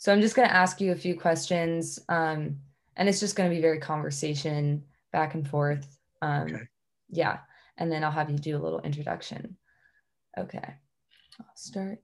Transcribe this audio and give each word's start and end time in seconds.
So 0.00 0.10
I'm 0.10 0.22
just 0.22 0.34
going 0.34 0.48
to 0.48 0.54
ask 0.54 0.80
you 0.80 0.92
a 0.92 0.96
few 0.96 1.14
questions, 1.14 1.98
um, 2.08 2.56
and 2.96 3.06
it's 3.06 3.20
just 3.20 3.36
going 3.36 3.50
to 3.50 3.54
be 3.54 3.60
very 3.60 3.78
conversation 3.78 4.82
back 5.12 5.34
and 5.34 5.46
forth. 5.46 5.86
Um, 6.22 6.44
okay. 6.44 6.62
Yeah, 7.10 7.40
and 7.76 7.92
then 7.92 8.02
I'll 8.02 8.10
have 8.10 8.30
you 8.30 8.38
do 8.38 8.56
a 8.56 8.62
little 8.64 8.80
introduction. 8.80 9.58
Okay, 10.38 10.74
I'll 11.38 11.54
start 11.54 11.98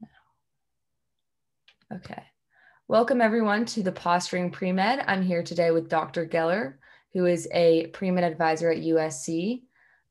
now. 0.00 1.96
Okay. 1.96 2.22
Welcome 2.86 3.20
everyone 3.20 3.66
to 3.66 3.82
the 3.82 3.90
Posturing 3.90 4.52
Pre-Med. 4.52 5.02
I'm 5.08 5.22
here 5.22 5.42
today 5.42 5.72
with 5.72 5.88
Dr. 5.88 6.24
Geller, 6.24 6.74
who 7.14 7.26
is 7.26 7.48
a 7.52 7.88
pre-med 7.88 8.22
advisor 8.22 8.70
at 8.70 8.78
USC. 8.78 9.62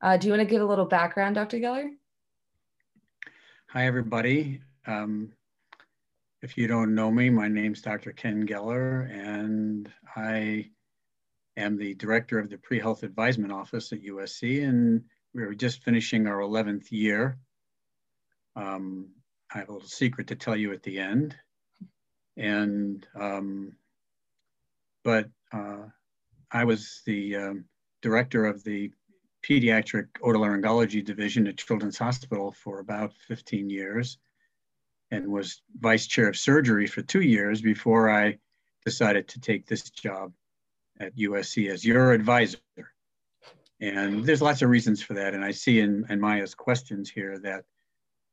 Uh, 0.01 0.17
do 0.17 0.27
you 0.27 0.33
want 0.33 0.45
to 0.45 0.53
give 0.53 0.61
a 0.61 0.65
little 0.65 0.83
background, 0.83 1.35
Dr. 1.35 1.59
Geller? 1.59 1.87
Hi, 3.69 3.87
everybody. 3.87 4.59
Um, 4.85 5.31
if 6.47 6.57
you 6.57 6.65
don't 6.65 6.95
know 6.95 7.11
me, 7.11 7.29
my 7.29 7.49
name's 7.49 7.81
Dr. 7.81 8.13
Ken 8.13 8.47
Geller, 8.47 9.11
and 9.11 9.91
I 10.15 10.69
am 11.57 11.75
the 11.75 11.93
director 11.93 12.39
of 12.39 12.49
the 12.49 12.57
Pre-Health 12.57 13.03
Advisement 13.03 13.51
Office 13.51 13.91
at 13.91 14.01
USC, 14.01 14.65
and 14.65 15.03
we 15.33 15.43
are 15.43 15.53
just 15.53 15.83
finishing 15.83 16.25
our 16.25 16.37
11th 16.37 16.89
year. 16.89 17.37
Um, 18.55 19.09
I 19.53 19.57
have 19.57 19.67
a 19.67 19.73
little 19.73 19.89
secret 19.89 20.27
to 20.27 20.37
tell 20.37 20.55
you 20.55 20.71
at 20.71 20.83
the 20.83 20.99
end. 20.99 21.35
And, 22.37 23.05
um, 23.19 23.73
but 25.03 25.27
uh, 25.51 25.87
I 26.49 26.63
was 26.63 27.01
the 27.05 27.35
um, 27.35 27.65
director 28.01 28.45
of 28.45 28.63
the 28.63 28.93
pediatric 29.45 30.07
otolaryngology 30.23 31.03
division 31.03 31.45
at 31.47 31.57
Children's 31.57 31.97
Hospital 31.97 32.53
for 32.53 32.79
about 32.79 33.11
15 33.27 33.69
years 33.69 34.17
and 35.11 35.27
was 35.27 35.61
vice 35.79 36.07
chair 36.07 36.27
of 36.27 36.37
surgery 36.37 36.87
for 36.87 37.01
two 37.01 37.21
years 37.21 37.61
before 37.61 38.09
I 38.09 38.37
decided 38.85 39.27
to 39.29 39.39
take 39.39 39.65
this 39.65 39.89
job 39.89 40.33
at 40.99 41.15
USC 41.15 41.69
as 41.69 41.85
your 41.85 42.11
advisor. 42.13 42.57
And 43.79 44.25
there's 44.25 44.41
lots 44.41 44.61
of 44.61 44.69
reasons 44.69 45.01
for 45.01 45.13
that. 45.13 45.33
And 45.33 45.45
I 45.45 45.51
see 45.51 45.79
in, 45.79 46.05
in 46.09 46.19
Maya's 46.19 46.55
questions 46.55 47.09
here 47.09 47.39
that 47.39 47.63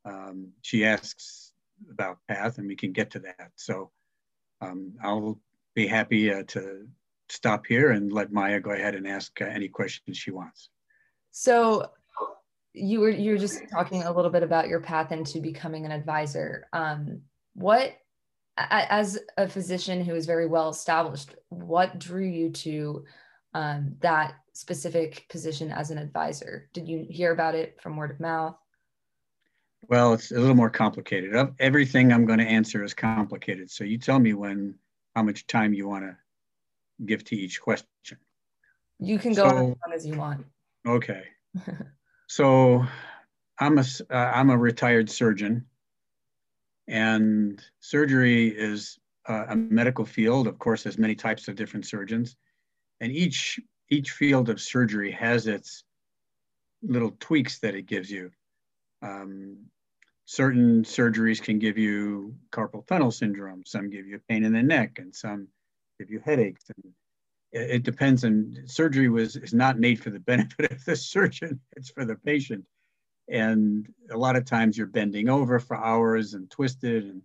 um, 0.03 0.49
she 0.61 0.85
asks 0.85 1.53
about 1.91 2.17
path 2.27 2.57
and 2.57 2.67
we 2.67 2.75
can 2.75 2.91
get 2.91 3.11
to 3.11 3.19
that. 3.19 3.51
So 3.55 3.91
um, 4.61 4.93
I'll 5.03 5.39
be 5.75 5.87
happy 5.87 6.33
uh, 6.33 6.43
to 6.47 6.87
stop 7.29 7.65
here 7.65 7.91
and 7.91 8.11
let 8.11 8.31
Maya 8.31 8.59
go 8.59 8.71
ahead 8.71 8.95
and 8.95 9.07
ask 9.07 9.39
uh, 9.41 9.45
any 9.45 9.67
questions 9.67 10.17
she 10.17 10.31
wants. 10.31 10.69
So 11.31 11.91
you 12.75 12.99
were 12.99 13.09
you 13.09 13.31
were 13.31 13.37
just 13.37 13.61
talking 13.71 14.03
a 14.03 14.11
little 14.11 14.31
bit 14.31 14.43
about 14.43 14.67
your 14.67 14.81
path 14.81 15.11
into 15.11 15.39
becoming 15.39 15.85
an 15.85 15.91
advisor. 15.91 16.67
Um, 16.73 17.21
what, 17.53 17.93
as 18.57 19.17
a 19.37 19.47
physician 19.47 20.03
who 20.03 20.13
is 20.13 20.25
very 20.25 20.45
well 20.45 20.69
established, 20.69 21.35
what 21.49 21.99
drew 21.99 22.25
you 22.25 22.49
to 22.51 23.05
um, 23.53 23.95
that 24.01 24.35
specific 24.53 25.25
position 25.29 25.71
as 25.71 25.89
an 25.89 25.97
advisor? 25.97 26.69
Did 26.73 26.87
you 26.87 27.05
hear 27.09 27.31
about 27.31 27.55
it 27.55 27.81
from 27.81 27.95
word 27.95 28.11
of 28.11 28.19
mouth? 28.19 28.55
Well, 29.87 30.13
it's 30.13 30.31
a 30.31 30.39
little 30.39 30.55
more 30.55 30.69
complicated. 30.69 31.33
Everything 31.59 32.11
I'm 32.11 32.25
going 32.25 32.39
to 32.39 32.45
answer 32.45 32.83
is 32.83 32.93
complicated. 32.93 33.69
So 33.71 33.83
you 33.83 33.97
tell 33.97 34.19
me 34.19 34.33
when, 34.33 34.75
how 35.15 35.23
much 35.23 35.47
time 35.47 35.73
you 35.73 35.87
want 35.87 36.05
to 36.05 36.17
give 37.05 37.23
to 37.25 37.35
each 37.35 37.61
question. 37.61 38.17
You 38.99 39.19
can 39.19 39.33
go 39.33 39.43
so, 39.43 39.57
as 39.57 39.61
long 39.61 39.93
as 39.93 40.07
you 40.07 40.15
want. 40.15 40.45
Okay. 40.87 41.23
So 42.27 42.85
I'm 43.59 43.77
a, 43.77 43.85
uh, 44.09 44.15
I'm 44.15 44.49
a 44.49 44.57
retired 44.57 45.09
surgeon 45.09 45.65
and 46.87 47.61
surgery 47.79 48.47
is 48.47 48.99
uh, 49.27 49.45
a 49.49 49.55
medical 49.55 50.05
field. 50.05 50.47
Of 50.47 50.59
course, 50.59 50.83
there's 50.83 50.97
many 50.97 51.15
types 51.15 51.47
of 51.47 51.55
different 51.55 51.85
surgeons 51.85 52.35
and 52.99 53.11
each, 53.11 53.59
each 53.89 54.11
field 54.11 54.49
of 54.49 54.61
surgery 54.61 55.11
has 55.11 55.47
its 55.47 55.83
little 56.81 57.15
tweaks 57.19 57.59
that 57.59 57.75
it 57.75 57.85
gives 57.85 58.09
you. 58.09 58.31
Um, 59.01 59.67
certain 60.25 60.83
surgeries 60.83 61.41
can 61.41 61.59
give 61.59 61.77
you 61.77 62.35
carpal 62.51 62.85
tunnel 62.85 63.11
syndrome. 63.11 63.63
Some 63.65 63.89
give 63.89 64.07
you 64.07 64.19
pain 64.27 64.43
in 64.43 64.53
the 64.53 64.63
neck 64.63 64.97
and 64.97 65.15
some 65.15 65.47
give 65.99 66.09
you 66.09 66.19
headaches. 66.23 66.63
And 66.75 66.93
it 67.55 67.83
depends 67.83 68.23
on 68.23 68.55
surgery 68.65 69.09
was 69.09 69.35
is 69.35 69.53
not 69.53 69.79
made 69.79 69.99
for 69.99 70.09
the 70.09 70.19
benefit 70.31 70.71
of 70.71 70.83
the 70.85 70.95
surgeon 70.95 71.59
it's 71.75 71.89
for 71.89 72.05
the 72.05 72.15
patient. 72.15 72.65
And 73.27 73.91
a 74.11 74.17
lot 74.17 74.35
of 74.35 74.45
times 74.45 74.77
you're 74.77 74.85
bending 74.85 75.29
over 75.29 75.59
for 75.59 75.75
hours 75.75 76.35
and 76.35 76.49
twisted 76.49 77.05
and 77.05 77.21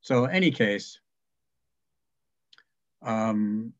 so 0.00 0.24
any 0.24 0.50
case 0.50 0.98
um, 3.02 3.72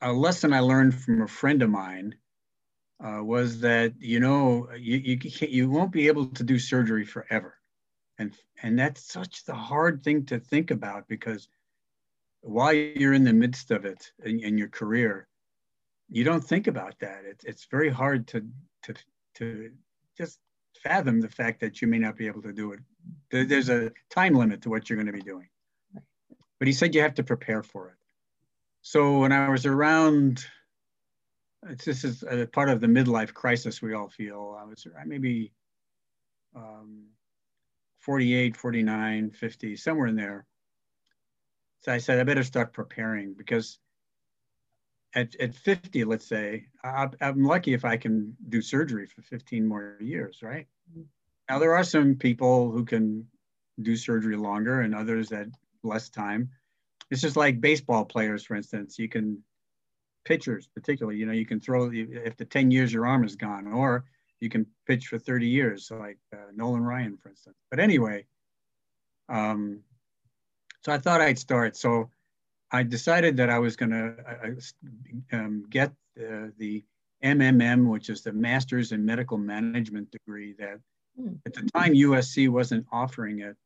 a 0.00 0.12
lesson 0.12 0.52
i 0.52 0.60
learned 0.60 0.94
from 0.94 1.22
a 1.22 1.28
friend 1.28 1.62
of 1.62 1.70
mine 1.70 2.16
uh, 3.02 3.22
was 3.22 3.60
that 3.60 3.92
you 3.98 4.20
know 4.20 4.68
you, 4.78 4.98
you, 4.98 5.18
can't 5.18 5.50
you 5.50 5.68
won't 5.68 5.92
be 5.92 6.06
able 6.06 6.26
to 6.26 6.44
do 6.44 6.58
surgery 6.58 7.04
forever. 7.04 7.58
And 8.18 8.36
and 8.62 8.78
that's 8.78 9.12
such 9.12 9.44
the 9.44 9.54
hard 9.54 10.04
thing 10.04 10.24
to 10.26 10.38
think 10.38 10.70
about 10.70 11.08
because 11.08 11.48
while 12.42 12.72
you're 12.72 13.14
in 13.14 13.24
the 13.24 13.32
midst 13.32 13.70
of 13.70 13.84
it 13.84 14.12
in, 14.24 14.40
in 14.40 14.58
your 14.58 14.68
career, 14.68 15.28
you 16.08 16.24
don't 16.24 16.44
think 16.44 16.66
about 16.66 16.98
that. 17.00 17.22
It's, 17.24 17.44
it's 17.44 17.66
very 17.70 17.88
hard 17.88 18.26
to, 18.28 18.46
to, 18.82 18.94
to 19.36 19.70
just 20.18 20.38
fathom 20.82 21.20
the 21.20 21.28
fact 21.28 21.60
that 21.60 21.80
you 21.80 21.88
may 21.88 21.98
not 21.98 22.16
be 22.16 22.26
able 22.26 22.42
to 22.42 22.52
do 22.52 22.72
it. 22.72 22.80
There's 23.48 23.70
a 23.70 23.92
time 24.10 24.34
limit 24.34 24.62
to 24.62 24.70
what 24.70 24.90
you're 24.90 24.96
going 24.96 25.06
to 25.06 25.12
be 25.12 25.22
doing. 25.22 25.48
But 26.58 26.66
he 26.66 26.72
said 26.72 26.94
you 26.94 27.00
have 27.00 27.14
to 27.14 27.22
prepare 27.22 27.62
for 27.62 27.88
it. 27.88 27.94
So 28.82 29.20
when 29.20 29.32
I 29.32 29.48
was 29.48 29.64
around, 29.64 30.44
this 31.84 32.04
is 32.04 32.24
a 32.28 32.46
part 32.46 32.68
of 32.68 32.80
the 32.80 32.88
midlife 32.88 33.32
crisis 33.32 33.80
we 33.80 33.94
all 33.94 34.08
feel. 34.08 34.58
I 34.60 34.64
was 34.64 34.86
maybe 35.06 35.52
um, 36.54 37.06
48, 38.00 38.56
49, 38.56 39.30
50, 39.30 39.76
somewhere 39.76 40.08
in 40.08 40.16
there. 40.16 40.44
So 41.82 41.92
I 41.92 41.98
said, 41.98 42.18
I 42.18 42.24
better 42.24 42.44
start 42.44 42.72
preparing 42.72 43.34
because 43.34 43.78
at, 45.14 45.34
at 45.36 45.54
50, 45.54 46.04
let's 46.04 46.26
say, 46.26 46.66
I, 46.82 47.08
am 47.20 47.42
lucky 47.42 47.74
if 47.74 47.84
I 47.84 47.96
can 47.96 48.36
do 48.48 48.62
surgery 48.62 49.06
for 49.06 49.22
15 49.22 49.66
more 49.66 49.96
years, 50.00 50.38
right? 50.42 50.66
Mm-hmm. 50.90 51.02
Now, 51.50 51.58
there 51.58 51.74
are 51.74 51.84
some 51.84 52.14
people 52.14 52.70
who 52.70 52.84
can 52.84 53.26
do 53.80 53.96
surgery 53.96 54.36
longer 54.36 54.80
and 54.80 54.94
others 54.94 55.28
that 55.30 55.48
less 55.82 56.08
time. 56.08 56.50
It's 57.10 57.20
just 57.20 57.36
like 57.36 57.60
baseball 57.60 58.04
players, 58.04 58.44
for 58.44 58.54
instance. 58.54 58.98
You 58.98 59.08
can, 59.08 59.42
pitchers 60.24 60.68
particularly, 60.72 61.18
you 61.18 61.26
know, 61.26 61.32
you 61.32 61.44
can 61.44 61.60
throw, 61.60 61.90
if 61.92 62.36
the 62.36 62.44
10 62.44 62.70
years 62.70 62.92
your 62.92 63.06
arm 63.06 63.24
is 63.24 63.34
gone, 63.34 63.66
or 63.66 64.04
you 64.40 64.48
can 64.48 64.66
pitch 64.86 65.08
for 65.08 65.18
30 65.18 65.48
years, 65.48 65.90
like 65.90 66.18
uh, 66.32 66.50
Nolan 66.54 66.84
Ryan, 66.84 67.16
for 67.16 67.28
instance. 67.28 67.56
But 67.70 67.80
anyway, 67.80 68.24
um, 69.28 69.80
so 70.84 70.92
I 70.92 70.98
thought 70.98 71.20
I'd 71.20 71.38
start. 71.38 71.76
So 71.76 72.10
I 72.70 72.82
decided 72.82 73.36
that 73.36 73.50
I 73.50 73.58
was 73.58 73.76
going 73.76 73.90
to 73.90 74.14
uh, 74.26 75.36
um, 75.36 75.64
get 75.70 75.90
uh, 76.18 76.48
the 76.58 76.84
MMM, 77.22 77.86
which 77.86 78.08
is 78.10 78.22
the 78.22 78.32
Master's 78.32 78.92
in 78.92 79.04
Medical 79.04 79.38
Management 79.38 80.10
degree 80.10 80.54
that 80.58 80.78
mm. 81.20 81.38
at 81.46 81.54
the 81.54 81.68
time 81.74 81.94
USC 81.94 82.48
wasn't 82.48 82.86
offering 82.90 83.40
it, 83.40 83.56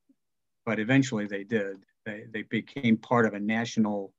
but 0.65 0.79
eventually 0.79 1.27
they 1.27 1.45
did. 1.45 1.79
They, 2.05 2.25
they 2.31 2.43
became 2.43 2.97
part 2.97 3.27
of 3.27 3.35
a 3.35 3.41
national 3.41 4.13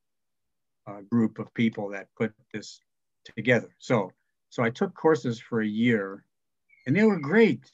uh, 0.88 1.02
group 1.12 1.38
of 1.38 1.54
people 1.54 1.90
that 1.90 2.08
put 2.18 2.34
this 2.54 2.80
together. 3.36 3.70
So, 3.80 4.12
so 4.50 4.64
I 4.64 4.70
took 4.70 4.94
courses 4.96 5.40
for 5.40 5.62
a 5.62 5.68
year 5.68 6.24
and 6.86 6.96
they 6.96 7.04
were 7.04 7.20
great. 7.20 7.70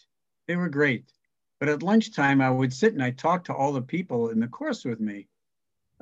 They 0.47 0.55
were 0.55 0.69
great. 0.69 1.05
But 1.63 1.69
at 1.69 1.81
lunchtime, 1.81 2.41
I 2.41 2.49
would 2.49 2.73
sit 2.73 2.91
and 2.91 3.01
I 3.01 3.11
talk 3.11 3.45
to 3.45 3.53
all 3.53 3.71
the 3.71 3.81
people 3.81 4.31
in 4.31 4.41
the 4.41 4.49
course 4.49 4.83
with 4.83 4.99
me. 4.99 5.29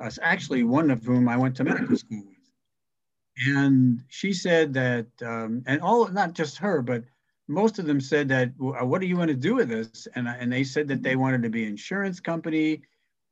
Uh, 0.00 0.10
actually, 0.20 0.64
one 0.64 0.90
of 0.90 1.04
whom 1.04 1.28
I 1.28 1.36
went 1.36 1.54
to 1.54 1.62
medical 1.62 1.96
school 1.96 2.24
with. 2.26 3.46
And 3.46 4.02
she 4.08 4.32
said 4.32 4.74
that, 4.74 5.06
um, 5.24 5.62
and 5.66 5.80
all, 5.80 6.08
not 6.08 6.32
just 6.32 6.58
her, 6.58 6.82
but 6.82 7.04
most 7.46 7.78
of 7.78 7.86
them 7.86 8.00
said 8.00 8.28
that, 8.30 8.48
uh, 8.60 8.84
what 8.84 9.00
do 9.00 9.06
you 9.06 9.16
want 9.16 9.28
to 9.28 9.36
do 9.36 9.54
with 9.54 9.68
this? 9.68 10.08
And, 10.16 10.26
and 10.26 10.52
they 10.52 10.64
said 10.64 10.88
that 10.88 11.04
they 11.04 11.14
wanted 11.14 11.44
to 11.44 11.48
be 11.48 11.64
insurance 11.64 12.18
company 12.18 12.82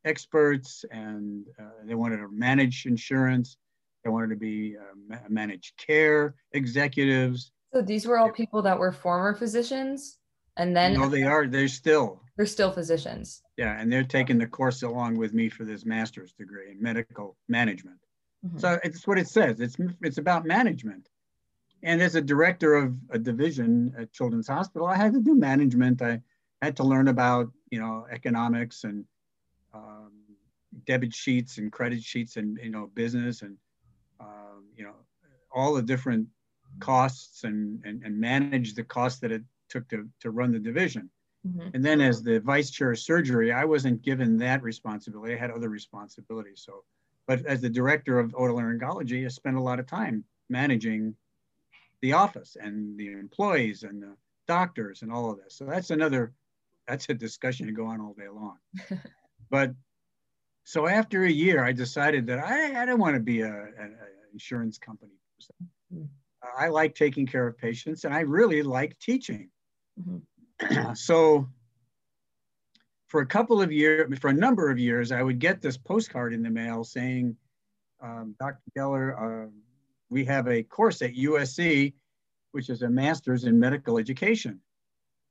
experts 0.05 0.85
and 0.93 1.45
uh, 1.59 1.83
they 1.83 1.97
wanted 1.97 2.19
to 2.19 2.29
manage 2.29 2.87
insurance. 2.87 3.57
They 4.05 4.11
wanted 4.11 4.31
to 4.31 4.37
be 4.37 4.77
uh, 4.77 5.17
managed 5.29 5.77
care 5.79 6.37
executives. 6.53 7.51
So 7.75 7.83
these 7.83 8.07
were 8.07 8.19
all 8.19 8.31
people 8.31 8.63
that 8.63 8.79
were 8.79 8.93
former 8.93 9.35
physicians? 9.35 10.20
And 10.61 10.77
then 10.77 10.93
no, 10.93 11.09
they 11.09 11.23
are. 11.23 11.47
They're 11.47 11.69
still. 11.69 12.21
They're 12.37 12.45
still 12.45 12.71
physicians. 12.71 13.43
Yeah, 13.57 13.81
and 13.81 13.91
they're 13.91 14.05
taking 14.05 14.37
the 14.37 14.47
course 14.47 14.83
along 14.83 15.17
with 15.17 15.33
me 15.33 15.49
for 15.49 15.65
this 15.65 15.87
master's 15.87 16.35
degree 16.35 16.71
in 16.71 16.83
medical 16.83 17.35
management. 17.49 17.97
Mm-hmm. 18.47 18.59
So 18.59 18.79
it's 18.85 19.07
what 19.07 19.19
it 19.19 19.27
says. 19.27 19.59
It's 19.61 19.79
it's 20.03 20.19
about 20.19 20.45
management. 20.45 21.09
And 21.83 22.03
as 22.03 22.15
a 22.15 22.21
director 22.21 22.75
of 22.75 22.95
a 23.09 23.19
division 23.19 23.95
at 23.99 24.13
Children's 24.13 24.49
Hospital, 24.49 24.87
I 24.87 24.97
had 24.97 25.15
to 25.15 25.23
do 25.23 25.35
management. 25.35 26.03
I 26.03 26.21
had 26.61 26.77
to 26.77 26.85
learn 26.85 27.09
about 27.09 27.51
you 27.71 27.81
know 27.81 28.07
economics 28.11 28.85
and 28.85 29.07
um, 29.73 30.13
debit 30.85 31.15
sheets 31.15 31.57
and 31.57 31.73
credit 31.73 32.03
sheets 32.03 32.37
and 32.37 32.59
you 32.63 32.71
know 32.71 32.91
business 32.93 33.41
and 33.41 33.57
um, 34.21 34.67
you 34.77 34.85
know 34.85 34.97
all 35.51 35.73
the 35.73 35.83
different 35.83 36.27
costs 36.81 37.45
and, 37.45 37.83
and 37.87 38.03
and 38.05 38.21
manage 38.21 38.75
the 38.75 38.85
costs 38.85 39.21
that 39.21 39.33
it 39.33 39.43
took 39.71 39.89
to 39.89 40.09
to 40.21 40.31
run 40.31 40.53
the 40.53 40.59
division. 40.59 41.11
Mm-hmm. 41.47 41.69
And 41.75 41.85
then 41.85 42.01
as 42.01 42.23
the 42.23 42.41
vice 42.41 42.71
chair 42.71 42.93
of 42.93 42.99
surgery, 42.99 43.53
I 43.53 43.65
wasn't 43.65 44.03
given 44.03 44.37
that 44.39 44.63
responsibility. 44.63 45.35
I 45.35 45.39
had 45.39 45.51
other 45.51 45.71
responsibilities. 45.71 46.63
So, 46.67 46.85
but 47.27 47.45
as 47.47 47.61
the 47.61 47.71
director 47.71 48.19
of 48.19 48.33
otolaryngology, 48.33 49.25
I 49.25 49.29
spent 49.29 49.57
a 49.57 49.63
lot 49.63 49.81
of 49.81 49.87
time 49.87 50.25
managing 50.51 51.15
the 52.03 52.13
office 52.13 52.57
and 52.61 52.99
the 52.99 53.13
employees 53.13 53.85
and 53.85 54.03
the 54.03 54.15
doctors 54.47 55.03
and 55.03 55.13
all 55.13 55.31
of 55.31 55.39
this. 55.39 55.57
So 55.57 55.65
that's 55.65 55.91
another, 55.91 56.33
that's 56.87 57.09
a 57.09 57.15
discussion 57.15 57.67
to 57.67 57.73
go 57.73 57.87
on 57.87 58.01
all 58.01 58.15
day 58.15 58.29
long. 58.29 58.59
but 59.51 59.73
so 60.65 60.87
after 60.87 61.25
a 61.25 61.31
year, 61.31 61.65
I 61.65 61.73
decided 61.73 62.27
that 62.27 62.39
I, 62.39 62.83
I 62.83 62.85
don't 62.85 63.01
want 63.01 63.15
to 63.15 63.21
be 63.21 63.41
a, 63.43 63.53
an 63.79 63.97
insurance 64.33 64.77
company 64.77 65.13
person. 65.37 65.55
Mm-hmm. 65.95 66.05
I 66.59 66.69
like 66.69 66.95
taking 66.95 67.27
care 67.27 67.47
of 67.47 67.57
patients 67.57 68.05
and 68.05 68.15
I 68.15 68.21
really 68.21 68.63
like 68.63 68.99
teaching. 68.99 69.51
Mm-hmm. 70.01 70.95
so 70.95 71.49
for 73.09 73.21
a 73.21 73.27
couple 73.27 73.61
of 73.61 73.73
years, 73.73 74.19
for 74.21 74.29
a 74.29 74.35
number 74.35 74.71
of 74.71 74.79
years, 74.79 75.11
I 75.11 75.23
would 75.23 75.41
get 75.41 75.61
this 75.61 75.77
postcard 75.77 76.33
in 76.33 76.43
the 76.43 76.51
mail 76.51 76.85
saying, 76.85 77.37
um, 78.01 78.37
Dr. 78.39 78.63
Geller, 78.77 79.47
uh, 79.47 79.51
we 80.11 80.25
have 80.27 80.47
a 80.47 80.63
course 80.63 81.03
at 81.03 81.15
USC, 81.15 81.93
which 82.53 82.71
is 82.71 82.83
a 82.83 82.89
master's 82.89 83.45
in 83.45 83.59
medical 83.59 83.99
education. 83.99 84.61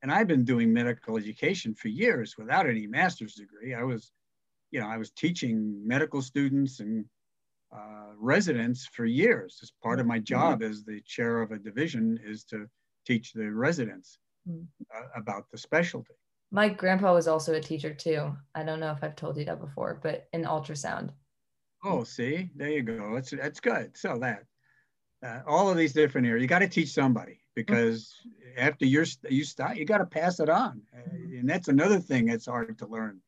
And 0.02 0.12
I've 0.12 0.28
been 0.28 0.44
doing 0.44 0.74
medical 0.74 1.18
education 1.18 1.74
for 1.74 1.88
years 1.88 2.36
without 2.38 2.68
any 2.68 2.86
master's 2.86 3.36
degree. 3.36 3.74
I 3.74 3.84
was, 3.84 4.12
you 4.72 4.82
know, 4.82 4.88
I 4.88 4.98
was 4.98 5.12
teaching 5.12 5.82
medical 5.86 6.22
students 6.22 6.82
and 6.82 7.06
uh, 7.74 8.14
residents 8.18 8.88
for 8.88 9.06
years. 9.06 9.60
As 9.62 9.72
part 9.82 10.00
of 10.00 10.06
my 10.06 10.20
job 10.20 10.60
mm-hmm. 10.60 10.72
as 10.72 10.84
the 10.84 11.02
chair 11.06 11.42
of 11.42 11.52
a 11.52 11.60
division 11.60 12.20
is 12.26 12.44
to 12.46 12.68
teach 13.06 13.32
the 13.32 13.50
residents. 13.52 14.20
Uh, 14.48 15.02
about 15.16 15.46
the 15.52 15.58
specialty. 15.58 16.14
My 16.52 16.70
grandpa 16.70 17.14
was 17.14 17.28
also 17.28 17.54
a 17.54 17.62
teacher 17.62 17.94
too. 17.94 18.36
I 18.56 18.64
don't 18.64 18.80
know 18.80 18.92
if 18.92 19.04
I've 19.04 19.16
told 19.16 19.38
you 19.38 19.46
that 19.46 19.60
before, 19.60 20.00
but 20.02 20.28
in 20.34 20.44
ultrasound. 20.44 21.12
Oh, 21.84 22.04
see, 22.04 22.50
there 22.56 22.70
you 22.70 22.82
go. 22.82 23.14
That's 23.14 23.32
that's 23.32 23.60
good. 23.60 23.96
So 23.96 24.18
that 24.20 24.44
uh, 25.24 25.42
all 25.48 25.70
of 25.70 25.78
these 25.78 25.94
different 25.94 26.28
areas, 26.28 26.42
you 26.42 26.48
got 26.48 26.60
to 26.60 26.68
teach 26.68 26.90
somebody 26.90 27.40
because 27.56 28.16
mm-hmm. 28.26 28.68
after 28.68 28.86
you're 28.86 29.06
you 29.30 29.44
start, 29.44 29.78
you 29.78 29.86
got 29.86 30.00
to 30.00 30.06
pass 30.06 30.40
it 30.40 30.50
on, 30.50 30.82
mm-hmm. 30.96 31.40
and 31.40 31.50
that's 31.50 31.68
another 31.68 32.00
thing 32.00 32.26
that's 32.26 32.48
hard 32.48 32.78
to 32.80 32.88
learn. 32.88 33.20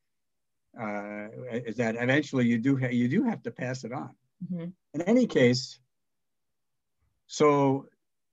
Uh, 0.79 1.27
is 1.51 1.75
that 1.75 1.95
eventually 1.95 2.47
you 2.47 2.57
do 2.57 2.77
ha- 2.77 2.87
you 2.87 3.07
do 3.07 3.23
have 3.23 3.43
to 3.43 3.51
pass 3.51 3.83
it 3.83 3.91
on. 3.91 4.15
Mm-hmm. 4.51 4.69
In 4.93 5.01
any 5.01 5.27
case, 5.27 5.79
so 7.27 7.87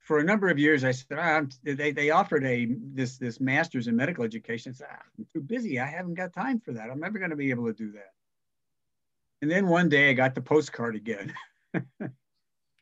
for 0.08 0.20
a 0.20 0.24
number 0.24 0.48
of 0.48 0.58
years, 0.58 0.84
I 0.84 0.92
said, 0.92 1.18
ah, 1.18 1.42
they, 1.62 1.92
they 1.92 2.08
offered 2.08 2.42
a 2.42 2.66
this 2.94 3.18
this 3.18 3.40
master's 3.40 3.88
in 3.88 3.94
medical 3.94 4.24
education. 4.24 4.72
I 4.72 4.78
said, 4.78 4.86
ah, 4.90 5.02
I'm 5.18 5.26
too 5.30 5.42
busy. 5.42 5.78
I 5.78 5.84
haven't 5.84 6.14
got 6.14 6.32
time 6.32 6.60
for 6.60 6.72
that. 6.72 6.88
I'm 6.90 6.98
never 6.98 7.18
going 7.18 7.28
to 7.28 7.36
be 7.36 7.50
able 7.50 7.66
to 7.66 7.74
do 7.74 7.92
that. 7.92 8.14
And 9.42 9.50
then 9.50 9.68
one 9.68 9.90
day 9.90 10.08
I 10.08 10.14
got 10.14 10.34
the 10.34 10.40
postcard 10.40 10.96
again. 10.96 11.34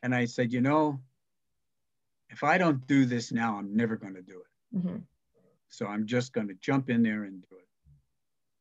and 0.01 0.15
I 0.15 0.23
said, 0.23 0.53
you 0.53 0.61
know, 0.61 1.01
if 2.29 2.45
I 2.45 2.57
don't 2.57 2.87
do 2.87 3.03
this 3.03 3.33
now, 3.33 3.57
I'm 3.57 3.75
never 3.75 3.97
going 3.97 4.15
to 4.15 4.21
do 4.21 4.39
it. 4.39 4.77
Mm-hmm. 4.77 4.97
So 5.67 5.85
I'm 5.85 6.05
just 6.05 6.31
going 6.31 6.47
to 6.47 6.55
jump 6.61 6.89
in 6.89 7.03
there 7.03 7.25
and 7.25 7.41
do 7.49 7.57
it. 7.57 7.67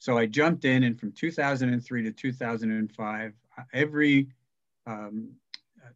So 0.00 0.18
I 0.18 0.26
jumped 0.26 0.64
in, 0.64 0.82
and 0.82 0.98
from 0.98 1.12
2003 1.12 2.02
to 2.02 2.10
2005, 2.10 3.32
every 3.72 4.26
um, 4.88 5.30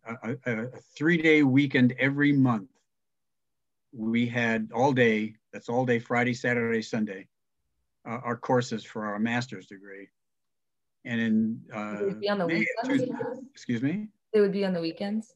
a, 0.05 0.37
a, 0.47 0.65
a 0.65 0.69
three 0.97 1.17
day 1.17 1.43
weekend 1.43 1.95
every 1.99 2.33
month. 2.33 2.71
We 3.93 4.27
had 4.27 4.71
all 4.75 4.93
day, 4.93 5.35
that's 5.53 5.69
all 5.69 5.85
day, 5.85 5.99
Friday, 5.99 6.35
Saturday, 6.35 6.83
Sunday, 6.83 7.27
uh, 8.09 8.19
our 8.23 8.37
courses 8.37 8.85
for 8.85 9.05
our 9.07 9.19
master's 9.19 9.67
degree. 9.67 10.09
And 11.05 11.21
in 11.21 11.61
uh, 11.75 12.15
be 12.21 12.29
on 12.29 12.39
the 12.39 12.47
May, 12.47 12.67
excuse 13.53 13.83
me? 13.83 14.09
They 14.33 14.41
would 14.41 14.53
be 14.53 14.65
on 14.65 14.75
the 14.75 14.81
weekends? 14.81 15.35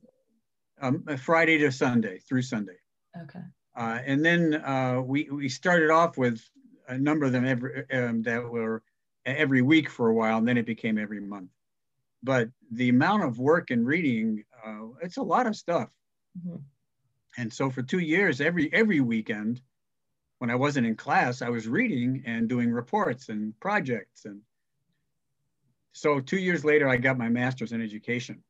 Um, 0.80 1.04
uh, 1.08 1.16
Friday 1.16 1.58
to 1.58 1.72
Sunday, 1.72 2.18
through 2.18 2.42
Sunday. 2.42 2.76
Okay. 3.22 3.40
Uh, 3.76 3.98
and 4.04 4.24
then 4.24 4.54
uh, 4.54 5.00
we, 5.04 5.28
we 5.30 5.48
started 5.48 5.90
off 5.90 6.16
with 6.16 6.40
a 6.88 6.98
number 6.98 7.26
of 7.26 7.32
them 7.32 7.44
every, 7.44 7.90
um, 7.90 8.22
that 8.22 8.44
were 8.44 8.82
every 9.26 9.62
week 9.62 9.88
for 9.88 10.08
a 10.08 10.14
while, 10.14 10.38
and 10.38 10.46
then 10.46 10.58
it 10.58 10.66
became 10.66 10.98
every 10.98 11.20
month 11.20 11.50
but 12.24 12.48
the 12.72 12.88
amount 12.88 13.22
of 13.22 13.38
work 13.38 13.70
and 13.70 13.86
reading, 13.86 14.42
uh, 14.66 14.86
it's 15.02 15.18
a 15.18 15.22
lot 15.22 15.46
of 15.46 15.54
stuff. 15.54 15.90
Mm-hmm. 16.38 16.56
And 17.36 17.52
so 17.52 17.70
for 17.70 17.82
two 17.82 17.98
years, 17.98 18.40
every 18.40 18.72
every 18.72 19.00
weekend, 19.00 19.60
when 20.38 20.50
I 20.50 20.54
wasn't 20.54 20.86
in 20.86 20.96
class, 20.96 21.42
I 21.42 21.50
was 21.50 21.68
reading 21.68 22.22
and 22.26 22.48
doing 22.48 22.72
reports 22.72 23.28
and 23.28 23.58
projects. 23.60 24.24
And 24.24 24.40
so 25.92 26.20
two 26.20 26.38
years 26.38 26.64
later, 26.64 26.88
I 26.88 26.96
got 26.96 27.18
my 27.18 27.28
master's 27.28 27.72
in 27.72 27.82
education, 27.82 28.42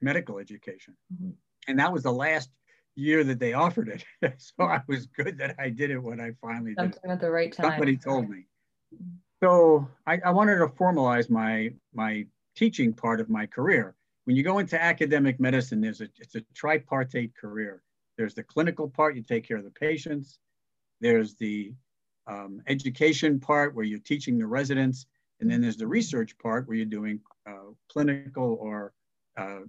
medical 0.00 0.38
education. 0.38 0.96
Mm-hmm. 1.12 1.30
And 1.68 1.78
that 1.78 1.92
was 1.92 2.02
the 2.02 2.12
last 2.12 2.50
year 2.94 3.24
that 3.24 3.38
they 3.38 3.54
offered 3.54 3.88
it. 3.88 4.04
so 4.38 4.64
I 4.64 4.82
was 4.88 5.06
good 5.06 5.38
that 5.38 5.56
I 5.58 5.70
did 5.70 5.90
it 5.90 5.98
when 5.98 6.20
I 6.20 6.32
finally 6.40 6.74
Something 6.76 7.00
did. 7.02 7.10
It. 7.10 7.12
at 7.12 7.20
the 7.20 7.30
right 7.30 7.52
time. 7.52 7.70
Somebody 7.70 7.96
told 7.96 8.28
me. 8.28 8.46
Mm-hmm. 8.94 9.16
So 9.42 9.88
I, 10.06 10.18
I 10.24 10.30
wanted 10.30 10.58
to 10.58 10.66
formalize 10.66 11.30
my 11.30 11.72
my 11.94 12.26
teaching 12.58 12.92
part 12.92 13.20
of 13.20 13.30
my 13.30 13.46
career. 13.46 13.94
When 14.24 14.36
you 14.36 14.42
go 14.42 14.58
into 14.58 14.82
academic 14.82 15.38
medicine, 15.38 15.80
there's 15.80 16.00
a, 16.00 16.08
it's 16.18 16.34
a 16.34 16.40
tripartite 16.54 17.34
career. 17.36 17.82
There's 18.16 18.34
the 18.34 18.42
clinical 18.42 18.88
part, 18.88 19.14
you 19.14 19.22
take 19.22 19.46
care 19.46 19.56
of 19.56 19.64
the 19.64 19.70
patients. 19.70 20.40
There's 21.00 21.36
the 21.36 21.72
um, 22.26 22.60
education 22.66 23.38
part 23.38 23.76
where 23.76 23.84
you're 23.84 24.00
teaching 24.00 24.38
the 24.38 24.46
residents. 24.46 25.06
And 25.40 25.48
then 25.48 25.60
there's 25.60 25.76
the 25.76 25.86
research 25.86 26.36
part 26.38 26.66
where 26.66 26.76
you're 26.76 26.86
doing 26.86 27.20
uh, 27.48 27.70
clinical 27.88 28.58
or 28.60 28.92
uh, 29.36 29.60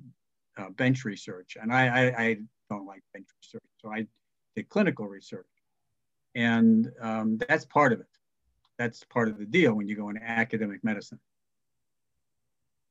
uh, 0.58 0.70
bench 0.72 1.06
research. 1.06 1.58
And 1.62 1.72
I, 1.72 1.88
I, 1.88 2.24
I, 2.24 2.38
don't 2.72 2.86
like 2.86 3.02
bench 3.14 3.28
research, 3.42 3.64
so 3.82 3.92
I 3.92 4.06
did 4.56 4.70
clinical 4.70 5.08
research. 5.08 5.48
And 6.36 6.92
um, 7.02 7.40
that's 7.48 7.66
part 7.66 7.94
of 7.94 8.00
it. 8.00 8.06
That's 8.78 9.04
part 9.06 9.28
of 9.28 9.40
the 9.40 9.46
deal 9.46 9.74
when 9.74 9.88
you 9.88 9.96
go 9.96 10.10
into 10.10 10.22
academic 10.24 10.84
medicine 10.84 11.20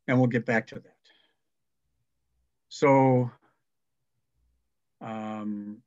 and 0.09 0.19
we'll 0.19 0.27
get 0.27 0.47
back 0.47 0.67
to 0.69 0.77
that. 0.77 0.95
So 2.69 3.31
um, 5.00 5.79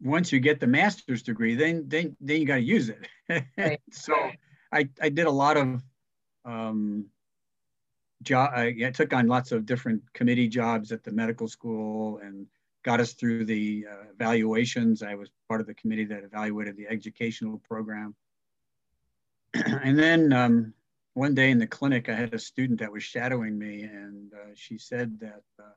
once 0.00 0.32
you 0.32 0.40
get 0.40 0.60
the 0.60 0.66
master's 0.66 1.22
degree, 1.22 1.54
then 1.54 1.84
then 1.88 2.16
then 2.20 2.40
you 2.40 2.46
got 2.46 2.56
to 2.56 2.62
use 2.62 2.88
it. 2.88 3.08
Right. 3.58 3.80
so 3.90 4.14
I 4.72 4.88
I 5.02 5.08
did 5.08 5.26
a 5.26 5.30
lot 5.30 5.56
of 5.56 5.82
um, 6.44 7.06
job. 8.22 8.52
I, 8.54 8.74
I, 8.84 8.90
took 8.90 9.12
on 9.12 9.26
lots 9.26 9.52
of 9.52 9.66
different 9.66 10.02
committee 10.12 10.48
jobs 10.48 10.92
at 10.92 11.02
the 11.02 11.10
medical 11.10 11.48
school 11.48 12.18
and 12.18 12.46
got 12.84 13.00
us 13.00 13.14
through 13.14 13.46
the 13.46 13.86
uh, 13.90 14.04
evaluations. 14.12 15.02
I 15.02 15.14
was 15.14 15.30
part 15.48 15.60
of 15.60 15.66
the 15.66 15.74
committee 15.74 16.04
that 16.04 16.22
evaluated 16.22 16.76
the 16.76 16.86
educational 16.86 17.58
program. 17.66 18.14
and 19.54 19.98
then 19.98 20.32
um, 20.34 20.74
one 21.14 21.34
day 21.34 21.50
in 21.50 21.58
the 21.58 21.66
clinic, 21.66 22.08
I 22.08 22.14
had 22.14 22.34
a 22.34 22.38
student 22.38 22.80
that 22.80 22.92
was 22.92 23.02
shadowing 23.02 23.56
me, 23.58 23.82
and 23.82 24.32
uh, 24.32 24.50
she 24.54 24.78
said 24.78 25.18
that 25.20 25.42
uh, 25.58 25.72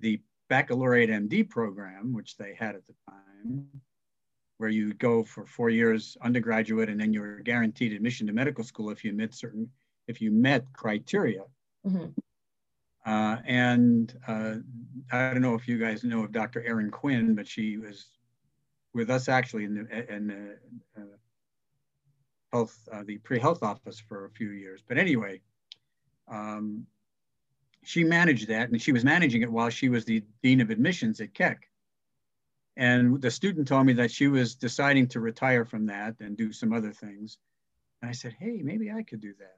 the 0.00 0.20
baccalaureate 0.48 1.10
MD 1.10 1.48
program, 1.48 2.12
which 2.12 2.36
they 2.36 2.54
had 2.58 2.74
at 2.74 2.86
the 2.86 2.94
time, 3.08 3.68
where 4.56 4.70
you 4.70 4.94
go 4.94 5.22
for 5.22 5.46
four 5.46 5.70
years 5.70 6.16
undergraduate 6.22 6.88
and 6.88 7.00
then 7.00 7.12
you 7.12 7.20
were 7.20 7.40
guaranteed 7.44 7.92
admission 7.92 8.26
to 8.26 8.32
medical 8.32 8.64
school 8.64 8.90
if 8.90 9.04
you 9.04 9.12
met 9.12 9.32
certain, 9.32 9.70
if 10.08 10.20
you 10.20 10.30
met 10.30 10.64
criteria. 10.72 11.42
Mm-hmm. 11.86 12.06
Uh, 13.06 13.36
and 13.46 14.18
uh, 14.26 14.56
I 15.12 15.32
don't 15.32 15.42
know 15.42 15.54
if 15.54 15.68
you 15.68 15.78
guys 15.78 16.04
know 16.04 16.24
of 16.24 16.32
Dr. 16.32 16.62
Erin 16.64 16.90
Quinn, 16.90 17.34
but 17.34 17.46
she 17.46 17.78
was 17.78 18.06
with 18.94 19.10
us 19.10 19.28
actually 19.28 19.64
in 19.64 19.74
the, 19.74 20.14
in 20.14 20.26
the 20.26 21.00
uh, 21.00 21.16
health, 22.52 22.76
uh, 22.92 23.02
the 23.04 23.18
pre-health 23.18 23.62
office 23.62 23.98
for 23.98 24.24
a 24.24 24.30
few 24.30 24.50
years. 24.50 24.82
But 24.86 24.98
anyway, 24.98 25.40
um, 26.28 26.86
she 27.82 28.04
managed 28.04 28.48
that 28.48 28.70
and 28.70 28.80
she 28.80 28.92
was 28.92 29.04
managing 29.04 29.42
it 29.42 29.50
while 29.50 29.70
she 29.70 29.88
was 29.88 30.04
the 30.04 30.22
Dean 30.42 30.60
of 30.60 30.70
Admissions 30.70 31.20
at 31.20 31.34
Keck. 31.34 31.68
And 32.76 33.20
the 33.20 33.30
student 33.30 33.66
told 33.66 33.86
me 33.86 33.94
that 33.94 34.10
she 34.10 34.28
was 34.28 34.54
deciding 34.54 35.08
to 35.08 35.20
retire 35.20 35.64
from 35.64 35.86
that 35.86 36.14
and 36.20 36.36
do 36.36 36.52
some 36.52 36.72
other 36.72 36.92
things. 36.92 37.38
And 38.00 38.08
I 38.08 38.12
said, 38.12 38.36
hey, 38.38 38.60
maybe 38.62 38.92
I 38.92 39.02
could 39.02 39.20
do 39.20 39.34
that. 39.38 39.56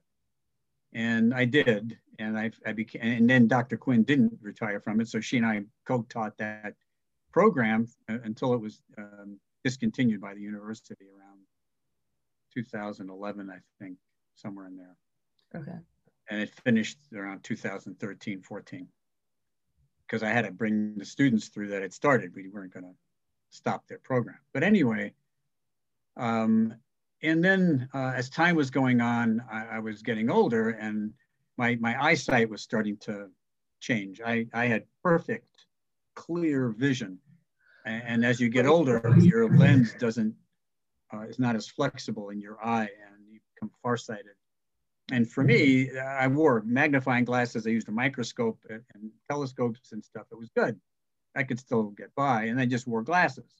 And 0.92 1.34
I 1.34 1.44
did. 1.44 1.98
And 2.18 2.38
I, 2.38 2.50
I 2.66 2.72
became, 2.72 3.02
and 3.02 3.28
then 3.28 3.46
Dr. 3.46 3.76
Quinn 3.76 4.04
didn't 4.04 4.38
retire 4.40 4.80
from 4.80 5.00
it. 5.00 5.08
So 5.08 5.20
she 5.20 5.36
and 5.36 5.46
I 5.46 5.62
co-taught 5.86 6.38
that 6.38 6.74
program 7.32 7.88
uh, 8.08 8.18
until 8.24 8.54
it 8.54 8.60
was 8.60 8.80
um, 8.98 9.38
discontinued 9.64 10.20
by 10.20 10.34
the 10.34 10.40
university 10.40 11.04
around 11.04 11.29
2011, 12.52 13.50
I 13.50 13.58
think, 13.82 13.96
somewhere 14.34 14.66
in 14.66 14.76
there. 14.76 14.96
Okay. 15.54 15.78
And 16.30 16.40
it 16.40 16.50
finished 16.64 16.98
around 17.14 17.42
2013, 17.42 18.42
14. 18.42 18.86
Because 20.06 20.22
I 20.22 20.30
had 20.30 20.44
to 20.44 20.52
bring 20.52 20.96
the 20.96 21.04
students 21.04 21.48
through 21.48 21.68
that 21.68 21.82
it 21.82 21.92
started. 21.92 22.34
We 22.34 22.48
weren't 22.48 22.72
going 22.72 22.84
to 22.84 22.94
stop 23.50 23.86
their 23.86 23.98
program. 23.98 24.38
But 24.52 24.62
anyway, 24.62 25.12
um, 26.16 26.74
and 27.22 27.44
then 27.44 27.88
uh, 27.94 28.12
as 28.14 28.30
time 28.30 28.56
was 28.56 28.70
going 28.70 29.00
on, 29.00 29.42
I, 29.52 29.76
I, 29.76 29.78
was 29.78 30.02
getting 30.02 30.30
older 30.30 30.70
and 30.70 31.12
my, 31.56 31.76
my 31.80 32.02
eyesight 32.02 32.48
was 32.48 32.62
starting 32.62 32.96
to 32.98 33.28
change. 33.80 34.20
I, 34.24 34.46
I 34.54 34.66
had 34.66 34.84
perfect, 35.02 35.66
clear 36.14 36.70
vision. 36.70 37.18
And, 37.84 38.02
and 38.06 38.24
as 38.24 38.40
you 38.40 38.48
get 38.48 38.66
older, 38.66 39.14
your 39.18 39.54
lens 39.54 39.94
doesn't, 39.98 40.34
uh, 41.12 41.22
is 41.22 41.38
not 41.38 41.56
as 41.56 41.68
flexible 41.68 42.30
in 42.30 42.40
your 42.40 42.64
eye 42.64 42.88
and 43.06 43.24
you 43.30 43.40
become 43.54 43.70
farsighted. 43.82 44.34
And 45.12 45.30
for 45.30 45.42
me, 45.42 45.90
I 45.98 46.28
wore 46.28 46.62
magnifying 46.64 47.24
glasses. 47.24 47.66
I 47.66 47.70
used 47.70 47.88
a 47.88 47.92
microscope 47.92 48.58
and 48.68 49.10
telescopes 49.28 49.92
and 49.92 50.04
stuff. 50.04 50.26
It 50.30 50.38
was 50.38 50.50
good. 50.56 50.80
I 51.34 51.42
could 51.42 51.58
still 51.58 51.90
get 51.90 52.14
by. 52.14 52.44
And 52.44 52.60
I 52.60 52.66
just 52.66 52.86
wore 52.86 53.02
glasses 53.02 53.50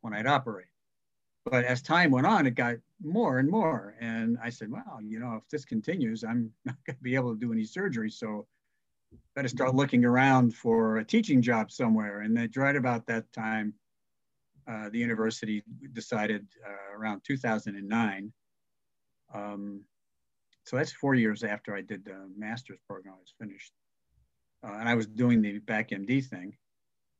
when 0.00 0.14
I'd 0.14 0.26
operate. 0.26 0.68
But 1.44 1.64
as 1.64 1.80
time 1.80 2.10
went 2.10 2.26
on, 2.26 2.46
it 2.46 2.54
got 2.54 2.76
more 3.02 3.38
and 3.38 3.48
more. 3.48 3.94
And 4.00 4.36
I 4.42 4.50
said, 4.50 4.70
well, 4.70 4.98
you 5.02 5.20
know, 5.20 5.36
if 5.36 5.48
this 5.48 5.64
continues, 5.64 6.24
I'm 6.24 6.50
not 6.64 6.76
going 6.86 6.96
to 6.96 7.02
be 7.02 7.14
able 7.14 7.34
to 7.34 7.40
do 7.40 7.52
any 7.52 7.64
surgery. 7.64 8.10
So 8.10 8.46
better 9.34 9.48
start 9.48 9.74
looking 9.74 10.04
around 10.04 10.54
for 10.54 10.96
a 10.96 11.04
teaching 11.04 11.42
job 11.42 11.70
somewhere. 11.70 12.22
And 12.22 12.36
then 12.36 12.50
right 12.56 12.74
about 12.74 13.06
that 13.06 13.32
time, 13.32 13.74
uh, 14.68 14.88
the 14.90 14.98
university 14.98 15.62
decided 15.92 16.46
uh, 16.66 16.96
around 16.98 17.22
2009. 17.24 18.32
Um, 19.34 19.82
so 20.64 20.76
that's 20.76 20.92
four 20.92 21.14
years 21.14 21.44
after 21.44 21.76
I 21.76 21.80
did 21.80 22.04
the 22.04 22.28
master's 22.36 22.80
program, 22.88 23.14
I 23.16 23.20
was 23.20 23.34
finished. 23.38 23.72
Uh, 24.66 24.78
and 24.80 24.88
I 24.88 24.94
was 24.94 25.06
doing 25.06 25.40
the 25.40 25.58
back 25.60 25.90
MD 25.90 26.24
thing. 26.24 26.56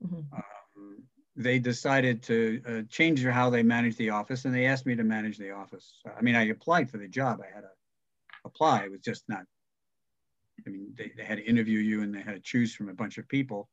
Mm-hmm. 0.05 0.35
Um, 0.35 1.03
they 1.37 1.59
decided 1.59 2.23
to 2.25 2.63
uh, 2.67 2.83
change 2.89 3.25
how 3.25 3.51
they 3.51 3.63
manage 3.63 3.97
the 3.97 4.11
office 4.11 4.45
and 4.45 4.55
they 4.55 4.67
asked 4.67 4.87
me 4.87 4.97
to 4.97 5.05
manage 5.05 5.39
the 5.39 5.53
office. 5.53 6.01
I 6.19 6.23
mean, 6.23 6.35
I 6.35 6.47
applied 6.47 6.91
for 6.91 6.99
the 6.99 7.09
job. 7.09 7.41
I 7.43 7.55
had 7.55 7.61
to 7.61 7.71
apply. 8.45 8.85
It 8.85 8.91
was 8.91 9.01
just 9.01 9.23
not, 9.29 9.45
I 10.67 10.71
mean, 10.71 10.95
they, 10.97 11.13
they 11.17 11.25
had 11.25 11.39
to 11.39 11.45
interview 11.45 11.79
you 11.79 12.03
and 12.03 12.15
they 12.15 12.23
had 12.23 12.35
to 12.35 12.41
choose 12.41 12.75
from 12.75 12.89
a 12.89 12.95
bunch 12.95 13.19
of 13.19 13.29
people. 13.29 13.69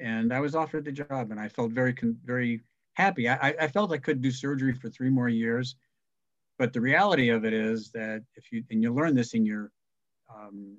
And 0.00 0.32
I 0.32 0.40
was 0.40 0.54
offered 0.54 0.86
the 0.86 0.92
job 0.92 1.30
and 1.30 1.38
I 1.38 1.48
felt 1.48 1.72
very, 1.72 1.94
very 2.24 2.62
happy. 3.00 3.28
I, 3.28 3.54
I 3.60 3.68
felt 3.68 3.92
I 3.92 3.98
could 3.98 4.20
do 4.20 4.30
surgery 4.30 4.74
for 4.74 4.88
three 4.88 5.10
more 5.10 5.28
years. 5.28 5.76
But 6.58 6.74
the 6.74 6.80
reality 6.80 7.30
of 7.30 7.44
it 7.46 7.54
is 7.54 7.90
that 7.92 8.22
if 8.36 8.52
you, 8.52 8.62
and 8.70 8.82
you 8.82 8.92
learn 8.92 9.14
this 9.14 9.32
in 9.32 9.46
your, 9.46 9.72
um, 10.34 10.76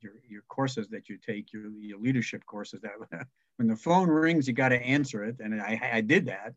your, 0.00 0.14
your 0.26 0.42
courses 0.48 0.88
that 0.88 1.10
you 1.10 1.18
take, 1.18 1.52
your, 1.52 1.68
your 1.78 1.98
leadership 1.98 2.44
courses 2.46 2.80
that 2.80 3.26
when 3.56 3.68
the 3.68 3.76
phone 3.76 4.08
rings, 4.08 4.48
you 4.48 4.54
got 4.54 4.70
to 4.70 4.80
answer 4.80 5.22
it. 5.24 5.36
And 5.40 5.60
I, 5.60 5.78
I 5.92 6.00
did 6.00 6.26
that. 6.26 6.54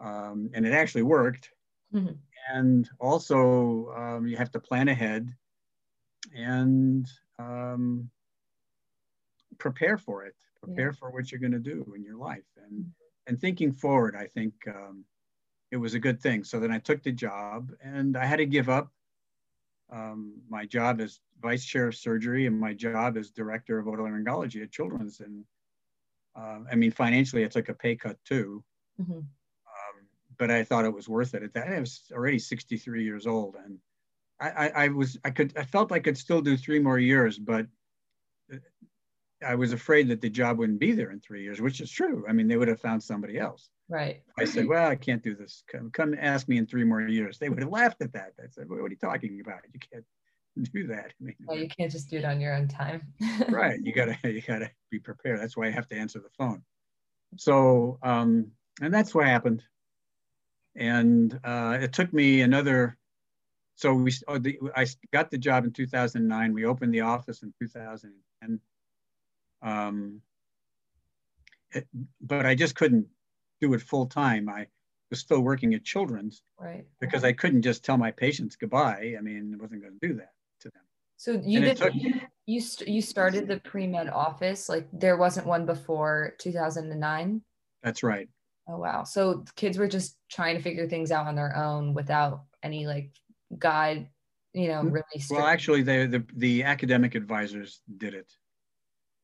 Um, 0.00 0.50
and 0.54 0.64
it 0.64 0.72
actually 0.72 1.02
worked. 1.02 1.50
Mm-hmm. 1.92 2.14
And 2.54 2.88
also, 3.00 3.92
um, 3.96 4.28
you 4.28 4.36
have 4.36 4.52
to 4.52 4.60
plan 4.60 4.88
ahead 4.88 5.34
and 6.36 7.08
um, 7.40 8.08
prepare 9.58 9.98
for 9.98 10.24
it, 10.24 10.36
prepare 10.62 10.90
yeah. 10.90 10.98
for 10.98 11.10
what 11.10 11.32
you're 11.32 11.40
going 11.40 11.52
to 11.52 11.58
do 11.58 11.92
in 11.96 12.04
your 12.04 12.16
life. 12.16 12.44
And, 12.64 12.86
and 13.26 13.40
thinking 13.40 13.72
forward, 13.72 14.16
I 14.16 14.26
think 14.26 14.54
um, 14.68 15.04
it 15.70 15.76
was 15.76 15.94
a 15.94 15.98
good 15.98 16.20
thing. 16.20 16.44
So 16.44 16.60
then 16.60 16.70
I 16.70 16.78
took 16.78 17.02
the 17.02 17.12
job 17.12 17.70
and 17.82 18.16
I 18.16 18.24
had 18.24 18.36
to 18.36 18.46
give 18.46 18.68
up 18.68 18.90
um, 19.92 20.40
my 20.48 20.66
job 20.66 21.00
as 21.00 21.20
vice 21.40 21.64
chair 21.64 21.88
of 21.88 21.94
surgery 21.94 22.46
and 22.46 22.58
my 22.58 22.72
job 22.74 23.16
as 23.16 23.30
director 23.30 23.78
of 23.78 23.86
otolaryngology 23.86 24.62
at 24.62 24.72
Children's. 24.72 25.20
And 25.20 25.44
uh, 26.36 26.60
I 26.70 26.74
mean, 26.74 26.90
financially, 26.90 27.44
I 27.44 27.48
took 27.48 27.68
a 27.68 27.74
pay 27.74 27.96
cut 27.96 28.18
too. 28.24 28.64
Mm-hmm. 29.00 29.12
Um, 29.12 30.06
but 30.38 30.50
I 30.50 30.64
thought 30.64 30.84
it 30.84 30.94
was 30.94 31.08
worth 31.08 31.34
it. 31.34 31.42
At 31.42 31.54
that, 31.54 31.68
I 31.68 31.80
was 31.80 32.02
already 32.12 32.38
63 32.38 33.04
years 33.04 33.26
old, 33.26 33.56
and 33.64 33.78
I, 34.40 34.50
I, 34.50 34.84
I, 34.84 34.88
was, 34.88 35.18
I 35.24 35.30
could, 35.30 35.56
I 35.56 35.64
felt 35.64 35.92
I 35.92 36.00
could 36.00 36.18
still 36.18 36.40
do 36.40 36.56
three 36.56 36.78
more 36.78 36.98
years, 36.98 37.38
but 37.38 37.66
I 39.46 39.54
was 39.54 39.72
afraid 39.72 40.08
that 40.08 40.20
the 40.20 40.30
job 40.30 40.58
wouldn't 40.58 40.78
be 40.78 40.92
there 40.92 41.10
in 41.10 41.20
three 41.20 41.42
years, 41.42 41.60
which 41.60 41.80
is 41.80 41.90
true. 41.90 42.24
I 42.28 42.32
mean, 42.32 42.48
they 42.48 42.56
would 42.56 42.68
have 42.68 42.80
found 42.80 43.02
somebody 43.02 43.38
else. 43.38 43.68
Right. 43.88 44.22
I 44.38 44.44
said, 44.44 44.66
well, 44.66 44.88
I 44.88 44.96
can't 44.96 45.22
do 45.22 45.34
this. 45.34 45.62
Come, 45.70 45.90
come 45.90 46.14
ask 46.18 46.48
me 46.48 46.56
in 46.56 46.66
three 46.66 46.84
more 46.84 47.02
years. 47.02 47.38
They 47.38 47.48
would 47.48 47.58
have 47.58 47.70
laughed 47.70 48.00
at 48.00 48.12
that. 48.14 48.32
I 48.42 48.48
said, 48.48 48.68
what 48.68 48.78
are 48.78 48.88
you 48.88 48.96
talking 48.96 49.40
about? 49.44 49.60
You 49.72 49.80
can't 49.92 50.04
do 50.72 50.86
that. 50.86 51.06
I 51.06 51.24
mean, 51.24 51.34
well, 51.46 51.58
you 51.58 51.68
can't 51.68 51.90
just 51.90 52.08
do 52.08 52.18
it 52.18 52.24
on 52.24 52.40
your 52.40 52.54
own 52.54 52.68
time. 52.68 53.02
right. 53.48 53.78
You 53.82 53.92
gotta 53.92 54.16
you 54.24 54.40
gotta 54.40 54.70
be 54.90 54.98
prepared. 54.98 55.40
That's 55.40 55.56
why 55.56 55.66
I 55.66 55.70
have 55.70 55.88
to 55.88 55.96
answer 55.96 56.20
the 56.20 56.30
phone. 56.38 56.62
So 57.36 57.98
um, 58.02 58.52
and 58.80 58.92
that's 58.92 59.14
what 59.14 59.26
happened. 59.26 59.62
And 60.76 61.38
uh, 61.44 61.78
it 61.80 61.92
took 61.92 62.12
me 62.12 62.42
another. 62.42 62.96
So 63.76 63.94
we 63.94 64.12
oh, 64.28 64.38
the, 64.38 64.58
I 64.76 64.86
got 65.12 65.30
the 65.30 65.38
job 65.38 65.64
in 65.64 65.72
2009. 65.72 66.52
We 66.52 66.64
opened 66.64 66.94
the 66.94 67.00
office 67.00 67.42
in 67.42 67.52
2010. 67.60 68.60
Um, 69.64 70.20
it, 71.72 71.88
but 72.20 72.46
I 72.46 72.54
just 72.54 72.76
couldn't 72.76 73.06
do 73.60 73.74
it 73.74 73.80
full 73.80 74.06
time. 74.06 74.48
I 74.48 74.66
was 75.10 75.18
still 75.18 75.40
working 75.40 75.74
at 75.74 75.82
Children's, 75.82 76.42
right? 76.60 76.84
Because 77.00 77.24
I 77.24 77.32
couldn't 77.32 77.62
just 77.62 77.84
tell 77.84 77.96
my 77.96 78.10
patients 78.10 78.56
goodbye. 78.56 79.14
I 79.18 79.22
mean, 79.22 79.56
I 79.58 79.62
wasn't 79.62 79.82
going 79.82 79.98
to 79.98 80.08
do 80.08 80.14
that 80.14 80.32
to 80.60 80.70
them. 80.70 80.82
So 81.16 81.40
you 81.44 81.60
did 81.60 81.78
took, 81.78 81.94
you 82.46 82.60
st- 82.60 82.88
you 82.88 83.00
started 83.00 83.48
the 83.48 83.58
pre 83.58 83.86
med 83.86 84.08
office 84.08 84.68
like 84.68 84.88
there 84.92 85.16
wasn't 85.16 85.46
one 85.46 85.64
before 85.64 86.34
2009. 86.38 87.40
That's 87.82 88.02
right. 88.02 88.28
Oh 88.68 88.78
wow! 88.78 89.04
So 89.04 89.44
kids 89.56 89.78
were 89.78 89.88
just 89.88 90.16
trying 90.30 90.56
to 90.56 90.62
figure 90.62 90.88
things 90.88 91.10
out 91.10 91.26
on 91.26 91.34
their 91.34 91.56
own 91.56 91.94
without 91.94 92.44
any 92.62 92.86
like 92.86 93.12
guide, 93.58 94.08
you 94.52 94.68
know, 94.68 94.82
really. 94.82 95.04
Strict- 95.18 95.30
well, 95.30 95.46
actually, 95.46 95.82
they, 95.82 96.06
the 96.06 96.24
the 96.34 96.62
academic 96.64 97.14
advisors 97.14 97.80
did 97.98 98.14
it. 98.14 98.32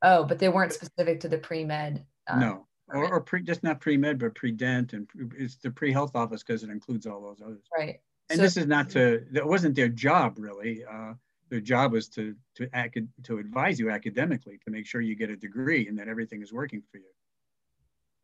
Oh, 0.02 0.24
but 0.24 0.38
they 0.38 0.48
weren't 0.48 0.72
specific 0.72 1.20
to 1.20 1.28
the 1.28 1.38
pre 1.38 1.64
med. 1.64 2.04
Um, 2.28 2.40
no, 2.40 2.66
or, 2.88 3.14
or 3.14 3.20
pre, 3.20 3.42
just 3.42 3.62
not 3.62 3.80
pre 3.80 3.96
med, 3.96 4.18
but 4.18 4.34
pre 4.34 4.52
dent, 4.52 4.92
and 4.92 5.08
it's 5.36 5.56
the 5.56 5.70
pre 5.70 5.92
health 5.92 6.14
office 6.14 6.42
because 6.42 6.62
it 6.62 6.70
includes 6.70 7.06
all 7.06 7.20
those 7.20 7.40
others. 7.42 7.64
Right 7.76 8.00
and 8.30 8.36
so, 8.36 8.42
this 8.42 8.56
is 8.56 8.66
not 8.66 8.88
to 8.90 9.24
that 9.32 9.46
wasn't 9.46 9.74
their 9.74 9.88
job 9.88 10.36
really 10.38 10.84
uh, 10.90 11.12
their 11.50 11.60
job 11.60 11.92
was 11.92 12.08
to 12.08 12.34
to 12.54 12.68
acad- 12.72 13.08
to 13.24 13.38
advise 13.38 13.78
you 13.78 13.90
academically 13.90 14.58
to 14.64 14.70
make 14.70 14.86
sure 14.86 15.00
you 15.00 15.16
get 15.16 15.30
a 15.30 15.36
degree 15.36 15.88
and 15.88 15.98
that 15.98 16.08
everything 16.08 16.40
is 16.40 16.52
working 16.52 16.82
for 16.90 16.98
you 16.98 17.10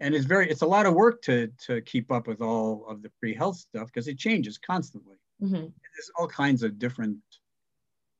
and 0.00 0.14
it's 0.14 0.24
very 0.24 0.48
it's 0.48 0.62
a 0.62 0.66
lot 0.66 0.86
of 0.86 0.94
work 0.94 1.20
to 1.22 1.48
to 1.58 1.80
keep 1.82 2.10
up 2.12 2.26
with 2.26 2.40
all 2.40 2.86
of 2.88 3.02
the 3.02 3.10
pre-health 3.20 3.56
stuff 3.56 3.86
because 3.86 4.08
it 4.08 4.16
changes 4.16 4.58
constantly 4.58 5.16
mm-hmm. 5.42 5.54
there's 5.54 6.10
all 6.18 6.28
kinds 6.28 6.62
of 6.62 6.78
different 6.78 7.18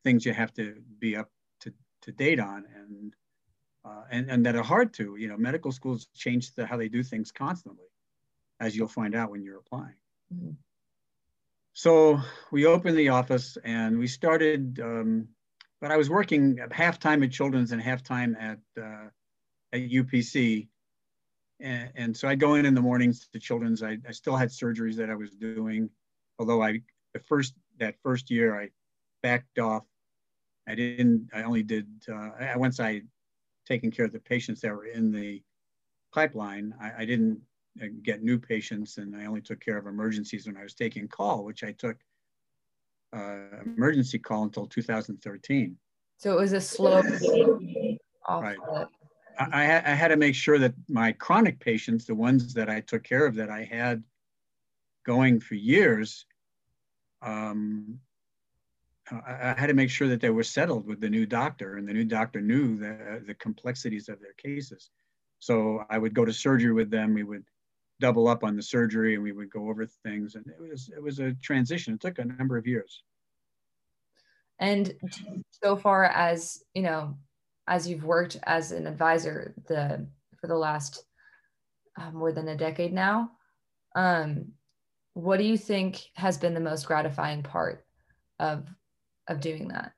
things 0.02 0.26
you 0.26 0.32
have 0.32 0.52
to 0.52 0.76
be 0.98 1.16
up 1.16 1.30
to, 1.60 1.72
to 2.02 2.12
date 2.12 2.40
on 2.40 2.64
and 2.74 3.14
uh, 3.86 4.02
and 4.10 4.30
and 4.30 4.44
that 4.46 4.56
are 4.56 4.62
hard 4.62 4.92
to 4.92 5.16
you 5.16 5.28
know 5.28 5.36
medical 5.36 5.72
schools 5.72 6.08
change 6.14 6.54
the, 6.54 6.66
how 6.66 6.76
they 6.76 6.88
do 6.88 7.02
things 7.02 7.30
constantly 7.32 7.86
as 8.60 8.76
you'll 8.76 8.88
find 8.88 9.14
out 9.14 9.30
when 9.30 9.42
you're 9.42 9.58
applying 9.58 9.94
mm-hmm. 10.34 10.52
So 11.78 12.22
we 12.50 12.64
opened 12.64 12.96
the 12.96 13.10
office 13.10 13.58
and 13.62 13.98
we 13.98 14.06
started, 14.06 14.80
um, 14.82 15.28
but 15.78 15.90
I 15.90 15.98
was 15.98 16.08
working 16.08 16.58
half 16.70 16.98
time 16.98 17.22
at 17.22 17.30
Children's 17.30 17.70
and 17.70 17.82
half 17.82 18.02
time 18.02 18.34
at, 18.40 18.60
uh, 18.80 19.08
at 19.74 19.80
USC. 19.90 20.68
And, 21.60 21.90
and, 21.94 22.16
so 22.16 22.28
I'd 22.28 22.40
go 22.40 22.54
in 22.54 22.64
in 22.64 22.74
the 22.74 22.80
mornings 22.80 23.28
to 23.34 23.38
Children's. 23.38 23.82
I, 23.82 23.98
I 24.08 24.12
still 24.12 24.36
had 24.36 24.48
surgeries 24.48 24.96
that 24.96 25.10
I 25.10 25.16
was 25.16 25.32
doing, 25.32 25.90
although 26.38 26.62
I, 26.62 26.80
the 27.12 27.20
first, 27.20 27.52
that 27.78 27.96
first 28.02 28.30
year 28.30 28.58
I 28.58 28.70
backed 29.22 29.58
off. 29.58 29.84
I 30.66 30.76
didn't, 30.76 31.28
I 31.34 31.42
only 31.42 31.62
did, 31.62 31.88
uh, 32.10 32.30
once 32.56 32.80
I 32.80 33.02
taken 33.66 33.90
care 33.90 34.04
of 34.04 34.12
the 34.12 34.20
patients 34.20 34.60
that 34.60 34.72
were 34.72 34.86
in 34.86 35.10
the 35.12 35.42
pipeline, 36.12 36.74
I, 36.80 37.02
I 37.02 37.04
didn't 37.04 37.40
get 38.02 38.22
new 38.22 38.38
patients, 38.38 38.98
and 38.98 39.14
I 39.16 39.26
only 39.26 39.40
took 39.40 39.60
care 39.60 39.76
of 39.76 39.86
emergencies 39.86 40.46
when 40.46 40.56
I 40.56 40.62
was 40.62 40.74
taking 40.74 41.08
call, 41.08 41.44
which 41.44 41.62
I 41.62 41.72
took 41.72 41.96
uh, 43.14 43.62
emergency 43.64 44.18
call 44.18 44.44
until 44.44 44.66
2013. 44.66 45.76
So 46.18 46.32
it 46.32 46.40
was 46.40 46.52
a 46.52 46.60
slow 46.60 47.02
right. 48.40 48.56
I, 49.38 49.62
I, 49.62 49.94
had 49.94 50.08
to 50.08 50.16
make 50.16 50.34
sure 50.34 50.58
that 50.58 50.74
my 50.88 51.12
chronic 51.12 51.60
patients, 51.60 52.06
the 52.06 52.14
ones 52.14 52.54
that 52.54 52.70
I 52.70 52.80
took 52.80 53.04
care 53.04 53.26
of 53.26 53.34
that 53.34 53.50
I 53.50 53.64
had 53.64 54.02
going 55.04 55.40
for 55.40 55.54
years, 55.54 56.24
um, 57.20 58.00
I, 59.10 59.54
I 59.56 59.60
had 59.60 59.68
to 59.68 59.74
make 59.74 59.90
sure 59.90 60.08
that 60.08 60.20
they 60.20 60.30
were 60.30 60.42
settled 60.42 60.86
with 60.86 61.00
the 61.00 61.10
new 61.10 61.26
doctor, 61.26 61.76
and 61.76 61.88
the 61.88 61.92
new 61.92 62.04
doctor 62.04 62.40
knew 62.40 62.76
the, 62.76 63.22
the 63.26 63.34
complexities 63.34 64.08
of 64.08 64.20
their 64.20 64.34
cases. 64.34 64.90
So 65.38 65.84
I 65.90 65.98
would 65.98 66.14
go 66.14 66.24
to 66.24 66.32
surgery 66.32 66.72
with 66.72 66.90
them. 66.90 67.14
We 67.14 67.22
would 67.22 67.44
double 68.00 68.28
up 68.28 68.44
on 68.44 68.56
the 68.56 68.62
surgery 68.62 69.14
and 69.14 69.22
we 69.22 69.32
would 69.32 69.50
go 69.50 69.70
over 69.70 69.86
things 69.86 70.34
and 70.34 70.46
it 70.46 70.60
was 70.60 70.90
it 70.94 71.02
was 71.02 71.18
a 71.18 71.32
transition 71.42 71.94
it 71.94 72.00
took 72.00 72.18
a 72.18 72.24
number 72.24 72.58
of 72.58 72.66
years 72.66 73.02
And 74.58 74.94
so 75.50 75.76
far 75.76 76.04
as, 76.04 76.62
you 76.74 76.82
know, 76.82 77.16
as 77.66 77.88
you've 77.88 78.04
worked 78.04 78.38
as 78.44 78.72
an 78.72 78.86
advisor 78.86 79.54
the 79.68 80.06
for 80.40 80.46
the 80.46 80.56
last 80.56 81.04
uh, 82.00 82.10
more 82.10 82.32
than 82.32 82.48
a 82.48 82.56
decade 82.56 82.92
now, 82.92 83.30
um, 83.94 84.52
what 85.14 85.38
do 85.38 85.44
you 85.44 85.56
think 85.56 86.02
has 86.14 86.36
been 86.38 86.54
the 86.54 86.60
most 86.60 86.86
gratifying 86.86 87.42
part 87.42 87.84
of 88.38 88.66
of 89.28 89.40
doing 89.40 89.68
that? 89.68 89.92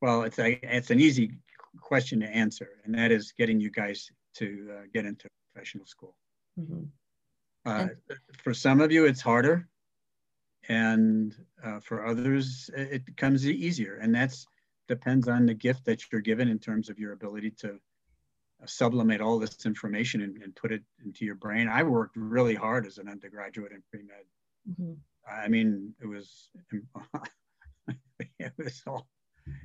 Well, 0.00 0.22
it's 0.22 0.38
a 0.38 0.58
it's 0.62 0.90
an 0.90 1.00
easy 1.00 1.32
question 1.80 2.20
to 2.20 2.26
answer, 2.26 2.68
and 2.84 2.94
that 2.94 3.10
is 3.10 3.32
getting 3.32 3.60
you 3.60 3.70
guys 3.70 4.10
to 4.36 4.68
uh, 4.72 4.82
get 4.92 5.04
into 5.04 5.28
professional 5.52 5.86
school. 5.86 6.16
Mm-hmm. 6.58 6.84
Uh, 7.66 7.88
for 8.42 8.54
some 8.54 8.80
of 8.80 8.92
you, 8.92 9.06
it's 9.06 9.20
harder, 9.20 9.68
and 10.68 11.34
uh, 11.64 11.80
for 11.80 12.06
others, 12.06 12.70
it 12.74 13.04
becomes 13.04 13.46
easier, 13.46 13.96
and 13.96 14.14
that's 14.14 14.46
depends 14.86 15.28
on 15.28 15.46
the 15.46 15.54
gift 15.54 15.84
that 15.84 16.02
you're 16.10 16.20
given 16.20 16.48
in 16.48 16.58
terms 16.58 16.88
of 16.88 16.98
your 16.98 17.12
ability 17.12 17.50
to 17.50 17.68
uh, 17.68 18.66
sublimate 18.66 19.20
all 19.20 19.38
this 19.38 19.66
information 19.66 20.22
and, 20.22 20.42
and, 20.42 20.56
put 20.56 20.72
it 20.72 20.82
into 21.04 21.26
your 21.26 21.34
brain. 21.34 21.68
I 21.68 21.82
worked 21.82 22.16
really 22.16 22.54
hard 22.54 22.86
as 22.86 22.96
an 22.96 23.06
undergraduate 23.06 23.72
in 23.72 23.82
pre 23.90 24.02
med. 24.02 24.24
Mm-hmm. 24.70 24.94
I 25.30 25.48
mean, 25.48 25.94
it 26.00 26.06
was 26.06 26.48
it 28.46 28.52
was 28.56 28.82
all 28.86 29.06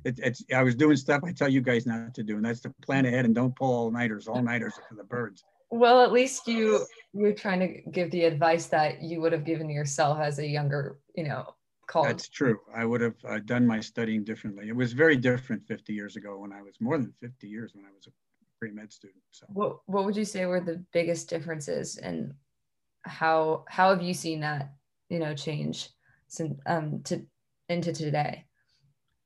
it, 0.04 0.18
it's 0.22 0.44
I 0.54 0.62
was 0.62 0.74
doing 0.74 0.96
stuff 0.96 1.22
I 1.24 1.32
tell 1.32 1.48
you 1.48 1.60
guys 1.60 1.86
not 1.86 2.14
to 2.14 2.22
do, 2.22 2.36
and 2.36 2.44
that's 2.44 2.60
to 2.60 2.74
plan 2.82 3.06
ahead 3.06 3.24
and 3.24 3.34
don't 3.34 3.54
pull 3.54 3.72
all 3.72 3.90
nighters. 3.90 4.28
All 4.28 4.42
nighters 4.42 4.74
for 4.88 4.94
the 4.94 5.04
birds. 5.04 5.44
Well, 5.70 6.02
at 6.02 6.12
least 6.12 6.46
you 6.46 6.84
you're 7.12 7.32
trying 7.32 7.60
to 7.60 7.90
give 7.90 8.10
the 8.10 8.24
advice 8.24 8.66
that 8.66 9.02
you 9.02 9.20
would 9.20 9.32
have 9.32 9.44
given 9.44 9.68
yourself 9.70 10.18
as 10.20 10.38
a 10.38 10.46
younger, 10.46 10.98
you 11.14 11.24
know, 11.24 11.54
college. 11.86 12.10
That's 12.10 12.28
true. 12.28 12.60
I 12.74 12.84
would 12.84 13.00
have 13.00 13.16
uh, 13.28 13.38
done 13.44 13.66
my 13.66 13.80
studying 13.80 14.24
differently. 14.24 14.68
It 14.68 14.76
was 14.76 14.92
very 14.92 15.16
different 15.16 15.66
50 15.66 15.92
years 15.92 16.16
ago 16.16 16.38
when 16.38 16.52
I 16.52 16.62
was 16.62 16.74
more 16.80 16.98
than 16.98 17.12
50 17.20 17.48
years 17.48 17.72
when 17.74 17.84
I 17.84 17.92
was 17.94 18.06
a 18.06 18.10
pre-med 18.58 18.92
student. 18.92 19.22
So 19.30 19.46
what 19.48 19.78
what 19.86 20.04
would 20.04 20.16
you 20.16 20.24
say 20.24 20.46
were 20.46 20.60
the 20.60 20.84
biggest 20.92 21.28
differences 21.28 21.96
and 21.96 22.34
how 23.02 23.64
how 23.68 23.90
have 23.90 24.02
you 24.02 24.14
seen 24.14 24.40
that, 24.40 24.74
you 25.08 25.18
know, 25.18 25.34
change 25.34 25.90
since 26.28 26.58
um 26.66 27.02
to 27.04 27.22
into 27.68 27.92
today? 27.92 28.44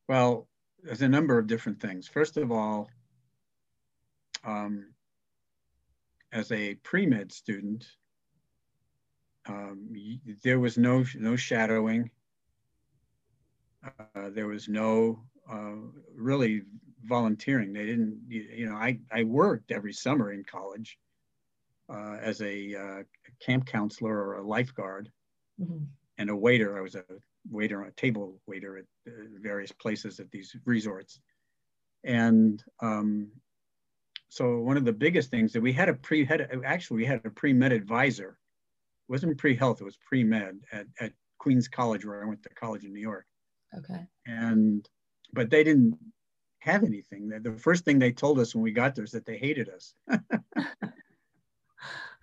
Well, 0.08 0.48
there's 0.82 1.02
a 1.02 1.08
number 1.08 1.38
of 1.38 1.46
different 1.46 1.80
things. 1.80 2.08
First 2.08 2.36
of 2.38 2.50
all, 2.50 2.88
um, 4.44 4.94
as 6.32 6.50
a 6.50 6.74
pre-med 6.76 7.30
student, 7.30 7.84
um, 9.46 10.20
there 10.42 10.58
was 10.58 10.78
no 10.78 11.04
no 11.14 11.36
shadowing. 11.36 12.10
Uh, 13.84 14.30
there 14.30 14.46
was 14.46 14.68
no 14.68 15.20
uh, 15.50 15.76
really 16.14 16.62
volunteering. 17.04 17.72
They 17.72 17.86
didn't, 17.86 18.20
you, 18.28 18.42
you, 18.54 18.68
know, 18.68 18.74
I, 18.74 18.98
I 19.10 19.24
worked 19.24 19.70
every 19.70 19.92
summer 19.92 20.32
in 20.32 20.44
college 20.44 20.98
uh, 21.88 22.16
as 22.20 22.42
a 22.42 22.74
uh, 22.74 23.02
camp 23.40 23.66
counselor 23.66 24.12
or 24.12 24.38
a 24.38 24.46
lifeguard 24.46 25.10
mm-hmm. 25.60 25.84
and 26.18 26.30
a 26.30 26.36
waiter. 26.36 26.76
I 26.76 26.82
was 26.82 26.96
a 26.96 27.04
waiter, 27.50 27.82
on 27.82 27.88
a 27.88 27.92
table 27.92 28.40
waiter 28.46 28.78
at 28.78 28.84
uh, 29.06 29.24
various 29.40 29.72
places 29.72 30.20
at 30.20 30.30
these 30.30 30.54
resorts. 30.64 31.20
And 32.04 32.62
um, 32.80 33.30
so 34.28 34.58
one 34.58 34.76
of 34.76 34.84
the 34.84 34.92
biggest 34.92 35.30
things 35.30 35.52
that 35.52 35.60
we 35.60 35.72
had 35.72 35.88
a 35.88 35.94
pre 35.94 36.24
had 36.24 36.48
actually 36.64 36.98
we 36.98 37.06
had 37.06 37.24
a 37.24 37.30
pre 37.30 37.52
med 37.52 37.72
advisor. 37.72 38.38
It 39.08 39.12
wasn't 39.12 39.38
pre 39.38 39.56
health, 39.56 39.80
it 39.80 39.84
was 39.84 39.98
pre 40.06 40.24
med 40.24 40.60
at, 40.72 40.86
at 41.00 41.12
Queens 41.38 41.68
College 41.68 42.04
where 42.04 42.22
I 42.22 42.26
went 42.26 42.42
to 42.42 42.50
college 42.50 42.84
in 42.84 42.92
New 42.92 43.00
York. 43.00 43.26
Okay. 43.76 44.06
And 44.26 44.88
but 45.32 45.50
they 45.50 45.64
didn't 45.64 45.98
have 46.60 46.84
anything. 46.84 47.28
The 47.28 47.52
first 47.52 47.84
thing 47.84 47.98
they 47.98 48.12
told 48.12 48.38
us 48.38 48.54
when 48.54 48.62
we 48.62 48.72
got 48.72 48.94
there 48.94 49.04
is 49.04 49.12
that 49.12 49.26
they 49.26 49.38
hated 49.38 49.68
us. 49.68 49.94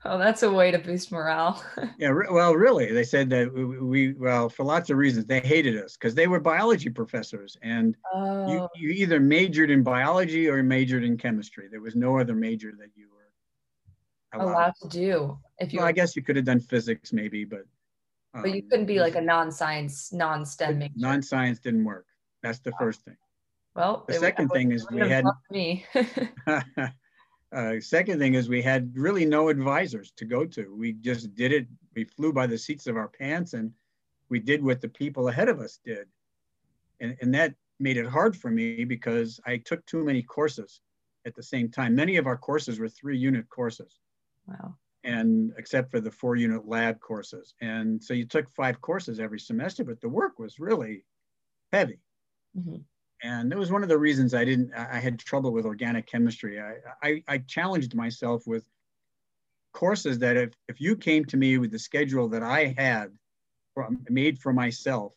Oh, 0.08 0.20
that's 0.20 0.44
a 0.44 0.52
way 0.52 0.70
to 0.70 0.78
boost 0.78 1.12
morale. 1.12 1.64
yeah, 1.98 2.10
re- 2.10 2.28
well, 2.30 2.54
really, 2.54 2.92
they 2.92 3.04
said 3.04 3.28
that 3.32 3.52
we, 3.52 3.64
we, 3.80 4.14
well, 4.14 4.50
for 4.50 4.64
lots 4.64 4.92
of 4.92 4.98
reasons, 4.98 5.26
they 5.26 5.40
hated 5.40 5.76
us 5.78 5.98
because 5.98 6.14
they 6.14 6.28
were 6.28 6.40
biology 6.40 6.90
professors, 6.90 7.58
and 7.64 7.98
oh. 8.14 8.52
you, 8.52 8.68
you 8.76 8.90
either 8.90 9.20
majored 9.20 9.72
in 9.72 9.82
biology 9.82 10.48
or 10.48 10.62
majored 10.62 11.04
in 11.04 11.18
chemistry. 11.18 11.68
There 11.72 11.82
was 11.82 11.96
no 11.96 12.20
other 12.20 12.36
major 12.36 12.72
that 12.78 12.90
you 12.96 13.08
were 13.10 14.40
allowed, 14.40 14.54
allowed 14.54 14.74
to 14.84 14.88
do. 14.90 15.40
If 15.58 15.74
you, 15.74 15.80
well, 15.80 15.88
I 15.88 15.92
guess 15.92 16.16
you 16.16 16.22
could 16.22 16.36
have 16.36 16.46
done 16.46 16.60
physics, 16.60 17.12
maybe, 17.12 17.44
but 17.44 17.66
um, 18.36 18.44
but 18.44 18.52
you 18.52 18.62
um, 18.62 18.70
couldn't 18.70 18.86
be 18.86 19.00
like 19.00 19.16
a 19.16 19.22
non-science, 19.22 20.14
non-STEM 20.14 20.78
major. 20.78 20.94
Non-science 20.98 21.60
didn't 21.60 21.84
work. 21.84 22.06
That's 22.44 22.60
the 22.60 22.74
first 22.80 23.02
thing. 23.02 23.18
Well, 23.76 24.06
the 24.08 24.14
second 24.14 24.50
thing 24.50 24.72
is 24.72 24.86
we 24.92 25.00
had 25.00 25.26
me. 25.50 25.86
Uh, 27.56 27.80
second 27.80 28.20
thing 28.20 28.34
is 28.34 28.50
we 28.50 28.62
had 28.62 28.92
really 28.98 29.26
no 29.26 29.48
advisors 29.48 30.12
to 30.12 30.26
go 30.26 30.46
to. 30.46 30.76
We 30.76 30.92
just 30.92 31.34
did 31.36 31.54
it. 31.54 31.68
We 31.96 32.04
flew 32.04 32.34
by 32.34 32.48
the 32.48 32.58
seats 32.58 32.86
of 32.86 32.98
our 32.98 33.08
pants 33.08 33.54
and 33.54 33.72
we 34.28 34.40
did 34.40 34.62
what 34.62 34.82
the 34.82 34.90
people 34.90 35.30
ahead 35.30 35.48
of 35.48 35.62
us 35.62 35.80
did. 35.86 36.08
And, 37.00 37.16
and 37.22 37.34
that 37.34 37.56
made 37.80 37.96
it 37.96 38.08
hard 38.08 38.36
for 38.36 38.52
me 38.52 38.84
because 38.84 39.40
I 39.46 39.56
took 39.58 39.86
too 39.86 40.04
many 40.04 40.22
courses 40.22 40.82
at 41.26 41.34
the 41.34 41.44
same 41.44 41.70
time. 41.70 41.96
Many 41.96 42.18
of 42.18 42.28
our 42.28 42.38
courses 42.38 42.78
were 42.78 42.90
three 42.90 43.18
unit 43.18 43.48
courses. 43.50 44.00
Wow. 44.48 44.76
And 45.06 45.54
except 45.58 45.92
for 45.92 46.02
the 46.02 46.12
four 46.12 46.36
unit 46.36 46.68
lab 46.68 47.00
courses. 47.00 47.54
And 47.62 48.04
so 48.04 48.14
you 48.14 48.26
took 48.26 48.50
five 48.50 48.82
courses 48.82 49.22
every 49.22 49.40
semester, 49.40 49.86
but 49.86 50.02
the 50.02 50.10
work 50.10 50.40
was 50.40 50.60
really 50.60 51.06
heavy. 51.72 52.00
Mm-hmm 52.58 52.82
and 53.24 53.52
that 53.52 53.58
was 53.58 53.72
one 53.72 53.84
of 53.84 53.90
the 53.90 53.98
reasons 53.98 54.34
I 54.34 54.46
didn't. 54.46 54.74
I 54.74 55.00
had 55.00 55.20
trouble 55.20 55.52
with 55.52 55.66
organic 55.66 56.06
chemistry. 56.06 56.60
I, 56.60 56.76
I, 57.02 57.24
I 57.28 57.38
challenged 57.40 57.96
myself 57.96 58.46
with 58.46 58.66
courses 59.74 60.20
that 60.20 60.38
if 60.38 60.54
if 60.68 60.82
you 60.82 60.96
came 60.96 61.26
to 61.26 61.38
me 61.38 61.58
with 61.58 61.72
the 61.72 61.80
schedule 61.80 62.30
that 62.30 62.44
I 62.44 62.76
had 62.78 63.12
from, 63.74 64.06
made 64.10 64.40
for 64.40 64.54
myself, 64.54 65.14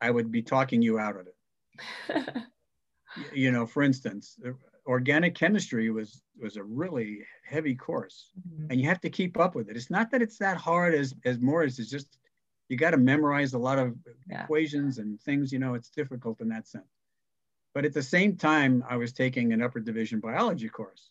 I 0.00 0.10
would 0.10 0.30
be 0.30 0.42
talking 0.42 0.82
you 0.82 0.98
out 0.98 1.16
of 1.16 1.26
it. 1.26 2.34
you 3.32 3.50
know, 3.50 3.66
for 3.66 3.82
instance, 3.82 4.38
organic 4.86 5.34
chemistry 5.34 5.90
was 5.90 6.22
was 6.40 6.56
a 6.56 6.62
really 6.62 7.24
heavy 7.44 7.74
course, 7.74 8.30
mm-hmm. 8.38 8.70
and 8.70 8.80
you 8.80 8.88
have 8.88 9.00
to 9.00 9.10
keep 9.10 9.38
up 9.38 9.54
with 9.54 9.68
it. 9.68 9.76
It's 9.76 9.90
not 9.90 10.10
that 10.10 10.22
it's 10.22 10.38
that 10.38 10.56
hard 10.56 10.94
as 10.94 11.14
as 11.24 11.38
more 11.38 11.62
as 11.62 11.78
it's 11.78 11.90
just 11.90 12.18
you 12.68 12.76
got 12.76 12.90
to 12.90 12.96
memorize 12.96 13.54
a 13.54 13.58
lot 13.58 13.78
of 13.78 13.94
yeah. 14.28 14.44
equations 14.44 14.98
and 14.98 15.20
things, 15.20 15.52
you 15.52 15.58
know, 15.58 15.74
it's 15.74 15.90
difficult 15.90 16.40
in 16.40 16.48
that 16.48 16.66
sense. 16.66 16.88
But 17.74 17.84
at 17.84 17.92
the 17.92 18.02
same 18.02 18.36
time, 18.36 18.84
I 18.88 18.96
was 18.96 19.12
taking 19.12 19.52
an 19.52 19.60
upper 19.60 19.80
division 19.80 20.20
biology 20.20 20.68
course. 20.68 21.10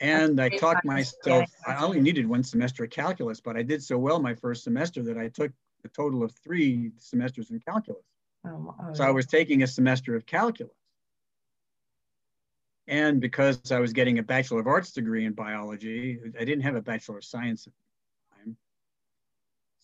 And 0.00 0.40
I 0.40 0.48
taught 0.48 0.84
myself, 0.84 1.50
I 1.66 1.76
only 1.76 2.00
needed 2.00 2.26
one 2.26 2.44
semester 2.44 2.84
of 2.84 2.90
calculus, 2.90 3.40
but 3.40 3.56
I 3.56 3.62
did 3.62 3.82
so 3.82 3.98
well 3.98 4.20
my 4.20 4.34
first 4.34 4.62
semester 4.62 5.02
that 5.02 5.18
I 5.18 5.28
took 5.28 5.52
a 5.84 5.88
total 5.88 6.22
of 6.22 6.32
three 6.32 6.92
semesters 6.98 7.50
in 7.50 7.60
calculus. 7.60 8.04
Oh, 8.46 8.74
oh, 8.80 8.94
so 8.94 9.04
I 9.04 9.10
was 9.10 9.26
taking 9.26 9.62
a 9.62 9.66
semester 9.66 10.14
of 10.14 10.24
calculus. 10.24 10.72
And 12.86 13.20
because 13.20 13.70
I 13.70 13.80
was 13.80 13.92
getting 13.92 14.18
a 14.18 14.22
Bachelor 14.22 14.60
of 14.60 14.66
Arts 14.66 14.92
degree 14.92 15.26
in 15.26 15.32
biology, 15.32 16.18
I 16.38 16.44
didn't 16.44 16.62
have 16.62 16.76
a 16.76 16.80
Bachelor 16.80 17.18
of 17.18 17.24
Science 17.24 17.68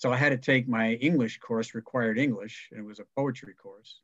so 0.05 0.13
I 0.13 0.19
had 0.19 0.33
to 0.33 0.37
take 0.37 0.69
my 0.69 0.93
English 0.97 1.39
course, 1.39 1.75
required 1.75 2.19
English, 2.19 2.69
and 2.71 2.79
it 2.79 2.85
was 2.85 2.99
a 2.99 3.07
poetry 3.17 3.55
course. 3.55 4.01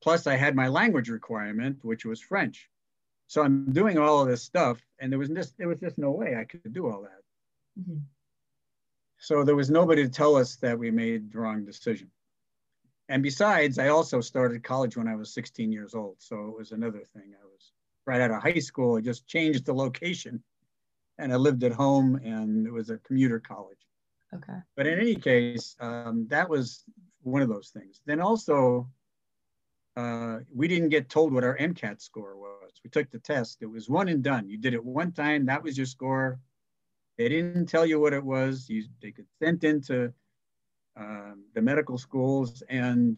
Plus, 0.00 0.28
I 0.28 0.36
had 0.36 0.54
my 0.54 0.68
language 0.68 1.08
requirement, 1.08 1.78
which 1.82 2.04
was 2.04 2.20
French. 2.20 2.70
So 3.26 3.42
I'm 3.42 3.72
doing 3.72 3.98
all 3.98 4.22
of 4.22 4.28
this 4.28 4.44
stuff, 4.44 4.78
and 5.00 5.10
there 5.10 5.18
was 5.18 5.28
just 5.28 5.58
there 5.58 5.66
was 5.66 5.80
just 5.80 5.98
no 5.98 6.12
way 6.12 6.36
I 6.36 6.44
could 6.44 6.72
do 6.72 6.88
all 6.88 7.02
that. 7.02 7.22
Mm-hmm. 7.76 7.98
So 9.18 9.42
there 9.42 9.56
was 9.56 9.68
nobody 9.68 10.04
to 10.04 10.08
tell 10.08 10.36
us 10.36 10.54
that 10.58 10.78
we 10.78 10.92
made 10.92 11.32
the 11.32 11.40
wrong 11.40 11.64
decision. 11.64 12.08
And 13.08 13.20
besides, 13.20 13.80
I 13.80 13.88
also 13.88 14.20
started 14.20 14.62
college 14.62 14.96
when 14.96 15.08
I 15.08 15.16
was 15.16 15.34
16 15.34 15.72
years 15.72 15.92
old. 15.96 16.18
So 16.20 16.36
it 16.50 16.56
was 16.56 16.70
another 16.70 17.02
thing. 17.14 17.34
I 17.34 17.46
was 17.46 17.72
right 18.06 18.20
out 18.20 18.30
of 18.30 18.44
high 18.44 18.60
school. 18.60 18.96
I 18.96 19.00
just 19.00 19.26
changed 19.26 19.66
the 19.66 19.74
location 19.74 20.40
and 21.18 21.32
I 21.32 21.36
lived 21.36 21.64
at 21.64 21.72
home 21.72 22.14
and 22.22 22.64
it 22.64 22.72
was 22.72 22.90
a 22.90 22.98
commuter 22.98 23.40
college. 23.40 23.86
Okay. 24.34 24.58
But 24.76 24.86
in 24.86 24.98
any 24.98 25.14
case, 25.14 25.76
um, 25.80 26.26
that 26.28 26.48
was 26.48 26.84
one 27.22 27.42
of 27.42 27.48
those 27.48 27.70
things. 27.70 28.00
Then 28.06 28.20
also, 28.20 28.88
uh, 29.96 30.38
we 30.54 30.68
didn't 30.68 30.90
get 30.90 31.08
told 31.08 31.32
what 31.32 31.44
our 31.44 31.56
MCAT 31.56 32.00
score 32.00 32.36
was. 32.36 32.72
We 32.84 32.90
took 32.90 33.10
the 33.10 33.18
test. 33.18 33.58
It 33.62 33.66
was 33.66 33.88
one 33.88 34.08
and 34.08 34.22
done. 34.22 34.48
You 34.48 34.58
did 34.58 34.74
it 34.74 34.84
one 34.84 35.12
time. 35.12 35.46
That 35.46 35.62
was 35.62 35.76
your 35.76 35.86
score. 35.86 36.38
They 37.16 37.28
didn't 37.28 37.66
tell 37.66 37.86
you 37.86 37.98
what 37.98 38.12
it 38.12 38.22
was. 38.22 38.68
You, 38.68 38.84
they 39.00 39.10
could 39.10 39.26
sent 39.42 39.64
into 39.64 40.12
um, 40.96 41.44
the 41.54 41.62
medical 41.62 41.96
schools 41.96 42.62
and 42.68 43.16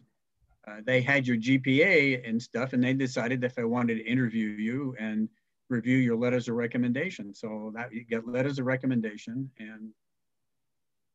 uh, 0.67 0.77
they 0.85 1.01
had 1.01 1.27
your 1.27 1.37
GPA 1.37 2.27
and 2.27 2.41
stuff. 2.41 2.73
And 2.73 2.83
they 2.83 2.93
decided 2.93 3.43
if 3.43 3.59
I 3.59 3.63
wanted 3.65 3.95
to 3.95 4.05
interview 4.05 4.47
you 4.47 4.95
and 4.99 5.27
review 5.69 5.97
your 5.97 6.15
letters 6.15 6.47
of 6.47 6.55
recommendation. 6.55 7.33
So 7.33 7.73
that 7.75 7.93
you 7.93 8.05
get 8.05 8.27
letters 8.27 8.59
of 8.59 8.65
recommendation 8.65 9.51
and 9.59 9.91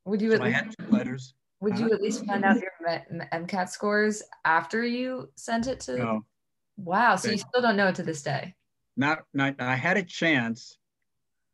would 0.05 0.21
you 0.21 0.37
so 0.37 0.43
I 0.43 0.51
had 0.51 0.75
two 0.79 0.87
letters. 0.89 1.35
Would 1.61 1.79
you 1.79 1.91
at 1.93 2.03
least 2.03 2.27
find 2.27 2.45
out 2.45 2.57
your 2.57 2.73
MCAT 3.33 3.71
scores 3.71 4.23
after 4.45 4.85
you 4.85 5.31
sent 5.35 5.67
it 5.67 5.81
to? 5.81 5.97
No. 5.97 6.25
Wow. 6.77 7.17
So 7.17 7.31
you 7.31 7.39
still 7.39 7.63
don't 7.63 7.77
know 7.77 7.89
it 7.89 7.95
to 7.95 8.03
this 8.03 8.23
day. 8.23 8.55
Not, 8.97 9.25
not. 9.33 9.61
I 9.61 9.75
had 9.75 9.97
a 9.97 10.03
chance, 10.03 10.77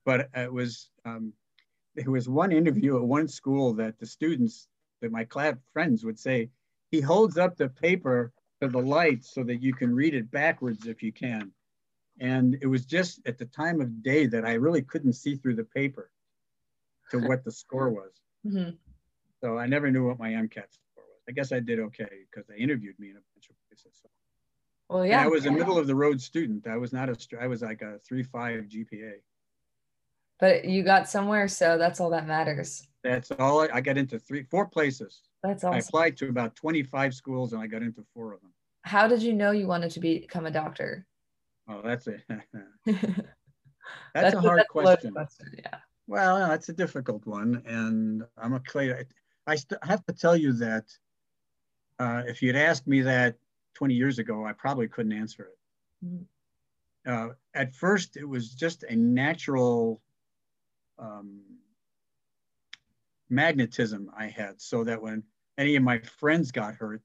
but 0.04 0.28
it 0.34 0.52
was 0.52 0.90
um, 1.04 1.32
there 1.94 2.10
was 2.10 2.28
one 2.28 2.52
interview 2.52 2.96
at 2.96 3.02
one 3.02 3.28
school 3.28 3.72
that 3.74 3.98
the 3.98 4.06
students, 4.06 4.68
that 5.00 5.12
my 5.12 5.24
class 5.24 5.56
friends 5.72 6.04
would 6.04 6.18
say, 6.18 6.50
he 6.90 7.00
holds 7.00 7.38
up 7.38 7.56
the 7.56 7.68
paper 7.68 8.32
to 8.60 8.68
the 8.68 8.78
light 8.78 9.24
so 9.24 9.42
that 9.44 9.62
you 9.62 9.72
can 9.74 9.94
read 9.94 10.14
it 10.14 10.30
backwards 10.30 10.86
if 10.86 11.02
you 11.02 11.12
can. 11.12 11.52
And 12.20 12.58
it 12.60 12.66
was 12.66 12.84
just 12.84 13.20
at 13.26 13.38
the 13.38 13.46
time 13.46 13.80
of 13.80 14.02
day 14.02 14.26
that 14.26 14.44
I 14.44 14.54
really 14.54 14.82
couldn't 14.82 15.14
see 15.14 15.36
through 15.36 15.54
the 15.54 15.64
paper 15.64 16.10
to 17.10 17.18
what 17.18 17.44
the 17.44 17.52
score 17.52 17.90
was. 17.90 18.12
Mm-hmm. 18.46 18.70
So 19.42 19.58
I 19.58 19.66
never 19.66 19.90
knew 19.90 20.06
what 20.06 20.18
my 20.18 20.30
MCAT 20.30 20.72
score 20.72 20.96
was. 20.96 21.22
I 21.28 21.32
guess 21.32 21.52
I 21.52 21.60
did 21.60 21.78
okay 21.80 22.08
because 22.30 22.46
they 22.46 22.56
interviewed 22.56 22.98
me 22.98 23.10
in 23.10 23.16
a 23.16 23.24
bunch 23.34 23.48
of 23.48 23.56
places. 23.68 23.98
So. 24.02 24.08
Well, 24.88 25.06
yeah. 25.06 25.20
And 25.20 25.26
I 25.26 25.28
was 25.28 25.46
a 25.46 25.50
middle 25.50 25.78
of 25.78 25.86
the 25.86 25.94
road 25.94 26.20
student. 26.20 26.66
I 26.66 26.76
was 26.76 26.92
not 26.92 27.08
a, 27.08 27.16
I 27.40 27.46
was 27.46 27.62
like 27.62 27.82
a 27.82 27.98
three 27.98 28.22
five 28.22 28.64
GPA. 28.64 29.12
But 30.40 30.64
you 30.64 30.82
got 30.82 31.08
somewhere, 31.08 31.48
so 31.48 31.76
that's 31.76 32.00
all 32.00 32.10
that 32.10 32.26
matters. 32.26 32.88
That's 33.04 33.30
all 33.32 33.60
I, 33.60 33.68
I 33.74 33.80
got 33.80 33.98
into 33.98 34.18
three, 34.18 34.42
four 34.42 34.66
places. 34.66 35.20
That's 35.42 35.64
awesome. 35.64 35.74
I 35.74 35.78
applied 35.78 36.16
to 36.18 36.28
about 36.28 36.56
25 36.56 37.14
schools 37.14 37.52
and 37.52 37.62
I 37.62 37.66
got 37.66 37.82
into 37.82 38.04
four 38.14 38.32
of 38.32 38.40
them. 38.40 38.52
How 38.82 39.06
did 39.06 39.22
you 39.22 39.34
know 39.34 39.50
you 39.50 39.66
wanted 39.66 39.90
to 39.92 40.00
become 40.00 40.46
a 40.46 40.50
doctor? 40.50 41.06
Oh, 41.68 41.82
that's 41.84 42.06
it. 42.06 42.22
that's, 42.28 43.04
that's, 44.14 44.34
a 44.34 44.40
hard 44.40 44.62
question. 44.70 45.12
question. 45.12 45.54
Yeah. 45.58 45.76
Well, 46.10 46.48
that's 46.48 46.68
a 46.68 46.72
difficult 46.72 47.24
one. 47.24 47.62
And 47.66 48.24
I'm 48.36 48.54
a 48.54 48.58
clay. 48.58 48.92
I, 49.46 49.56
I 49.80 49.86
have 49.86 50.04
to 50.06 50.12
tell 50.12 50.36
you 50.36 50.52
that 50.54 50.86
uh, 52.00 52.22
if 52.26 52.42
you'd 52.42 52.56
asked 52.56 52.88
me 52.88 53.02
that 53.02 53.36
20 53.74 53.94
years 53.94 54.18
ago, 54.18 54.44
I 54.44 54.52
probably 54.52 54.88
couldn't 54.88 55.12
answer 55.12 55.52
it. 55.52 56.04
Mm. 56.04 56.24
Uh, 57.06 57.34
at 57.54 57.76
first, 57.76 58.16
it 58.16 58.24
was 58.24 58.52
just 58.52 58.82
a 58.82 58.96
natural 58.96 60.02
um, 60.98 61.42
magnetism 63.28 64.10
I 64.18 64.26
had, 64.26 64.60
so 64.60 64.82
that 64.82 65.00
when 65.00 65.22
any 65.58 65.76
of 65.76 65.84
my 65.84 66.00
friends 66.00 66.50
got 66.50 66.74
hurt, 66.74 67.02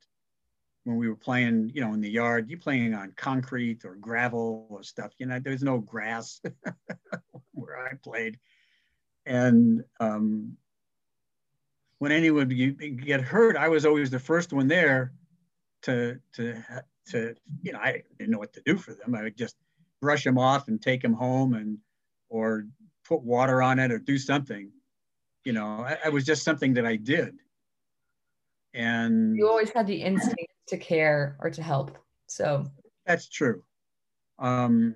when 0.84 0.98
we 0.98 1.08
were 1.08 1.16
playing, 1.16 1.70
you 1.76 1.82
know, 1.82 1.94
in 1.94 2.02
the 2.02 2.10
yard, 2.10 2.50
you 2.50 2.58
playing 2.58 2.96
on 2.96 3.14
concrete 3.16 3.86
or 3.86 3.98
gravel 3.98 4.66
or 4.72 4.82
stuff, 4.82 5.12
you 5.20 5.28
know, 5.28 5.38
there's 5.38 5.64
no 5.64 5.78
grass 5.78 6.42
where 7.52 7.78
I 7.88 7.94
played. 8.04 8.40
And 9.26 9.84
um, 10.00 10.58
when 12.00 12.12
anyone 12.12 12.48
would 12.48 13.06
get 13.06 13.22
hurt, 13.22 13.58
I 13.58 13.68
was 13.68 13.86
always 13.86 14.10
the 14.10 14.20
first 14.20 14.54
one 14.54 14.68
there 14.68 15.14
to, 15.84 16.20
to, 16.34 16.64
to, 17.08 17.36
you 17.62 17.72
know, 17.72 17.80
I 17.80 18.04
didn't 18.18 18.32
know 18.32 18.40
what 18.40 18.54
to 18.54 18.62
do 18.66 18.78
for 18.78 18.94
them. 18.94 19.16
I 19.16 19.24
would 19.24 19.38
just 19.38 19.56
brush 20.02 20.24
them 20.24 20.38
off 20.38 20.68
and 20.68 20.82
take 20.82 21.02
them 21.02 21.14
home 21.14 21.54
and, 21.54 21.78
or 22.30 22.68
put 23.04 23.22
water 23.22 23.62
on 23.62 23.80
it 23.80 23.92
or 23.92 24.00
do 24.00 24.18
something. 24.18 24.72
You 25.44 25.54
know, 25.54 25.88
it 26.06 26.12
was 26.12 26.26
just 26.26 26.44
something 26.44 26.74
that 26.74 26.86
I 26.86 26.96
did. 26.96 27.36
And 28.74 29.38
you 29.38 29.48
always 29.48 29.70
had 29.70 29.88
the 29.88 30.02
instinct 30.02 30.52
to 30.68 30.78
care 30.78 31.38
or 31.40 31.50
to 31.50 31.64
help. 31.64 31.98
So 32.28 32.66
that's 33.06 33.30
true. 33.30 33.64
Um, 34.40 34.96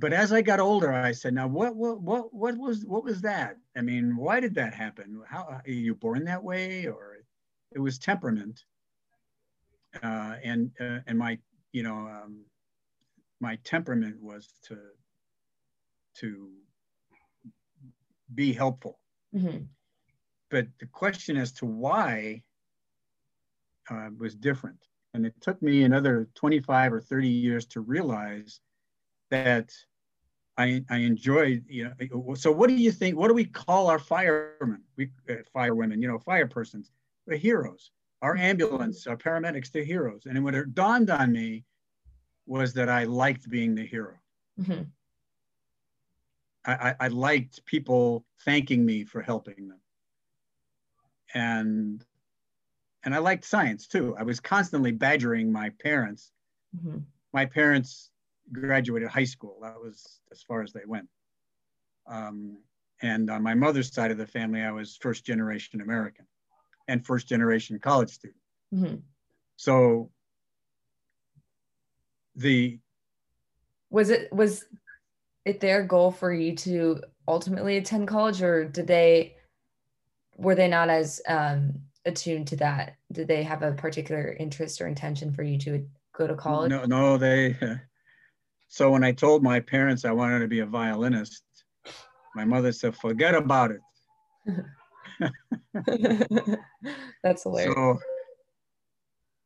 but 0.00 0.12
as 0.14 0.32
I 0.32 0.40
got 0.40 0.60
older, 0.60 0.92
I 0.92 1.12
said, 1.12 1.34
"Now, 1.34 1.46
what, 1.46 1.76
what, 1.76 2.00
what, 2.00 2.32
what 2.32 2.56
was, 2.56 2.84
what 2.86 3.04
was 3.04 3.20
that? 3.20 3.58
I 3.76 3.82
mean, 3.82 4.16
why 4.16 4.40
did 4.40 4.54
that 4.54 4.74
happen? 4.74 5.22
How 5.28 5.42
are 5.42 5.70
you 5.70 5.94
born 5.94 6.24
that 6.24 6.42
way, 6.42 6.86
or 6.86 7.18
it 7.72 7.78
was 7.78 7.98
temperament?" 7.98 8.64
Uh, 10.02 10.36
and 10.42 10.70
uh, 10.80 11.00
and 11.06 11.18
my, 11.18 11.38
you 11.72 11.82
know, 11.82 11.96
um, 11.96 12.44
my 13.40 13.58
temperament 13.64 14.16
was 14.22 14.48
to 14.68 14.78
to 16.16 16.48
be 18.34 18.52
helpful. 18.52 18.98
Mm-hmm. 19.34 19.64
But 20.50 20.66
the 20.78 20.86
question 20.86 21.36
as 21.36 21.52
to 21.52 21.66
why 21.66 22.42
uh, 23.90 24.08
was 24.18 24.34
different. 24.34 24.78
And 25.14 25.26
it 25.26 25.34
took 25.40 25.60
me 25.60 25.82
another 25.82 26.28
25 26.36 26.92
or 26.92 27.00
30 27.00 27.28
years 27.28 27.66
to 27.66 27.80
realize 27.80 28.60
that 29.30 29.72
I, 30.60 30.84
I 30.90 30.98
enjoyed, 30.98 31.64
you 31.68 31.84
know, 31.84 32.34
so 32.34 32.52
what 32.52 32.68
do 32.68 32.76
you 32.76 32.92
think, 32.92 33.16
what 33.16 33.28
do 33.28 33.34
we 33.34 33.46
call 33.46 33.86
our 33.86 33.98
firemen, 33.98 34.82
we, 34.96 35.08
uh, 35.30 35.36
firewomen, 35.56 36.02
you 36.02 36.08
know, 36.08 36.18
fire 36.18 36.46
persons, 36.46 36.90
the 37.26 37.38
heroes, 37.38 37.92
our 38.20 38.36
ambulance, 38.36 39.06
our 39.06 39.16
paramedics, 39.16 39.72
the 39.72 39.82
heroes. 39.82 40.26
And 40.26 40.44
what 40.44 40.54
it 40.54 40.74
dawned 40.74 41.08
on 41.08 41.32
me 41.32 41.64
was 42.46 42.74
that 42.74 42.90
I 42.90 43.04
liked 43.04 43.48
being 43.48 43.74
the 43.74 43.86
hero. 43.86 44.16
Mm-hmm. 44.60 44.82
I, 46.66 46.94
I, 47.00 47.08
liked 47.08 47.64
people 47.64 48.26
thanking 48.44 48.84
me 48.84 49.04
for 49.04 49.22
helping 49.22 49.66
them. 49.66 49.80
And 51.32 52.04
and 53.02 53.14
I 53.14 53.18
liked 53.18 53.46
science 53.46 53.86
too. 53.86 54.14
I 54.18 54.24
was 54.24 54.40
constantly 54.40 54.92
badgering 54.92 55.50
my 55.50 55.70
parents. 55.82 56.32
Mm-hmm. 56.76 56.98
My 57.32 57.46
parents 57.46 58.10
graduated 58.52 59.08
high 59.08 59.24
school. 59.24 59.58
That 59.62 59.80
was 59.80 60.20
as 60.32 60.42
far 60.42 60.62
as 60.62 60.72
they 60.72 60.84
went. 60.86 61.08
Um, 62.06 62.58
and 63.02 63.30
on 63.30 63.42
my 63.42 63.54
mother's 63.54 63.92
side 63.92 64.10
of 64.10 64.18
the 64.18 64.26
family, 64.26 64.62
I 64.62 64.72
was 64.72 64.96
first 64.96 65.24
generation 65.24 65.80
American 65.80 66.26
and 66.88 67.04
first 67.04 67.28
generation 67.28 67.78
college 67.78 68.10
student. 68.10 68.40
Mm-hmm. 68.74 68.96
So 69.56 70.10
the 72.36 72.78
was 73.90 74.10
it 74.10 74.32
was 74.32 74.64
it 75.44 75.60
their 75.60 75.82
goal 75.82 76.10
for 76.10 76.32
you 76.32 76.54
to 76.54 77.00
ultimately 77.26 77.76
attend 77.76 78.08
college 78.08 78.42
or 78.42 78.64
did 78.64 78.86
they 78.86 79.36
were 80.36 80.54
they 80.54 80.68
not 80.68 80.88
as 80.88 81.20
um, 81.28 81.74
attuned 82.04 82.46
to 82.48 82.56
that 82.56 82.96
did 83.12 83.28
they 83.28 83.42
have 83.42 83.62
a 83.62 83.72
particular 83.72 84.36
interest 84.38 84.80
or 84.80 84.86
intention 84.86 85.32
for 85.32 85.42
you 85.42 85.58
to 85.58 85.86
go 86.16 86.26
to 86.26 86.34
college 86.34 86.70
no 86.70 86.84
no 86.84 87.18
they 87.18 87.56
so 88.70 88.90
when 88.90 89.04
i 89.04 89.12
told 89.12 89.42
my 89.42 89.60
parents 89.60 90.06
i 90.06 90.10
wanted 90.10 90.38
to 90.38 90.48
be 90.48 90.60
a 90.60 90.66
violinist 90.66 91.42
my 92.34 92.44
mother 92.44 92.72
said 92.72 92.96
forget 92.96 93.34
about 93.34 93.70
it 93.70 93.80
that's 97.22 97.42
hilarious 97.42 97.74
so, 97.74 97.98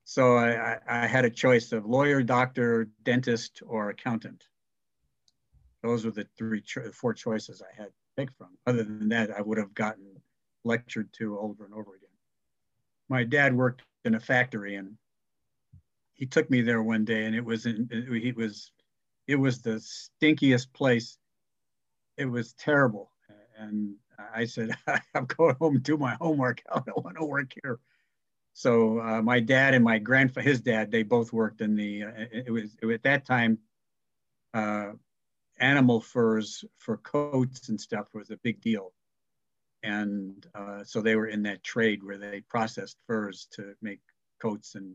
so 0.06 0.36
I, 0.36 0.78
I 0.86 1.06
had 1.08 1.24
a 1.24 1.30
choice 1.30 1.72
of 1.72 1.86
lawyer 1.86 2.22
doctor 2.22 2.88
dentist 3.02 3.62
or 3.66 3.90
accountant 3.90 4.44
those 5.84 6.06
were 6.06 6.10
the 6.10 6.26
three, 6.38 6.62
four 6.94 7.12
choices 7.12 7.60
I 7.60 7.76
had 7.76 7.88
to 7.88 7.92
pick 8.16 8.30
from. 8.38 8.56
Other 8.66 8.84
than 8.84 9.10
that, 9.10 9.30
I 9.30 9.42
would 9.42 9.58
have 9.58 9.74
gotten 9.74 10.16
lectured 10.64 11.12
to 11.18 11.38
over 11.38 11.66
and 11.66 11.74
over 11.74 11.94
again. 11.94 12.08
My 13.10 13.22
dad 13.22 13.54
worked 13.54 13.82
in 14.06 14.14
a 14.14 14.20
factory, 14.20 14.76
and 14.76 14.96
he 16.14 16.24
took 16.24 16.48
me 16.48 16.62
there 16.62 16.82
one 16.82 17.04
day, 17.04 17.26
and 17.26 17.36
it 17.36 17.44
was 17.44 17.66
in, 17.66 17.86
it 17.90 18.34
was 18.34 18.72
it 19.26 19.36
was 19.36 19.62
the 19.62 19.80
stinkiest 19.80 20.72
place. 20.72 21.18
It 22.16 22.26
was 22.26 22.52
terrible, 22.54 23.10
and 23.58 23.94
I 24.34 24.44
said, 24.44 24.76
"I'm 25.14 25.26
going 25.26 25.56
home 25.60 25.76
and 25.76 25.82
do 25.82 25.96
my 25.96 26.16
homework. 26.20 26.62
I 26.72 26.80
don't 26.86 27.04
want 27.04 27.16
to 27.16 27.24
work 27.24 27.52
here." 27.62 27.78
So 28.52 29.00
uh, 29.00 29.20
my 29.20 29.40
dad 29.40 29.74
and 29.74 29.84
my 29.84 29.98
grandfather, 29.98 30.48
his 30.48 30.60
dad, 30.60 30.90
they 30.90 31.02
both 31.02 31.32
worked 31.32 31.60
in 31.60 31.74
the. 31.74 32.04
Uh, 32.04 32.10
it, 32.30 32.50
was, 32.50 32.76
it 32.80 32.86
was 32.86 32.94
at 32.94 33.02
that 33.02 33.26
time. 33.26 33.58
Uh, 34.52 34.92
animal 35.58 36.00
furs 36.00 36.64
for 36.78 36.96
coats 36.98 37.68
and 37.68 37.80
stuff 37.80 38.08
was 38.12 38.30
a 38.30 38.36
big 38.38 38.60
deal. 38.60 38.92
And 39.82 40.46
uh, 40.54 40.84
so 40.84 41.00
they 41.00 41.16
were 41.16 41.26
in 41.26 41.42
that 41.42 41.62
trade 41.62 42.02
where 42.02 42.18
they 42.18 42.40
processed 42.40 42.96
furs 43.06 43.46
to 43.52 43.74
make 43.82 44.00
coats 44.40 44.74
and 44.74 44.94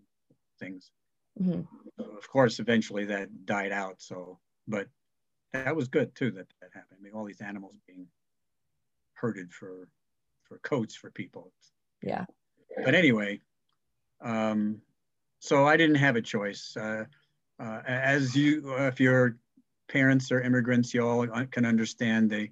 things. 0.59 0.91
Mm-hmm. 1.41 2.17
of 2.17 2.29
course, 2.29 2.59
eventually 2.59 3.05
that 3.05 3.45
died 3.45 3.71
out. 3.71 4.01
So, 4.01 4.39
but 4.67 4.87
that 5.53 5.75
was 5.75 5.87
good 5.87 6.13
too 6.15 6.31
that 6.31 6.47
that 6.61 6.69
happened. 6.73 6.99
I 6.99 7.03
mean, 7.03 7.13
all 7.13 7.25
these 7.25 7.41
animals 7.41 7.75
being 7.87 8.07
herded 9.13 9.51
for 9.51 9.87
for 10.43 10.57
coats 10.59 10.95
for 10.95 11.11
people. 11.11 11.51
Yeah. 12.01 12.25
But 12.83 12.95
anyway, 12.95 13.39
um, 14.21 14.81
so 15.39 15.65
I 15.65 15.77
didn't 15.77 15.95
have 15.95 16.15
a 16.15 16.21
choice. 16.21 16.75
Uh, 16.75 17.05
uh, 17.59 17.81
as 17.85 18.35
you, 18.35 18.73
uh, 18.77 18.87
if 18.87 18.99
you're 18.99 19.37
parents 19.87 20.31
are 20.31 20.41
immigrants, 20.41 20.93
you 20.93 21.05
all 21.05 21.27
can 21.51 21.65
understand 21.65 22.29
they 22.29 22.51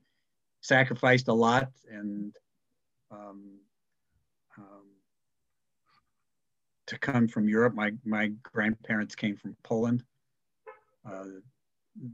sacrificed 0.62 1.28
a 1.28 1.34
lot 1.34 1.70
and 1.90 2.36
um, 3.12 3.57
to 6.88 6.98
come 6.98 7.28
from 7.28 7.48
Europe. 7.48 7.74
My, 7.74 7.92
my 8.04 8.32
grandparents 8.44 9.16
came 9.16 9.36
from 9.36 9.56
Poland. 9.64 10.04
Uh, 11.06 11.26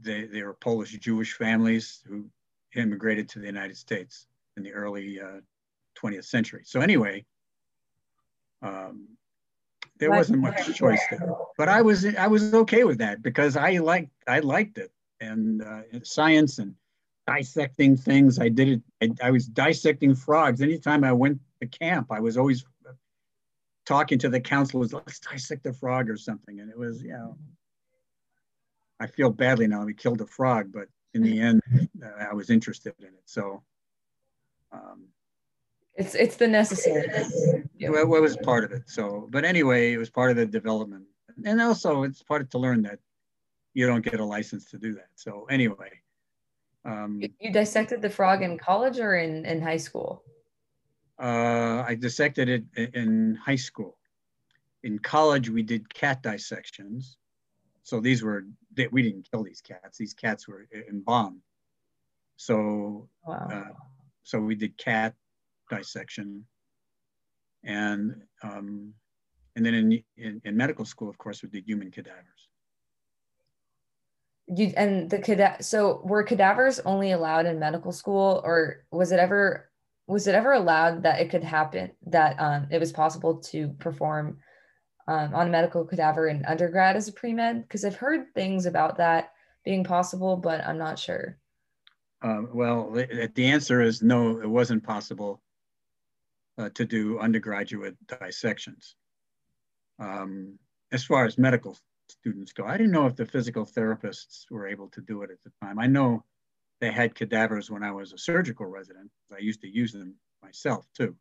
they, 0.02 0.24
they 0.24 0.42
were 0.42 0.54
Polish 0.54 0.92
Jewish 0.98 1.34
families 1.34 2.02
who 2.06 2.26
immigrated 2.74 3.28
to 3.30 3.38
the 3.38 3.46
United 3.46 3.76
States 3.76 4.26
in 4.56 4.62
the 4.62 4.72
early 4.72 5.20
uh, 5.20 5.40
20th 6.00 6.24
century. 6.24 6.62
So 6.64 6.80
anyway, 6.80 7.24
um, 8.62 9.08
there 9.98 10.10
wasn't 10.10 10.40
much 10.40 10.74
choice 10.74 11.02
there. 11.10 11.28
But 11.56 11.68
I 11.68 11.82
was 11.82 12.04
I 12.04 12.26
was 12.26 12.52
okay 12.54 12.84
with 12.84 12.98
that 12.98 13.22
because 13.22 13.56
I 13.56 13.78
liked 13.78 14.10
I 14.26 14.40
liked 14.40 14.78
it 14.78 14.90
and 15.20 15.62
uh, 15.62 15.82
science 16.02 16.58
and 16.58 16.74
dissecting 17.26 17.96
things. 17.96 18.38
I 18.38 18.48
did 18.48 18.68
it. 18.68 18.82
I, 19.22 19.28
I, 19.28 19.30
was 19.30 19.46
dissecting 19.46 20.14
frogs. 20.14 20.60
Anytime 20.60 21.04
I 21.04 21.12
went 21.12 21.40
to 21.60 21.66
camp, 21.66 22.08
I 22.10 22.20
was 22.20 22.36
always 22.36 22.64
talking 23.84 24.18
to 24.18 24.28
the 24.28 24.40
counselors. 24.40 24.92
Let's 24.92 25.18
dissect 25.18 25.64
the 25.64 25.72
frog 25.72 26.10
or 26.10 26.16
something. 26.16 26.60
And 26.60 26.70
it 26.70 26.78
was 26.78 27.02
you 27.02 27.12
know. 27.12 27.36
I 29.00 29.06
feel 29.06 29.30
badly 29.30 29.66
now. 29.66 29.84
We 29.84 29.94
killed 29.94 30.20
a 30.20 30.26
frog, 30.26 30.70
but 30.72 30.88
in 31.14 31.22
the 31.22 31.40
end, 31.40 31.60
uh, 32.02 32.24
I 32.30 32.32
was 32.32 32.50
interested 32.50 32.94
in 33.00 33.06
it. 33.06 33.22
So. 33.24 33.62
Um, 34.72 35.08
it's 35.96 36.14
it's 36.14 36.36
the 36.36 36.48
necessary. 36.48 37.08
Yeah. 37.76 37.90
Well, 37.90 38.14
it 38.14 38.22
was 38.22 38.36
part 38.38 38.64
of 38.64 38.72
it. 38.72 38.82
So, 38.86 39.28
but 39.30 39.44
anyway, 39.44 39.92
it 39.92 39.98
was 39.98 40.10
part 40.10 40.30
of 40.30 40.36
the 40.36 40.46
development, 40.46 41.04
and 41.44 41.60
also 41.60 42.02
it's 42.02 42.22
part 42.22 42.42
of 42.42 42.50
to 42.50 42.58
learn 42.58 42.82
that 42.82 42.98
you 43.74 43.86
don't 43.86 44.04
get 44.04 44.20
a 44.20 44.24
license 44.24 44.64
to 44.70 44.78
do 44.78 44.94
that. 44.94 45.08
So 45.14 45.46
anyway. 45.50 45.90
Um, 46.86 47.22
you 47.40 47.50
dissected 47.50 48.02
the 48.02 48.10
frog 48.10 48.42
in 48.42 48.58
college 48.58 48.98
or 48.98 49.16
in, 49.16 49.46
in 49.46 49.62
high 49.62 49.78
school? 49.78 50.22
Uh, 51.20 51.84
I 51.86 51.94
dissected 51.94 52.48
it 52.48 52.94
in 52.94 53.36
high 53.36 53.56
school. 53.56 53.96
In 54.82 54.98
college, 54.98 55.48
we 55.48 55.62
did 55.62 55.92
cat 55.92 56.22
dissections. 56.22 57.16
So 57.82 58.00
these 58.00 58.22
were, 58.22 58.44
we 58.90 59.02
didn't 59.02 59.28
kill 59.30 59.44
these 59.44 59.60
cats. 59.60 59.98
These 59.98 60.14
cats 60.14 60.48
were 60.48 60.66
embalmed. 60.88 61.40
So, 62.36 63.08
wow. 63.26 63.48
uh, 63.50 63.72
so 64.22 64.40
we 64.40 64.54
did 64.54 64.76
cat 64.76 65.14
dissection. 65.70 66.44
And, 67.62 68.22
um, 68.42 68.92
and 69.56 69.64
then 69.64 69.74
in, 69.74 70.02
in, 70.16 70.42
in 70.44 70.56
medical 70.56 70.84
school, 70.84 71.08
of 71.08 71.16
course, 71.18 71.42
we 71.42 71.48
did 71.48 71.64
human 71.66 71.90
cadavers 71.90 72.48
you 74.46 74.72
and 74.76 75.08
the 75.08 75.18
cadaver 75.18 75.62
so 75.62 76.00
were 76.04 76.22
cadavers 76.22 76.78
only 76.80 77.12
allowed 77.12 77.46
in 77.46 77.58
medical 77.58 77.92
school 77.92 78.42
or 78.44 78.84
was 78.90 79.10
it 79.10 79.18
ever 79.18 79.70
was 80.06 80.26
it 80.26 80.34
ever 80.34 80.52
allowed 80.52 81.02
that 81.02 81.20
it 81.20 81.30
could 81.30 81.44
happen 81.44 81.90
that 82.06 82.38
um, 82.38 82.66
it 82.70 82.78
was 82.78 82.92
possible 82.92 83.36
to 83.36 83.68
perform 83.78 84.38
um, 85.06 85.34
on 85.34 85.48
a 85.48 85.50
medical 85.50 85.84
cadaver 85.84 86.28
in 86.28 86.44
undergrad 86.44 86.96
as 86.96 87.08
a 87.08 87.12
pre-med 87.12 87.62
because 87.62 87.84
i've 87.84 87.96
heard 87.96 88.32
things 88.34 88.66
about 88.66 88.96
that 88.96 89.32
being 89.64 89.84
possible 89.84 90.36
but 90.36 90.64
i'm 90.66 90.78
not 90.78 90.98
sure 90.98 91.38
um, 92.22 92.48
well 92.54 92.90
the 92.92 93.46
answer 93.46 93.80
is 93.80 94.02
no 94.02 94.40
it 94.40 94.48
wasn't 94.48 94.82
possible 94.82 95.42
uh, 96.58 96.68
to 96.74 96.84
do 96.84 97.18
undergraduate 97.18 97.96
dissections 98.06 98.96
um, 99.98 100.58
as 100.92 101.04
far 101.04 101.24
as 101.24 101.38
medical 101.38 101.76
students 102.08 102.52
go. 102.52 102.64
I 102.64 102.76
didn't 102.76 102.92
know 102.92 103.06
if 103.06 103.16
the 103.16 103.26
physical 103.26 103.64
therapists 103.64 104.44
were 104.50 104.66
able 104.66 104.88
to 104.88 105.00
do 105.00 105.22
it 105.22 105.30
at 105.30 105.42
the 105.44 105.52
time. 105.62 105.78
I 105.78 105.86
know 105.86 106.24
they 106.80 106.90
had 106.90 107.14
cadavers 107.14 107.70
when 107.70 107.82
I 107.82 107.92
was 107.92 108.12
a 108.12 108.18
surgical 108.18 108.66
resident. 108.66 109.10
I 109.34 109.38
used 109.38 109.62
to 109.62 109.68
use 109.68 109.92
them 109.92 110.14
myself 110.42 110.86
too. 110.96 111.16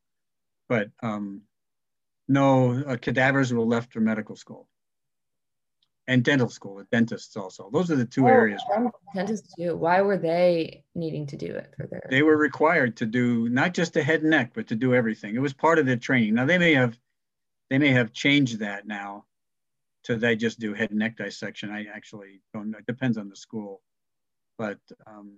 But 0.68 0.90
um, 1.02 1.42
no, 2.28 2.84
uh, 2.86 2.98
cadavers 2.98 3.54
were 3.54 3.62
left 3.62 3.94
for 3.94 4.00
medical 4.00 4.36
school 4.36 4.68
and 6.08 6.24
dental 6.24 6.50
school, 6.50 6.76
the 6.76 6.84
dentists 6.86 7.36
also. 7.38 7.70
Those 7.72 7.90
are 7.90 7.96
the 7.96 8.06
two 8.06 8.26
oh, 8.26 8.30
areas. 8.30 8.62
Dentists 9.16 9.54
too. 9.58 9.76
Why 9.76 10.02
were 10.02 10.18
they 10.18 10.84
needing 10.96 11.26
to 11.28 11.38
do 11.38 11.48
it 11.48 11.74
for 11.78 11.88
their? 11.88 12.02
They 12.10 12.24
were 12.24 12.38
required 12.38 12.98
to 12.98 13.06
do 13.06 13.48
not 13.50 13.74
just 13.74 13.94
the 13.94 14.04
head 14.04 14.22
and 14.22 14.30
neck, 14.30 14.52
but 14.54 14.68
to 14.68 14.76
do 14.76 14.94
everything. 14.94 15.36
It 15.36 15.40
was 15.40 15.54
part 15.54 15.80
of 15.80 15.86
their 15.86 15.98
training. 15.98 16.36
Now 16.36 16.46
they 16.46 16.58
may 16.58 16.74
have, 16.74 16.98
they 17.70 17.78
may 17.78 17.90
have 17.90 18.12
changed 18.12 18.60
that 18.60 18.86
now 18.86 19.26
to 20.04 20.18
they 20.18 20.36
just 20.36 20.60
do 20.60 20.74
head 20.74 20.90
and 20.90 21.00
neck 21.00 21.18
dissection. 21.18 21.72
I 21.72 21.86
actually 21.86 22.42
don't 22.54 22.72
know. 22.72 22.80
It 22.80 22.86
depends 22.86 23.18
on 23.18 23.30
the 23.30 23.36
school. 23.36 23.82
But 24.58 24.80
um, 25.08 25.38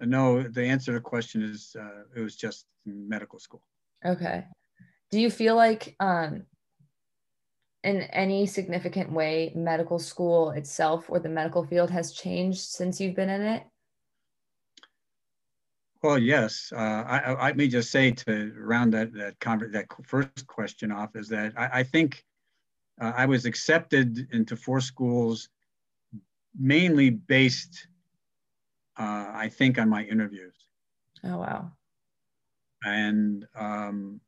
no, 0.00 0.42
the 0.42 0.64
answer 0.64 0.92
to 0.92 0.98
the 0.98 1.00
question 1.00 1.42
is 1.42 1.76
uh, 1.78 2.02
it 2.16 2.20
was 2.20 2.36
just 2.36 2.66
medical 2.86 3.38
school. 3.38 3.62
Okay. 4.04 4.44
Do 5.10 5.20
you 5.20 5.30
feel 5.30 5.56
like 5.56 5.96
um, 6.00 6.44
in 7.82 8.02
any 8.02 8.46
significant 8.46 9.12
way 9.12 9.52
medical 9.54 9.98
school 9.98 10.50
itself 10.50 11.06
or 11.08 11.18
the 11.18 11.28
medical 11.28 11.64
field 11.64 11.90
has 11.90 12.12
changed 12.12 12.60
since 12.60 13.00
you've 13.00 13.16
been 13.16 13.30
in 13.30 13.42
it? 13.42 13.62
Well, 16.02 16.18
yes. 16.18 16.72
Uh, 16.74 16.78
I, 16.78 17.48
I, 17.48 17.52
may 17.54 17.66
just 17.66 17.90
say 17.90 18.12
to 18.12 18.52
round 18.56 18.94
that 18.94 19.12
that, 19.14 19.38
conver- 19.40 19.72
that 19.72 19.86
first 20.04 20.46
question 20.46 20.92
off 20.92 21.16
is 21.16 21.28
that 21.28 21.54
I, 21.56 21.80
I 21.80 21.82
think 21.82 22.24
uh, 23.00 23.12
I 23.16 23.26
was 23.26 23.46
accepted 23.46 24.28
into 24.32 24.56
four 24.56 24.80
schools 24.80 25.48
mainly 26.56 27.10
based, 27.10 27.87
uh, 28.98 29.30
I 29.34 29.50
think, 29.52 29.78
on 29.78 29.88
my 29.88 30.04
interviews. 30.04 30.54
Oh, 31.24 31.38
wow. 31.38 31.72
And, 32.84 33.46
um, 33.54 34.20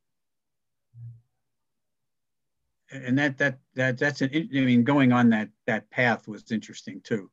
and 2.93 3.19
that, 3.19 3.39
that, 3.39 3.59
that, 3.75 3.99
that's 3.99 4.23
an, 4.23 4.31
I 4.35 4.61
mean, 4.61 4.85
going 4.85 5.13
on 5.13 5.31
that, 5.31 5.51
that 5.67 5.91
path 5.91 6.27
was 6.27 6.51
interesting 6.51 7.01
too. 7.03 7.31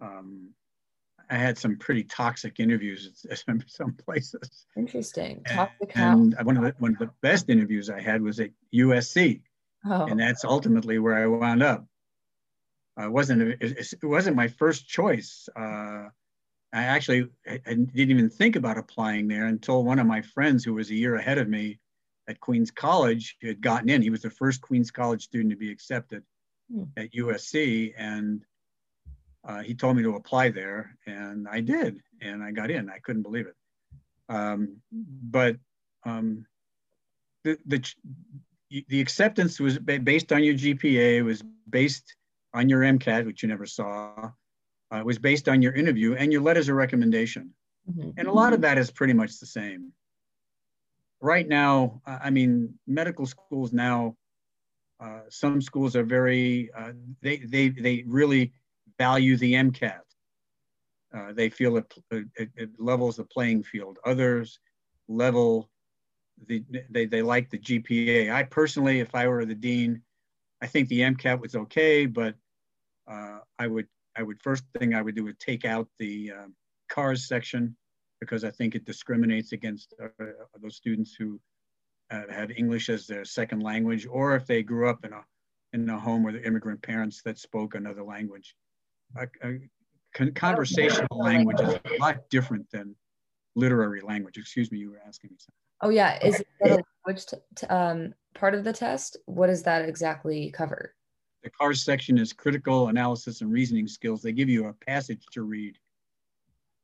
Um, 0.00 0.50
I 1.30 1.36
had 1.36 1.58
some 1.58 1.76
pretty 1.76 2.04
toxic 2.04 2.58
interviews 2.58 3.26
at 3.30 3.42
some 3.66 3.92
places. 3.92 4.66
Interesting. 4.76 5.42
Toxic 5.46 5.92
and, 5.94 6.34
and 6.38 6.46
one 6.46 6.56
of 6.56 6.62
the 6.62 6.74
one 6.78 6.92
of 6.92 6.98
the 6.98 7.10
best 7.20 7.50
interviews 7.50 7.90
I 7.90 8.00
had 8.00 8.22
was 8.22 8.40
at 8.40 8.50
USC, 8.74 9.42
Oh. 9.84 10.06
And 10.06 10.18
that's 10.18 10.44
ultimately 10.44 10.98
where 10.98 11.14
I 11.14 11.26
wound 11.26 11.62
up. 11.62 11.86
It 12.98 13.10
wasn't 13.10 13.42
it, 13.42 13.56
it 13.62 14.06
wasn't 14.06 14.36
my 14.36 14.48
first 14.48 14.88
choice. 14.88 15.48
Uh, 15.54 16.06
I 16.72 16.84
actually 16.84 17.28
I 17.46 17.58
didn't 17.64 17.96
even 17.96 18.28
think 18.28 18.56
about 18.56 18.78
applying 18.78 19.28
there 19.28 19.46
until 19.46 19.84
one 19.84 19.98
of 19.98 20.06
my 20.06 20.22
friends, 20.22 20.64
who 20.64 20.74
was 20.74 20.90
a 20.90 20.94
year 20.94 21.16
ahead 21.16 21.38
of 21.38 21.48
me 21.48 21.78
at 22.28 22.40
Queens 22.40 22.70
College, 22.70 23.36
had 23.42 23.60
gotten 23.60 23.88
in. 23.88 24.02
He 24.02 24.10
was 24.10 24.22
the 24.22 24.30
first 24.30 24.60
Queens 24.60 24.90
College 24.90 25.22
student 25.22 25.50
to 25.50 25.56
be 25.56 25.70
accepted 25.70 26.22
hmm. 26.70 26.84
at 26.96 27.12
USC, 27.12 27.94
and 27.96 28.44
uh, 29.46 29.62
he 29.62 29.74
told 29.74 29.96
me 29.96 30.02
to 30.02 30.16
apply 30.16 30.50
there, 30.50 30.96
and 31.06 31.48
I 31.48 31.60
did, 31.60 32.00
and 32.20 32.42
I 32.42 32.50
got 32.50 32.70
in. 32.70 32.90
I 32.90 32.98
couldn't 32.98 33.22
believe 33.22 33.46
it. 33.46 33.56
Um, 34.28 34.76
but 34.92 35.56
um, 36.04 36.44
the, 37.44 37.58
the 37.66 37.82
the 38.70 39.00
acceptance 39.00 39.58
was 39.58 39.78
based 39.78 40.32
on 40.32 40.44
your 40.44 40.54
GPA, 40.54 41.24
was 41.24 41.42
based 41.70 42.14
on 42.52 42.68
your 42.68 42.82
MCAT, 42.82 43.24
which 43.24 43.42
you 43.42 43.48
never 43.48 43.64
saw, 43.64 44.30
uh, 44.90 45.02
was 45.04 45.18
based 45.18 45.48
on 45.48 45.62
your 45.62 45.72
interview 45.74 46.14
and 46.14 46.32
your 46.32 46.42
letters 46.42 46.68
of 46.68 46.76
recommendation. 46.76 47.50
Mm-hmm. 47.90 48.10
And 48.16 48.28
a 48.28 48.32
lot 48.32 48.52
of 48.52 48.60
that 48.62 48.78
is 48.78 48.90
pretty 48.90 49.12
much 49.12 49.38
the 49.38 49.46
same. 49.46 49.92
Right 51.20 51.48
now, 51.48 52.00
I 52.06 52.30
mean, 52.30 52.74
medical 52.86 53.26
schools 53.26 53.72
now, 53.72 54.16
uh, 55.00 55.20
some 55.28 55.60
schools 55.60 55.96
are 55.96 56.04
very, 56.04 56.70
uh, 56.76 56.92
they, 57.22 57.38
they, 57.38 57.68
they 57.70 58.04
really 58.06 58.52
value 58.98 59.36
the 59.36 59.54
MCAT. 59.54 60.00
Uh, 61.14 61.32
they 61.32 61.48
feel 61.48 61.76
it, 61.78 61.94
it, 62.10 62.50
it 62.54 62.70
levels 62.78 63.16
the 63.16 63.24
playing 63.24 63.62
field. 63.62 63.98
Others 64.04 64.60
level 65.08 65.70
the, 66.46 66.62
they, 66.90 67.06
they 67.06 67.22
like 67.22 67.50
the 67.50 67.58
GPA. 67.58 68.32
I 68.32 68.44
personally, 68.44 69.00
if 69.00 69.14
I 69.14 69.26
were 69.26 69.44
the 69.44 69.54
dean, 69.54 70.02
I 70.62 70.66
think 70.66 70.88
the 70.88 71.00
MCAT 71.00 71.40
was 71.40 71.54
okay, 71.54 72.06
but 72.06 72.34
uh, 73.08 73.38
I 73.58 73.66
would 73.66 73.88
I 74.18 74.22
would 74.22 74.42
first 74.42 74.64
thing 74.78 74.94
I 74.94 75.02
would 75.02 75.14
do 75.14 75.24
would 75.24 75.38
take 75.38 75.64
out 75.64 75.88
the 75.98 76.32
uh, 76.36 76.46
CARS 76.90 77.28
section 77.28 77.76
because 78.20 78.42
I 78.42 78.50
think 78.50 78.74
it 78.74 78.84
discriminates 78.84 79.52
against 79.52 79.94
uh, 80.02 80.08
those 80.60 80.76
students 80.76 81.14
who 81.14 81.40
uh, 82.10 82.22
have 82.28 82.50
English 82.50 82.88
as 82.88 83.06
their 83.06 83.24
second 83.24 83.62
language, 83.62 84.06
or 84.10 84.34
if 84.34 84.46
they 84.46 84.62
grew 84.62 84.88
up 84.90 85.04
in 85.04 85.12
a 85.12 85.22
in 85.72 85.88
a 85.88 85.98
home 85.98 86.24
with 86.24 86.44
immigrant 86.44 86.82
parents 86.82 87.22
that 87.24 87.38
spoke 87.38 87.74
another 87.74 88.02
language. 88.02 88.56
A 89.16 90.30
conversational 90.34 91.06
language 91.12 91.60
is 91.60 91.74
a 91.74 92.00
lot 92.00 92.28
different 92.30 92.68
than 92.70 92.96
literary 93.54 94.00
language. 94.00 94.38
Excuse 94.38 94.72
me, 94.72 94.78
you 94.78 94.90
were 94.90 95.00
asking 95.06 95.30
me 95.30 95.36
something. 95.38 95.54
Oh 95.82 95.90
yeah, 95.90 96.18
is 96.24 96.42
that 96.60 96.70
a 96.70 96.82
language 97.06 97.26
t- 97.26 97.36
t- 97.54 97.66
um, 97.68 98.14
part 98.34 98.54
of 98.54 98.64
the 98.64 98.72
test? 98.72 99.16
What 99.26 99.46
does 99.46 99.62
that 99.62 99.88
exactly 99.88 100.50
cover? 100.50 100.94
The 101.48 101.54
CARS 101.58 101.82
section 101.82 102.18
is 102.18 102.34
critical 102.34 102.88
analysis 102.88 103.40
and 103.40 103.50
reasoning 103.50 103.88
skills. 103.88 104.20
They 104.20 104.32
give 104.32 104.50
you 104.50 104.66
a 104.66 104.74
passage 104.74 105.24
to 105.32 105.44
read 105.44 105.78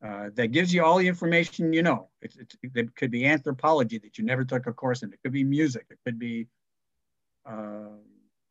uh, 0.03 0.31
that 0.37 0.53
gives 0.53 0.72
you 0.72 0.83
all 0.83 0.96
the 0.96 1.07
information 1.07 1.74
you 1.74 1.83
know. 1.83 2.09
It's, 2.22 2.38
it's, 2.38 2.57
it 2.62 2.96
could 2.96 3.11
be 3.11 3.27
anthropology 3.27 3.98
that 3.98 4.16
you 4.16 4.24
never 4.24 4.42
took 4.42 4.66
a 4.66 4.72
course 4.72 5.03
in. 5.03 5.12
It 5.12 5.18
could 5.22 5.35
be 5.35 5.44
music. 5.44 5.85
It 5.90 5.98
could 6.03 6.18
be 6.18 6.46
uh, 7.44 7.98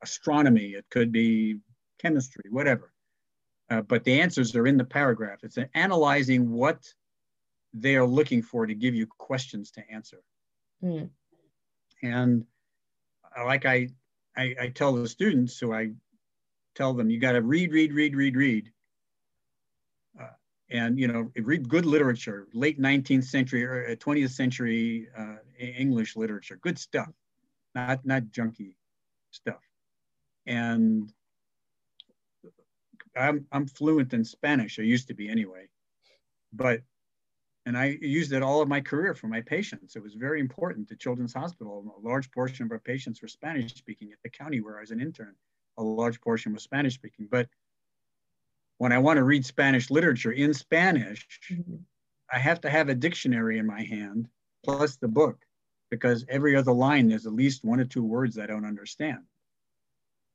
astronomy. 0.03 0.73
It 0.73 0.85
could 0.91 1.11
be 1.11 1.57
chemistry, 1.97 2.43
whatever. 2.51 2.93
Uh, 3.71 3.81
but 3.81 4.03
the 4.03 4.21
answers 4.21 4.55
are 4.55 4.67
in 4.67 4.77
the 4.77 4.85
paragraph. 4.85 5.39
It's 5.41 5.57
analyzing 5.73 6.51
what 6.51 6.85
they 7.73 7.95
are 7.95 8.05
looking 8.05 8.43
for 8.43 8.67
to 8.67 8.75
give 8.75 8.93
you 8.93 9.07
questions 9.07 9.71
to 9.71 9.89
answer. 9.89 10.21
Mm. 10.83 11.09
And 12.03 12.45
like 13.35 13.65
I, 13.65 13.87
I, 14.35 14.55
I 14.59 14.67
tell 14.69 14.93
the 14.93 15.07
students 15.07 15.57
who 15.59 15.73
I 15.73 15.91
tell 16.75 16.93
them, 16.93 17.09
you 17.09 17.19
got 17.19 17.33
to 17.33 17.41
read, 17.41 17.71
read, 17.71 17.93
read, 17.93 18.15
read, 18.15 18.35
read. 18.35 18.71
Uh, 20.19 20.27
and, 20.69 20.99
you 20.99 21.07
know, 21.07 21.31
read 21.37 21.69
good 21.69 21.85
literature, 21.85 22.47
late 22.53 22.79
19th 22.79 23.25
century 23.25 23.63
or 23.63 23.95
20th 23.95 24.25
uh, 24.25 24.27
century 24.27 25.07
uh, 25.17 25.35
English 25.59 26.15
literature, 26.15 26.57
good 26.61 26.77
stuff, 26.77 27.09
not, 27.75 28.05
not 28.05 28.23
junky 28.23 28.75
stuff. 29.31 29.61
And 30.45 31.11
I'm, 33.15 33.45
I'm 33.51 33.67
fluent 33.67 34.13
in 34.13 34.23
Spanish. 34.23 34.79
I 34.79 34.83
used 34.83 35.07
to 35.07 35.13
be 35.13 35.29
anyway, 35.29 35.67
but, 36.51 36.81
and 37.65 37.77
I 37.77 37.97
used 38.01 38.33
it 38.33 38.43
all 38.43 38.61
of 38.61 38.67
my 38.67 38.81
career 38.81 39.13
for 39.13 39.27
my 39.27 39.41
patients. 39.41 39.95
It 39.95 40.03
was 40.03 40.15
very 40.15 40.39
important 40.39 40.89
to 40.89 40.95
Children's 40.95 41.33
Hospital. 41.33 41.93
A 41.97 42.05
large 42.05 42.29
portion 42.31 42.65
of 42.65 42.71
our 42.71 42.79
patients 42.79 43.21
were 43.21 43.27
Spanish 43.27 43.73
speaking 43.75 44.11
at 44.11 44.17
the 44.23 44.29
county 44.29 44.59
where 44.59 44.77
I 44.77 44.81
was 44.81 44.91
an 44.91 44.99
intern. 44.99 45.35
A 45.77 45.83
large 45.83 46.21
portion 46.21 46.53
was 46.53 46.63
Spanish 46.63 46.95
speaking, 46.95 47.27
but 47.29 47.47
when 48.77 48.91
I 48.91 48.99
want 48.99 49.17
to 49.17 49.23
read 49.23 49.45
Spanish 49.45 49.89
literature 49.89 50.31
in 50.31 50.53
Spanish, 50.53 51.27
mm-hmm. 51.51 51.75
I 52.31 52.39
have 52.39 52.61
to 52.61 52.69
have 52.69 52.89
a 52.89 52.95
dictionary 52.95 53.59
in 53.59 53.65
my 53.65 53.83
hand 53.83 54.27
plus 54.65 54.95
the 54.97 55.07
book 55.07 55.37
because 55.89 56.25
every 56.29 56.55
other 56.55 56.71
line 56.71 57.07
there's 57.07 57.27
at 57.27 57.33
least 57.33 57.63
one 57.63 57.79
or 57.79 57.85
two 57.85 58.03
words 58.03 58.39
I 58.39 58.47
don't 58.47 58.65
understand 58.65 59.19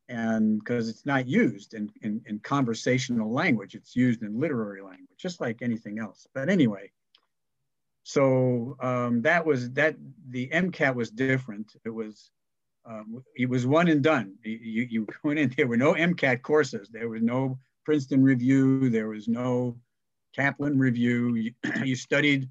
and 0.08 0.58
because 0.58 0.88
it's 0.88 1.04
not 1.04 1.28
used 1.28 1.74
in, 1.74 1.90
in, 2.02 2.22
in, 2.26 2.38
conversational 2.38 3.30
language, 3.30 3.74
it's 3.74 3.94
used 3.94 4.22
in 4.22 4.40
literary 4.40 4.80
language, 4.80 5.18
just 5.18 5.40
like 5.40 5.60
anything 5.60 5.98
else. 5.98 6.26
But 6.34 6.48
anyway, 6.48 6.90
so 8.04 8.76
um, 8.80 9.22
that 9.22 9.44
was 9.44 9.70
that 9.72 9.96
the 10.30 10.48
MCAT 10.48 10.94
was 10.94 11.10
different. 11.10 11.74
It 11.84 11.90
was 11.90 12.30
um, 12.88 13.22
it 13.36 13.48
was 13.48 13.66
one 13.66 13.88
and 13.88 14.02
done. 14.02 14.34
You, 14.42 14.86
you 14.90 15.06
went 15.22 15.38
in, 15.38 15.52
there 15.56 15.66
were 15.66 15.76
no 15.76 15.94
MCAT 15.94 16.42
courses. 16.42 16.88
There 16.90 17.08
was 17.08 17.22
no 17.22 17.58
Princeton 17.84 18.22
review. 18.22 18.88
There 18.88 19.08
was 19.08 19.28
no 19.28 19.76
Kaplan 20.34 20.78
review. 20.78 21.34
You, 21.34 21.52
you 21.84 21.96
studied, 21.96 22.48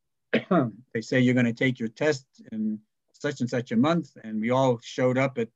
they 0.32 1.00
say 1.00 1.20
you're 1.20 1.34
going 1.34 1.46
to 1.46 1.52
take 1.52 1.78
your 1.78 1.88
test 1.88 2.26
in 2.52 2.78
such 3.12 3.40
and 3.40 3.50
such 3.50 3.72
a 3.72 3.76
month. 3.76 4.10
And 4.24 4.40
we 4.40 4.50
all 4.50 4.78
showed 4.82 5.18
up 5.18 5.38
at 5.38 5.48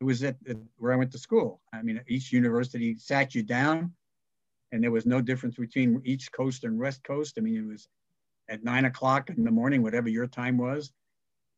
it 0.00 0.04
was 0.04 0.22
at, 0.22 0.36
at, 0.48 0.56
where 0.76 0.92
I 0.92 0.96
went 0.96 1.10
to 1.12 1.18
school. 1.18 1.60
I 1.72 1.82
mean, 1.82 2.00
each 2.06 2.32
university 2.32 2.96
sat 2.98 3.34
you 3.34 3.42
down, 3.42 3.92
and 4.70 4.82
there 4.82 4.92
was 4.92 5.06
no 5.06 5.20
difference 5.20 5.56
between 5.56 6.00
East 6.04 6.30
Coast 6.30 6.64
and 6.64 6.78
West 6.78 7.02
Coast. 7.02 7.34
I 7.36 7.40
mean, 7.40 7.56
it 7.56 7.66
was 7.66 7.88
at 8.48 8.62
nine 8.62 8.84
o'clock 8.84 9.28
in 9.30 9.42
the 9.42 9.50
morning, 9.50 9.82
whatever 9.82 10.08
your 10.08 10.26
time 10.28 10.56
was, 10.56 10.92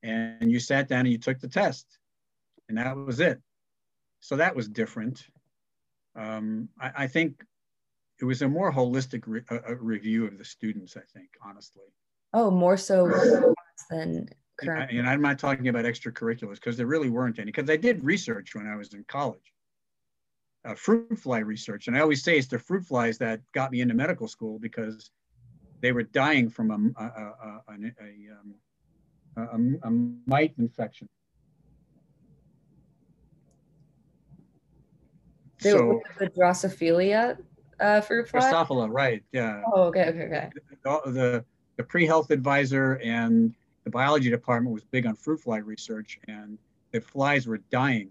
and 0.03 0.51
you 0.51 0.59
sat 0.59 0.89
down 0.89 1.01
and 1.01 1.13
you 1.13 1.19
took 1.19 1.39
the 1.39 1.49
test, 1.49 1.99
and 2.71 2.79
that 2.79 2.97
was 2.97 3.21
it. 3.21 3.39
So 4.21 4.37
that 4.37 4.57
was 4.57 4.69
different. 4.69 5.27
Um, 6.17 6.69
I, 6.81 6.93
I, 6.99 7.07
think 7.07 7.45
it 8.21 8.25
was 8.25 8.43
a 8.43 8.49
more 8.49 8.73
holistic 8.73 9.25
re- 9.27 9.45
a, 9.51 9.73
a 9.73 9.75
review 9.77 10.27
of 10.27 10.39
the 10.39 10.45
students. 10.45 10.97
I 10.97 11.03
think, 11.13 11.29
honestly. 11.45 11.85
Oh, 12.33 12.51
more 12.51 12.77
so 12.77 13.55
than 13.91 14.29
Correct. 14.59 14.93
And 14.93 15.09
I'm 15.09 15.23
not 15.23 15.39
talking 15.39 15.69
about 15.69 15.85
extracurriculars 15.85 16.57
because 16.57 16.77
there 16.77 16.87
really 16.87 17.09
weren't 17.09 17.39
any. 17.39 17.47
Because 17.47 17.71
I 17.71 17.77
did 17.77 18.05
research 18.05 18.55
when 18.55 18.67
I 18.67 18.77
was 18.77 18.93
in 18.93 19.05
college, 19.09 19.55
uh, 20.65 20.75
fruit 20.75 21.19
fly 21.19 21.39
research, 21.39 21.87
and 21.87 21.97
I 21.97 22.01
always 22.01 22.23
say 22.23 22.37
it's 22.37 22.47
the 22.47 22.59
fruit 22.59 22.85
flies 22.85 23.19
that 23.19 23.41
got 23.53 23.73
me 23.73 23.81
into 23.81 23.95
medical 23.95 24.29
school 24.29 24.59
because 24.59 25.11
they 25.81 25.93
were 25.93 26.03
dying 26.03 26.51
from 26.51 26.71
a, 26.71 27.03
a, 27.03 27.07
a, 27.07 27.63
a, 27.79 29.43
um, 29.55 29.79
a 29.83 29.91
mite 30.29 30.55
infection. 30.59 31.09
They 35.61 35.71
so, 35.71 36.01
the 36.19 36.29
Drosophila 36.29 37.37
uh, 37.81 38.01
fruit 38.01 38.29
fly. 38.29 38.41
Drosophila, 38.41 38.89
right? 38.91 39.23
Yeah. 39.33 39.63
Oh, 39.73 39.85
okay, 39.85 40.07
okay, 40.09 40.23
okay. 40.23 40.51
The, 40.85 41.01
the, 41.11 41.45
the 41.77 41.85
pre-health 41.85 42.31
advisor 42.31 42.95
and 43.03 43.55
the 43.85 43.91
biology 43.91 44.31
department 44.31 44.75
was 44.75 44.85
big 44.85 45.07
on 45.07 45.17
fruit 45.17 45.41
fly 45.41 45.59
research, 45.59 46.19
and 46.29 46.59
the 46.93 47.01
flies 47.01 47.47
were 47.47 47.59
dying 47.71 48.11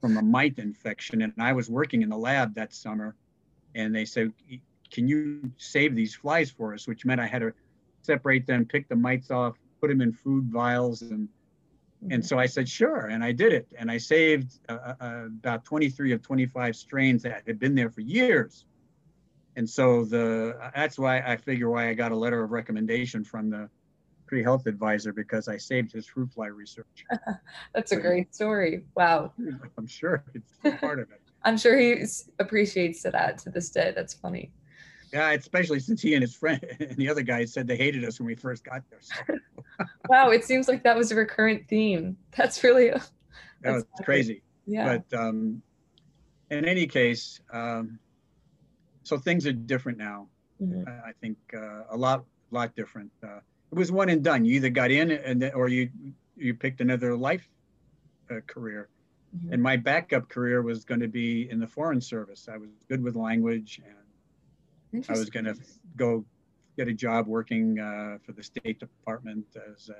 from 0.00 0.16
a 0.16 0.22
mite 0.22 0.58
infection. 0.58 1.22
And 1.22 1.32
I 1.38 1.52
was 1.52 1.68
working 1.68 2.02
in 2.02 2.08
the 2.08 2.16
lab 2.16 2.54
that 2.54 2.72
summer, 2.72 3.14
and 3.74 3.94
they 3.94 4.04
said, 4.04 4.32
"Can 4.90 5.06
you 5.06 5.50
save 5.56 5.94
these 5.94 6.14
flies 6.14 6.50
for 6.50 6.74
us?" 6.74 6.86
Which 6.86 7.04
meant 7.04 7.20
I 7.20 7.26
had 7.26 7.40
to 7.40 7.52
separate 8.02 8.46
them, 8.46 8.64
pick 8.64 8.88
the 8.88 8.96
mites 8.96 9.30
off, 9.30 9.56
put 9.80 9.88
them 9.88 10.00
in 10.00 10.12
food 10.12 10.46
vials, 10.46 11.02
and 11.02 11.28
and 12.08 12.24
so 12.24 12.38
I 12.38 12.46
said, 12.46 12.68
"Sure," 12.68 13.06
and 13.06 13.22
I 13.22 13.32
did 13.32 13.52
it, 13.52 13.68
and 13.78 13.90
I 13.90 13.98
saved 13.98 14.58
uh, 14.68 14.94
uh, 15.00 15.26
about 15.26 15.64
23 15.64 16.12
of 16.12 16.22
25 16.22 16.74
strains 16.74 17.22
that 17.22 17.42
had 17.46 17.58
been 17.58 17.74
there 17.74 17.90
for 17.90 18.00
years. 18.00 18.64
And 19.56 19.68
so 19.68 20.04
the 20.04 20.56
that's 20.74 20.98
why 20.98 21.20
I 21.20 21.36
figure 21.36 21.68
why 21.68 21.90
I 21.90 21.94
got 21.94 22.12
a 22.12 22.16
letter 22.16 22.42
of 22.42 22.50
recommendation 22.50 23.24
from 23.24 23.50
the 23.50 23.68
pre-health 24.26 24.66
advisor 24.66 25.12
because 25.12 25.48
I 25.48 25.56
saved 25.56 25.92
his 25.92 26.06
fruit 26.06 26.32
fly 26.32 26.46
research. 26.46 27.04
That's 27.74 27.90
a 27.90 27.96
great 27.96 28.32
story. 28.32 28.84
Wow. 28.94 29.32
I'm 29.76 29.88
sure 29.88 30.24
it's 30.34 30.80
part 30.80 31.00
of 31.00 31.10
it. 31.10 31.20
I'm 31.42 31.58
sure 31.58 31.76
he 31.76 32.04
appreciates 32.38 33.02
that 33.02 33.38
to 33.38 33.50
this 33.50 33.70
day. 33.70 33.92
That's 33.94 34.14
funny. 34.14 34.52
Yeah, 35.12 35.32
especially 35.32 35.80
since 35.80 36.00
he 36.02 36.14
and 36.14 36.22
his 36.22 36.34
friend 36.34 36.64
and 36.80 36.96
the 36.96 37.08
other 37.08 37.22
guy 37.22 37.44
said 37.44 37.66
they 37.66 37.76
hated 37.76 38.04
us 38.04 38.20
when 38.20 38.26
we 38.26 38.34
first 38.34 38.64
got 38.64 38.82
there. 38.90 39.00
So. 39.00 39.84
wow, 40.08 40.30
it 40.30 40.44
seems 40.44 40.68
like 40.68 40.82
that 40.84 40.96
was 40.96 41.10
a 41.12 41.14
recurrent 41.14 41.68
theme. 41.68 42.16
That's 42.36 42.62
really 42.62 42.90
that's 42.90 43.12
that 43.62 43.72
was 43.72 43.84
crazy. 44.04 44.42
Yeah. 44.66 44.98
But 45.10 45.18
um, 45.18 45.62
in 46.50 46.64
any 46.64 46.86
case, 46.86 47.40
um, 47.52 47.98
so 49.02 49.18
things 49.18 49.46
are 49.46 49.52
different 49.52 49.98
now. 49.98 50.28
Mm-hmm. 50.62 50.88
I 50.88 51.12
think 51.20 51.36
uh, 51.54 51.84
a 51.90 51.96
lot, 51.96 52.24
lot 52.50 52.74
different. 52.76 53.10
Uh, 53.22 53.40
it 53.72 53.78
was 53.78 53.90
one 53.90 54.08
and 54.08 54.22
done. 54.22 54.44
You 54.44 54.56
either 54.56 54.70
got 54.70 54.90
in 54.90 55.10
and 55.10 55.40
then, 55.42 55.54
or 55.54 55.68
you 55.68 55.90
you 56.36 56.54
picked 56.54 56.80
another 56.80 57.16
life 57.16 57.48
uh, 58.30 58.40
career. 58.46 58.88
Mm-hmm. 59.36 59.52
And 59.54 59.62
my 59.62 59.76
backup 59.76 60.28
career 60.28 60.62
was 60.62 60.84
going 60.84 61.00
to 61.00 61.08
be 61.08 61.48
in 61.50 61.60
the 61.60 61.66
foreign 61.66 62.00
service. 62.00 62.48
I 62.52 62.56
was 62.56 62.68
good 62.88 63.02
with 63.02 63.14
language, 63.14 63.80
and 63.84 63.96
I 64.94 65.12
was 65.12 65.30
going 65.30 65.44
to 65.44 65.56
go 65.96 66.24
get 66.76 66.88
a 66.88 66.92
job 66.92 67.26
working 67.26 67.78
uh, 67.78 68.18
for 68.24 68.32
the 68.32 68.42
State 68.42 68.78
Department 68.78 69.44
as 69.70 69.88
a, 69.88 69.94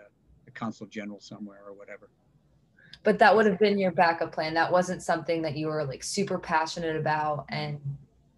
a 0.47 0.51
consul 0.53 0.87
general 0.87 1.21
somewhere 1.21 1.63
or 1.67 1.73
whatever. 1.73 2.11
But 3.03 3.19
that 3.19 3.35
would 3.35 3.47
have 3.47 3.59
been 3.59 3.79
your 3.79 3.93
backup 3.93 4.33
plan. 4.33 4.53
That 4.55 4.71
wasn't 4.71 5.03
something 5.03 5.43
that 5.43 5.57
you 5.57 5.69
were 5.69 5.85
like 5.85 6.03
super 6.03 6.39
passionate 6.39 6.97
about, 6.97 7.47
and 7.49 7.81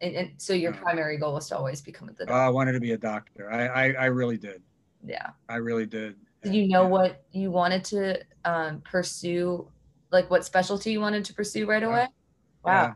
and, 0.00 0.14
and 0.14 0.30
so 0.36 0.52
your 0.52 0.72
no. 0.72 0.78
primary 0.78 1.16
goal 1.16 1.34
was 1.34 1.48
to 1.48 1.56
always 1.56 1.80
become 1.80 2.08
a 2.08 2.12
doctor. 2.12 2.32
Uh, 2.32 2.46
I 2.46 2.48
wanted 2.48 2.72
to 2.72 2.80
be 2.80 2.92
a 2.92 2.98
doctor. 2.98 3.50
I, 3.50 3.66
I, 3.66 3.92
I 3.92 4.04
really 4.06 4.36
did 4.36 4.62
yeah 5.04 5.30
i 5.48 5.56
really 5.56 5.86
did 5.86 6.16
did 6.42 6.54
you 6.54 6.68
know 6.68 6.86
what 6.86 7.22
you 7.32 7.50
wanted 7.50 7.84
to 7.84 8.20
um, 8.44 8.80
pursue 8.80 9.66
like 10.10 10.30
what 10.30 10.44
specialty 10.44 10.92
you 10.92 11.00
wanted 11.00 11.24
to 11.24 11.34
pursue 11.34 11.66
right 11.66 11.82
away 11.82 12.06
wow 12.64 12.94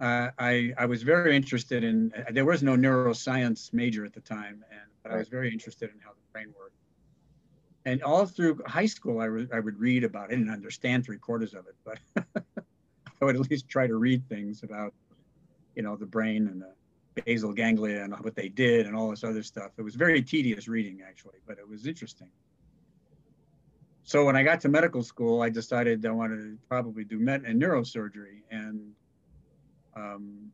uh, 0.00 0.30
I, 0.38 0.74
I 0.76 0.86
was 0.86 1.02
very 1.02 1.34
interested 1.34 1.82
in 1.84 2.12
there 2.30 2.44
was 2.44 2.62
no 2.62 2.76
neuroscience 2.76 3.72
major 3.72 4.04
at 4.04 4.12
the 4.12 4.20
time 4.20 4.64
and 4.70 4.80
but 5.02 5.12
i 5.12 5.16
was 5.16 5.28
very 5.28 5.50
interested 5.52 5.90
in 5.90 5.98
how 6.00 6.10
the 6.10 6.32
brain 6.32 6.52
worked 6.58 6.74
and 7.84 8.02
all 8.02 8.26
through 8.26 8.60
high 8.66 8.86
school 8.86 9.20
I, 9.20 9.26
re- 9.26 9.48
I 9.52 9.60
would 9.60 9.78
read 9.78 10.04
about 10.04 10.30
it 10.30 10.34
I 10.34 10.36
didn't 10.36 10.52
understand 10.52 11.04
three 11.04 11.18
quarters 11.18 11.54
of 11.54 11.64
it 11.66 11.76
but 11.84 12.24
i 13.20 13.24
would 13.24 13.36
at 13.36 13.50
least 13.50 13.68
try 13.68 13.86
to 13.86 13.96
read 13.96 14.28
things 14.28 14.62
about 14.62 14.92
you 15.74 15.82
know 15.82 15.96
the 15.96 16.06
brain 16.06 16.48
and 16.48 16.60
the 16.60 16.72
basal 17.24 17.52
ganglia 17.52 18.04
and 18.04 18.14
what 18.20 18.34
they 18.34 18.48
did 18.48 18.86
and 18.86 18.94
all 18.94 19.10
this 19.10 19.24
other 19.24 19.42
stuff. 19.42 19.72
It 19.78 19.82
was 19.82 19.94
very 19.94 20.22
tedious 20.22 20.68
reading 20.68 21.02
actually, 21.06 21.38
but 21.46 21.58
it 21.58 21.68
was 21.68 21.86
interesting. 21.86 22.28
So 24.04 24.24
when 24.24 24.36
I 24.36 24.42
got 24.42 24.60
to 24.60 24.68
medical 24.68 25.02
school, 25.02 25.42
I 25.42 25.50
decided 25.50 26.04
I 26.06 26.10
wanted 26.10 26.36
to 26.36 26.58
probably 26.68 27.04
do 27.04 27.18
med 27.18 27.42
and 27.44 27.60
neurosurgery, 27.60 28.42
and 28.50 28.92
um, 29.96 30.50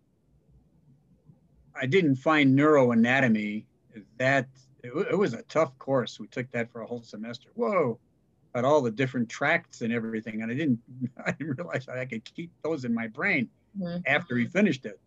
I 1.74 1.86
didn't 1.86 2.16
find 2.16 2.56
neuroanatomy 2.58 3.64
that 4.18 4.48
it, 4.82 4.92
it, 5.10 5.18
was 5.18 5.34
a 5.34 5.42
tough 5.42 5.76
course. 5.78 6.18
We 6.18 6.26
took 6.28 6.50
that 6.52 6.70
for 6.70 6.82
a 6.82 6.86
whole 6.86 7.02
semester. 7.02 7.48
Whoa, 7.54 7.98
about 8.54 8.64
all 8.64 8.80
the 8.80 8.90
different 8.90 9.28
tracts 9.28 9.80
and 9.80 9.92
everything, 9.92 10.42
and 10.42 10.50
I 10.50 10.54
didn't 10.54 10.78
I 11.26 11.32
didn't 11.32 11.58
realize 11.58 11.88
I 11.88 12.04
could 12.04 12.24
keep 12.24 12.50
those 12.62 12.84
in 12.84 12.94
my 12.94 13.08
brain 13.08 13.48
mm-hmm. 13.78 13.98
after 14.06 14.34
we 14.34 14.46
finished 14.46 14.86
it. 14.86 15.00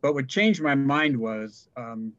But 0.00 0.14
what 0.14 0.28
changed 0.28 0.60
my 0.60 0.74
mind 0.74 1.16
was 1.16 1.68
um, 1.76 2.12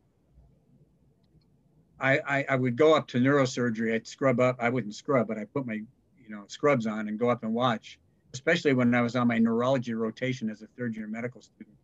I, 2.00 2.20
I, 2.20 2.46
I 2.50 2.56
would 2.56 2.78
go 2.78 2.96
up 2.96 3.08
to 3.10 3.18
neurosurgery. 3.18 3.94
I'd 3.94 4.08
scrub 4.08 4.40
up. 4.40 4.58
I 4.60 4.70
wouldn't 4.70 4.96
scrub, 4.96 5.28
but 5.28 5.38
I 5.38 5.46
put 5.46 5.66
my 5.66 5.76
you 5.76 6.30
know 6.30 6.44
scrubs 6.48 6.88
on 6.88 7.08
and 7.08 7.20
go 7.20 7.30
up 7.30 7.44
and 7.44 7.54
watch. 7.54 8.00
Especially 8.34 8.74
when 8.74 8.94
I 8.96 9.02
was 9.02 9.16
on 9.16 9.28
my 9.28 9.38
neurology 9.38 9.94
rotation 9.94 10.50
as 10.50 10.62
a 10.62 10.68
third 10.78 10.96
year 10.96 11.08
medical 11.08 11.42
student. 11.42 11.76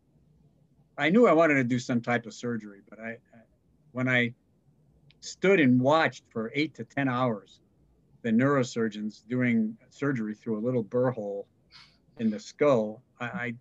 I 0.97 1.09
knew 1.09 1.27
I 1.27 1.33
wanted 1.33 1.55
to 1.55 1.63
do 1.63 1.79
some 1.79 2.01
type 2.01 2.25
of 2.25 2.33
surgery, 2.33 2.81
but 2.89 2.99
I, 2.99 3.17
when 3.91 4.09
I 4.09 4.33
stood 5.21 5.59
and 5.59 5.79
watched 5.79 6.23
for 6.29 6.51
eight 6.55 6.73
to 6.75 6.83
ten 6.83 7.07
hours 7.07 7.59
the 8.21 8.31
neurosurgeons 8.31 9.21
doing 9.29 9.77
surgery 9.89 10.35
through 10.35 10.57
a 10.57 10.63
little 10.63 10.83
burr 10.83 11.11
hole 11.11 11.47
in 12.17 12.29
the 12.29 12.39
skull, 12.39 13.01
I, 13.19 13.25
I, 13.25 13.53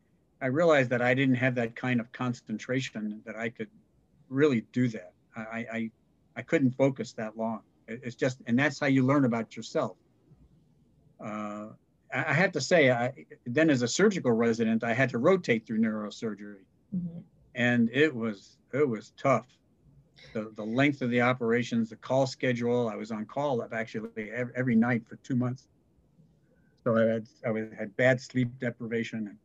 I 0.42 0.46
realized 0.46 0.90
that 0.90 1.02
I 1.02 1.14
didn't 1.14 1.36
have 1.36 1.54
that 1.56 1.76
kind 1.76 2.00
of 2.00 2.10
concentration 2.12 3.22
that 3.24 3.36
I 3.36 3.50
could 3.50 3.68
really 4.28 4.64
do 4.72 4.88
that. 4.88 5.12
I, 5.36 5.66
I, 5.72 5.90
I 6.36 6.42
couldn't 6.42 6.72
focus 6.72 7.12
that 7.12 7.36
long. 7.36 7.60
It's 7.86 8.16
just, 8.16 8.38
and 8.46 8.58
that's 8.58 8.80
how 8.80 8.86
you 8.86 9.04
learn 9.04 9.24
about 9.24 9.56
yourself. 9.56 9.96
Uh, 11.24 11.68
I 12.12 12.32
have 12.32 12.52
to 12.52 12.60
say, 12.60 12.90
I, 12.90 13.12
then 13.46 13.68
as 13.70 13.82
a 13.82 13.88
surgical 13.88 14.32
resident, 14.32 14.82
I 14.82 14.94
had 14.94 15.10
to 15.10 15.18
rotate 15.18 15.66
through 15.66 15.80
neurosurgery, 15.80 16.64
mm-hmm. 16.94 17.20
and 17.54 17.90
it 17.92 18.14
was 18.14 18.58
it 18.72 18.88
was 18.88 19.12
tough. 19.16 19.46
The, 20.32 20.52
the 20.56 20.64
length 20.64 21.00
of 21.02 21.10
the 21.10 21.20
operations, 21.20 21.90
the 21.90 21.96
call 21.96 22.26
schedule. 22.26 22.88
I 22.88 22.96
was 22.96 23.10
on 23.10 23.24
call 23.26 23.62
up 23.62 23.72
actually 23.72 24.30
every, 24.30 24.52
every 24.56 24.74
night 24.74 25.06
for 25.06 25.16
two 25.16 25.36
months. 25.36 25.68
So 26.84 26.96
I 26.96 27.12
had 27.12 27.26
I 27.46 27.50
was, 27.50 27.64
had 27.78 27.96
bad 27.96 28.20
sleep 28.20 28.48
deprivation. 28.58 29.36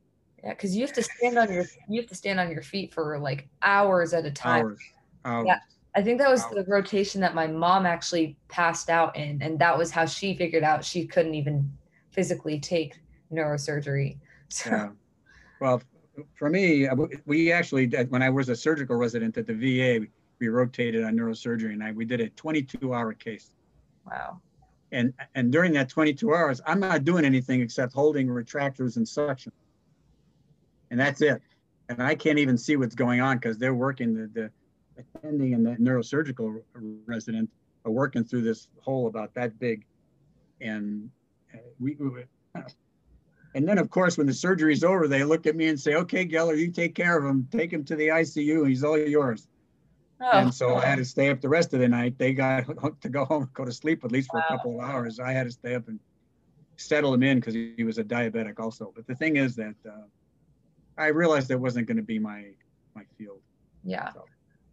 Yeah, 0.43 0.51
because 0.51 0.75
you 0.75 0.85
have 0.85 0.93
to 0.93 1.03
stand 1.03 1.37
on 1.37 1.51
your 1.51 1.65
you 1.89 2.01
have 2.01 2.09
to 2.09 2.15
stand 2.15 2.39
on 2.39 2.49
your 2.49 2.61
feet 2.61 2.93
for 2.93 3.19
like 3.19 3.47
hours 3.61 4.13
at 4.13 4.25
a 4.25 4.31
time. 4.31 4.65
Hours. 4.65 4.79
Hours. 5.25 5.45
Yeah. 5.47 5.59
I 5.95 6.01
think 6.01 6.17
that 6.19 6.29
was 6.29 6.43
the 6.49 6.65
rotation 6.67 7.21
that 7.21 7.35
my 7.35 7.45
mom 7.45 7.85
actually 7.85 8.35
passed 8.47 8.89
out 8.89 9.15
in, 9.15 9.41
and 9.43 9.59
that 9.59 9.77
was 9.77 9.91
how 9.91 10.05
she 10.05 10.35
figured 10.35 10.63
out 10.63 10.83
she 10.83 11.05
couldn't 11.05 11.35
even 11.35 11.71
physically 12.13 12.59
take 12.59 12.99
neurosurgery. 13.31 14.17
So. 14.49 14.69
Yeah. 14.69 14.89
Well, 15.59 15.81
for 16.35 16.47
me, 16.47 16.87
we 17.25 17.51
actually, 17.51 17.87
when 18.09 18.21
I 18.21 18.29
was 18.29 18.49
a 18.49 18.55
surgical 18.55 18.95
resident 18.97 19.35
at 19.35 19.47
the 19.47 19.53
VA, 19.55 20.05
we 20.39 20.47
rotated 20.47 21.03
on 21.03 21.15
neurosurgery, 21.15 21.73
and 21.73 21.83
I, 21.83 21.91
we 21.91 22.05
did 22.05 22.21
a 22.21 22.29
22-hour 22.29 23.13
case. 23.13 23.49
Wow. 24.05 24.41
And 24.91 25.11
and 25.33 25.51
during 25.51 25.73
that 25.73 25.89
22 25.89 26.35
hours, 26.35 26.61
I'm 26.67 26.79
not 26.79 27.03
doing 27.03 27.25
anything 27.25 27.61
except 27.61 27.93
holding 27.93 28.27
retractors 28.27 28.97
and 28.97 29.07
suction, 29.07 29.51
and 30.91 30.99
that's 30.99 31.21
it. 31.21 31.41
And 31.89 32.03
I 32.03 32.13
can't 32.13 32.37
even 32.37 32.59
see 32.59 32.75
what's 32.75 32.93
going 32.93 33.19
on 33.19 33.37
because 33.37 33.57
they're 33.57 33.73
working 33.73 34.13
the, 34.13 34.27
the 34.33 34.51
attending 35.17 35.55
and 35.55 35.65
the 35.65 35.71
neurosurgical 35.77 36.61
resident 37.07 37.49
are 37.85 37.91
working 37.91 38.23
through 38.23 38.43
this 38.43 38.67
hole 38.81 39.07
about 39.07 39.33
that 39.33 39.57
big, 39.57 39.83
and 40.61 41.09
we, 41.79 41.95
we 41.95 42.25
and 43.55 43.67
then 43.67 43.77
of 43.77 43.89
course 43.89 44.17
when 44.17 44.27
the 44.27 44.33
surgery 44.33 44.73
is 44.73 44.83
over, 44.83 45.07
they 45.07 45.23
look 45.23 45.45
at 45.45 45.55
me 45.55 45.67
and 45.67 45.79
say, 45.79 45.95
"Okay, 45.95 46.25
Geller, 46.25 46.57
you 46.57 46.71
take 46.71 46.95
care 46.95 47.17
of 47.17 47.25
him. 47.25 47.47
Take 47.51 47.71
him 47.71 47.83
to 47.85 47.95
the 47.95 48.07
ICU. 48.07 48.67
He's 48.67 48.83
all 48.83 48.97
yours." 48.97 49.47
Oh. 50.21 50.29
And 50.31 50.53
so 50.53 50.75
I 50.75 50.85
had 50.85 50.97
to 50.97 51.05
stay 51.05 51.29
up 51.29 51.41
the 51.41 51.49
rest 51.49 51.73
of 51.73 51.79
the 51.79 51.87
night. 51.87 52.17
They 52.17 52.33
got 52.33 52.65
to 53.01 53.09
go 53.09 53.25
home, 53.25 53.49
go 53.53 53.65
to 53.65 53.71
sleep 53.71 54.03
at 54.03 54.11
least 54.11 54.29
for 54.31 54.39
wow. 54.39 54.45
a 54.47 54.57
couple 54.57 54.79
of 54.79 54.89
hours. 54.89 55.19
I 55.19 55.31
had 55.31 55.43
to 55.45 55.51
stay 55.51 55.75
up 55.75 55.87
and 55.87 55.99
settle 56.77 57.13
him 57.13 57.23
in 57.23 57.39
because 57.39 57.53
he 57.53 57.83
was 57.83 57.97
a 57.97 58.03
diabetic 58.03 58.59
also. 58.59 58.91
But 58.95 59.05
the 59.05 59.15
thing 59.15 59.35
is 59.35 59.55
that 59.57 59.75
uh, 59.87 60.03
I 60.97 61.07
realized 61.07 61.49
that 61.49 61.59
wasn't 61.59 61.87
going 61.87 61.97
to 61.97 62.03
be 62.03 62.19
my 62.19 62.45
my 62.95 63.03
field. 63.17 63.39
Yeah. 63.83 64.11
So. 64.13 64.25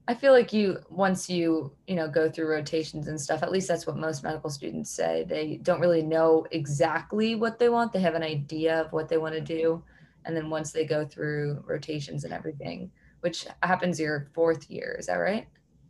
I 0.09 0.15
feel 0.15 0.33
like 0.33 0.53
you 0.53 0.79
once 0.89 1.31
you 1.31 1.73
you 1.87 1.95
know 1.95 2.09
go 2.09 2.29
through 2.31 2.49
rotations 2.49 3.07
and 3.07 3.21
stuff. 3.21 3.43
At 3.43 3.53
least 3.53 3.69
that's 3.69 3.87
what 3.87 3.97
most 3.97 4.23
medical 4.23 4.51
students 4.51 4.91
say. 4.91 5.25
They 5.29 5.61
don't 5.63 5.81
really 5.81 6.03
know 6.03 6.47
exactly 6.51 7.35
what 7.37 7.59
they 7.59 7.69
want. 7.69 7.93
They 7.93 8.01
have 8.01 8.15
an 8.15 8.23
idea 8.23 8.81
of 8.81 8.93
what 8.93 9.09
they 9.09 9.19
want 9.19 9.35
to 9.35 9.41
do, 9.41 9.83
and 10.25 10.37
then 10.37 10.51
once 10.51 10.73
they 10.73 10.85
go 10.85 11.05
through 11.05 11.63
rotations 11.67 12.25
and 12.25 12.33
everything, 12.33 12.91
which 13.21 13.47
happens 13.63 14.01
your 14.01 14.31
fourth 14.35 14.69
year, 14.71 14.97
is 14.99 15.07
that 15.07 15.17
right? 15.17 15.47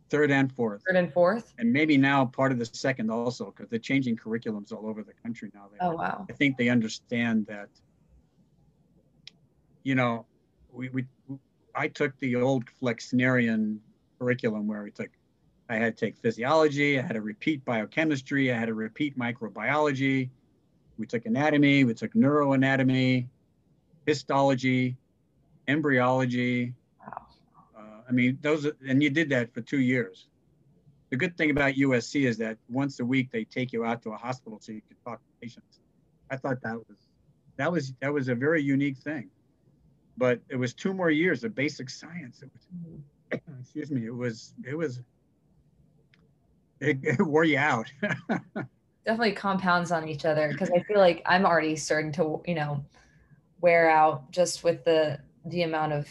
Third 0.09 0.29
and 0.29 0.51
fourth. 0.51 0.83
Third 0.85 0.97
and 0.97 1.11
fourth. 1.11 1.53
And 1.57 1.71
maybe 1.71 1.97
now 1.97 2.25
part 2.25 2.51
of 2.51 2.59
the 2.59 2.65
second 2.65 3.09
also, 3.09 3.45
because 3.45 3.69
they're 3.69 3.79
changing 3.79 4.17
curriculums 4.17 4.73
all 4.73 4.85
over 4.85 5.03
the 5.03 5.13
country 5.13 5.49
now. 5.53 5.69
They, 5.71 5.77
oh 5.79 5.95
wow! 5.95 6.25
I 6.29 6.33
think 6.33 6.57
they 6.57 6.69
understand 6.69 7.47
that. 7.47 7.69
You 9.83 9.95
know, 9.95 10.25
we 10.71 10.89
we 10.89 11.05
I 11.73 11.87
took 11.87 12.17
the 12.19 12.35
old 12.35 12.65
Flexnerian 12.81 13.77
curriculum 14.21 14.67
where 14.67 14.83
we 14.83 14.91
took, 14.91 15.09
I 15.67 15.77
had 15.77 15.97
to 15.97 16.05
take 16.05 16.15
physiology, 16.17 16.99
I 16.99 17.01
had 17.01 17.13
to 17.13 17.21
repeat 17.21 17.65
biochemistry, 17.65 18.51
I 18.53 18.57
had 18.57 18.67
to 18.67 18.75
repeat 18.75 19.17
microbiology. 19.17 20.29
We 20.99 21.07
took 21.07 21.25
anatomy, 21.25 21.83
we 21.85 21.95
took 21.95 22.13
neuroanatomy, 22.13 23.25
histology, 24.05 24.95
embryology. 25.67 26.73
Wow. 26.99 27.25
Uh, 27.75 27.81
I 28.07 28.11
mean, 28.11 28.37
those, 28.41 28.67
and 28.87 29.01
you 29.01 29.09
did 29.09 29.29
that 29.29 29.51
for 29.53 29.61
two 29.61 29.79
years. 29.79 30.27
The 31.09 31.17
good 31.17 31.35
thing 31.35 31.49
about 31.49 31.73
USC 31.73 32.27
is 32.27 32.37
that 32.37 32.57
once 32.69 32.99
a 32.99 33.05
week 33.05 33.31
they 33.31 33.43
take 33.43 33.73
you 33.73 33.83
out 33.83 34.03
to 34.03 34.11
a 34.11 34.17
hospital 34.17 34.59
so 34.61 34.71
you 34.71 34.81
can 34.87 34.97
talk 35.03 35.19
to 35.19 35.31
patients. 35.41 35.79
I 36.29 36.37
thought 36.37 36.61
that 36.61 36.75
was 36.75 36.97
that 37.57 37.71
was 37.71 37.93
that 37.99 38.13
was 38.13 38.29
a 38.29 38.35
very 38.35 38.61
unique 38.61 38.97
thing. 38.97 39.29
But 40.15 40.39
it 40.47 40.55
was 40.55 40.73
two 40.73 40.93
more 40.93 41.09
years 41.09 41.43
of 41.43 41.53
basic 41.55 41.89
science. 41.89 42.41
It 42.41 42.49
was, 42.53 42.63
mm-hmm. 42.73 43.01
excuse 43.61 43.91
me, 43.91 44.05
it 44.05 44.15
was 44.15 44.53
it 44.65 44.75
was 44.75 45.01
it, 46.79 46.97
it 47.03 47.21
wore 47.21 47.43
you 47.43 47.57
out. 47.57 47.91
Definitely 49.05 49.33
compounds 49.33 49.91
on 49.91 50.07
each 50.07 50.25
other 50.25 50.49
because 50.49 50.69
I 50.69 50.79
feel 50.83 50.97
like 50.97 51.21
I'm 51.25 51.45
already 51.45 51.75
starting 51.75 52.11
to, 52.13 52.41
you 52.45 52.55
know, 52.55 52.83
wear 53.59 53.89
out 53.89 54.31
just 54.31 54.63
with 54.63 54.83
the 54.83 55.19
the 55.45 55.63
amount 55.63 55.93
of 55.93 56.07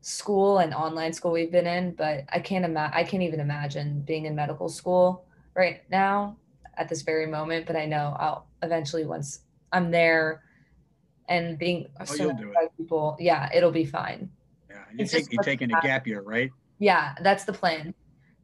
school 0.00 0.58
and 0.58 0.72
online 0.72 1.12
school 1.12 1.32
we've 1.32 1.50
been 1.50 1.66
in. 1.66 1.92
But 1.92 2.24
I 2.28 2.40
can't 2.40 2.64
imagine 2.64 2.94
I 2.94 3.04
can't 3.04 3.22
even 3.22 3.40
imagine 3.40 4.02
being 4.02 4.26
in 4.26 4.34
medical 4.34 4.68
school 4.68 5.26
right 5.54 5.82
now 5.90 6.36
at 6.76 6.88
this 6.88 7.02
very 7.02 7.26
moment. 7.26 7.66
But 7.66 7.76
I 7.76 7.86
know 7.86 8.16
I'll 8.18 8.46
eventually 8.62 9.04
once 9.04 9.40
I'm 9.72 9.90
there 9.90 10.42
and 11.28 11.58
being 11.58 11.86
oh, 12.00 12.04
surrounded 12.04 12.52
by 12.54 12.68
people, 12.76 13.16
yeah, 13.18 13.50
it'll 13.54 13.72
be 13.72 13.84
fine. 13.84 14.30
You 14.98 15.06
take 15.06 15.32
you 15.32 15.38
taking 15.42 15.72
a 15.72 15.80
gap 15.80 16.06
year, 16.06 16.22
right? 16.22 16.50
Yeah, 16.78 17.14
that's 17.22 17.44
the 17.44 17.52
plan. 17.52 17.94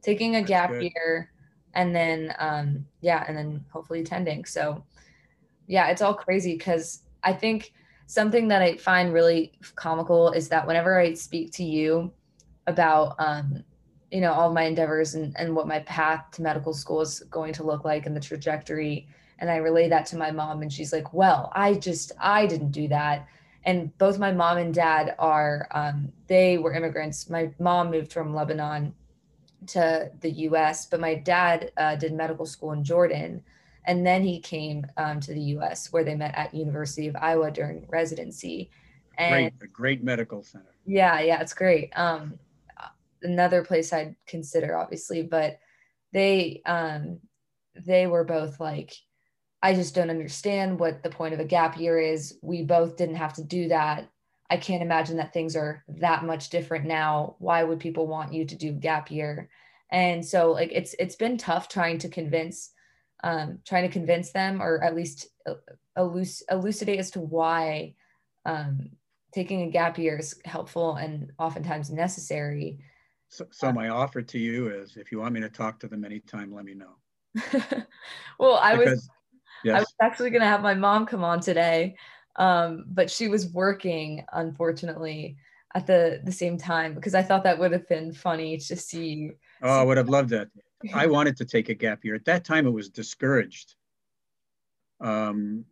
Taking 0.01 0.35
a 0.35 0.39
that's 0.39 0.49
gap 0.49 0.71
good. 0.71 0.83
year, 0.83 1.31
and 1.73 1.95
then 1.95 2.33
um, 2.39 2.85
yeah, 3.01 3.23
and 3.27 3.37
then 3.37 3.65
hopefully 3.71 4.01
attending. 4.01 4.45
So 4.45 4.83
yeah, 5.67 5.87
it's 5.87 6.01
all 6.01 6.13
crazy 6.13 6.57
because 6.57 7.03
I 7.23 7.33
think 7.33 7.73
something 8.05 8.47
that 8.49 8.61
I 8.61 8.77
find 8.77 9.13
really 9.13 9.53
comical 9.75 10.31
is 10.31 10.49
that 10.49 10.67
whenever 10.67 10.99
I 10.99 11.13
speak 11.13 11.51
to 11.53 11.63
you 11.63 12.11
about 12.67 13.15
um, 13.19 13.63
you 14.13 14.21
know 14.21 14.31
all 14.31 14.53
my 14.53 14.63
endeavors 14.63 15.15
and, 15.15 15.35
and 15.37 15.55
what 15.55 15.67
my 15.67 15.79
path 15.79 16.23
to 16.31 16.43
medical 16.43 16.73
school 16.73 17.01
is 17.01 17.21
going 17.31 17.51
to 17.51 17.63
look 17.63 17.83
like 17.83 18.05
and 18.05 18.15
the 18.15 18.21
trajectory 18.21 19.07
and 19.39 19.49
i 19.49 19.55
relay 19.55 19.89
that 19.89 20.05
to 20.05 20.15
my 20.15 20.29
mom 20.29 20.61
and 20.61 20.71
she's 20.71 20.93
like 20.93 21.11
well 21.13 21.51
i 21.55 21.73
just 21.73 22.11
i 22.19 22.45
didn't 22.45 22.69
do 22.69 22.87
that 22.87 23.27
and 23.65 23.97
both 23.97 24.19
my 24.19 24.31
mom 24.31 24.57
and 24.57 24.73
dad 24.73 25.15
are 25.19 25.67
um, 25.71 26.11
they 26.27 26.57
were 26.57 26.73
immigrants. 26.73 27.29
My 27.29 27.51
mom 27.59 27.91
moved 27.91 28.11
from 28.11 28.33
lebanon 28.33 28.93
to 29.67 30.11
the 30.19 30.29
us 30.29 30.85
but 30.85 30.99
my 30.99 31.15
dad 31.15 31.71
uh, 31.77 31.95
did 31.95 32.13
medical 32.13 32.45
school 32.45 32.73
in 32.73 32.83
jordan. 32.83 33.41
And 33.85 34.05
then 34.05 34.23
he 34.23 34.39
came 34.39 34.85
um, 34.95 35.19
to 35.21 35.33
the 35.33 35.41
us 35.41 35.91
where 35.91 36.03
they 36.03 36.15
met 36.15 36.35
at 36.35 36.53
university 36.53 37.07
of 37.07 37.15
iowa 37.15 37.51
during 37.51 37.85
residency. 37.89 38.71
And 39.17 39.31
great, 39.31 39.53
a 39.61 39.67
great 39.67 40.03
medical 40.03 40.43
center. 40.43 40.75
Yeah 40.85 41.21
yeah 41.21 41.41
it's 41.41 41.53
great. 41.53 41.97
Um, 41.97 42.39
another 43.21 43.63
place 43.63 43.93
i'd 43.93 44.17
consider 44.27 44.75
obviously 44.75 45.23
but 45.23 45.57
they 46.11 46.61
um, 46.65 47.19
they 47.75 48.05
were 48.05 48.23
both 48.23 48.59
like 48.59 48.93
I 49.63 49.73
just 49.73 49.95
don't 49.95 50.09
understand 50.09 50.77
what 50.77 51.03
the 51.03 51.09
point 51.09 51.33
of 51.33 51.39
a 51.39 51.45
gap 51.45 51.79
year 51.79 51.97
is. 51.97 52.37
We 52.41 52.63
both 52.63 52.97
didn't 52.97 53.15
have 53.15 53.33
to 53.35 53.43
do 53.43 53.69
that. 53.69 54.09
I 54.49 54.57
can't 54.57 54.83
imagine 54.83 55.15
that 55.17 55.31
things 55.31 55.55
are 55.55 55.85
that 55.87 56.25
much 56.25 56.49
different 56.49 56.85
now. 56.85 57.37
Why 57.39 57.63
would 57.63 57.79
people 57.79 58.05
want 58.05 58.33
you 58.33 58.43
to 58.45 58.55
do 58.55 58.73
gap 58.73 59.09
year? 59.09 59.49
And 59.89 60.23
so 60.23 60.51
like 60.51 60.69
it's 60.73 60.93
it's 60.99 61.15
been 61.15 61.37
tough 61.37 61.69
trying 61.69 61.97
to 61.99 62.09
convince 62.09 62.71
um, 63.23 63.59
trying 63.65 63.83
to 63.83 63.93
convince 63.93 64.31
them 64.31 64.61
or 64.61 64.83
at 64.83 64.95
least 64.95 65.27
eluc- 65.97 66.41
elucidate 66.51 66.99
as 66.99 67.11
to 67.11 67.21
why 67.21 67.95
um, 68.45 68.89
taking 69.33 69.61
a 69.61 69.71
gap 69.71 69.97
year 69.97 70.17
is 70.17 70.35
helpful 70.43 70.95
and 70.95 71.31
oftentimes 71.39 71.89
necessary. 71.89 72.79
So, 73.29 73.47
so 73.49 73.71
my 73.71 73.87
offer 73.87 74.21
to 74.21 74.37
you 74.37 74.67
is 74.67 74.97
if 74.97 75.09
you 75.09 75.19
want 75.19 75.33
me 75.33 75.39
to 75.39 75.49
talk 75.49 75.79
to 75.79 75.87
them 75.87 76.03
anytime, 76.03 76.53
let 76.53 76.65
me 76.65 76.73
know. 76.73 76.97
well, 78.37 78.57
I 78.57 78.75
because 78.75 78.93
was 78.93 79.09
Yes. 79.63 79.75
I 79.75 79.79
was 79.79 79.93
actually 80.01 80.29
going 80.29 80.41
to 80.41 80.47
have 80.47 80.61
my 80.61 80.73
mom 80.73 81.05
come 81.05 81.23
on 81.23 81.39
today, 81.39 81.95
um, 82.35 82.85
but 82.87 83.09
she 83.09 83.27
was 83.27 83.47
working, 83.53 84.25
unfortunately, 84.33 85.37
at 85.75 85.87
the 85.87 86.21
the 86.23 86.31
same 86.31 86.57
time 86.57 86.93
because 86.93 87.15
I 87.15 87.23
thought 87.23 87.43
that 87.43 87.57
would 87.57 87.71
have 87.71 87.87
been 87.87 88.13
funny 88.13 88.57
to 88.57 88.75
see. 88.75 89.31
Oh, 89.61 89.79
I 89.79 89.83
would 89.83 89.97
have 89.97 90.09
loved 90.09 90.29
that. 90.29 90.49
I 90.93 91.07
wanted 91.07 91.37
to 91.37 91.45
take 91.45 91.69
a 91.69 91.73
gap 91.73 92.03
year. 92.03 92.15
At 92.15 92.25
that 92.25 92.43
time, 92.43 92.67
it 92.67 92.71
was 92.71 92.89
discouraged. 92.89 93.75
Um, 94.99 95.65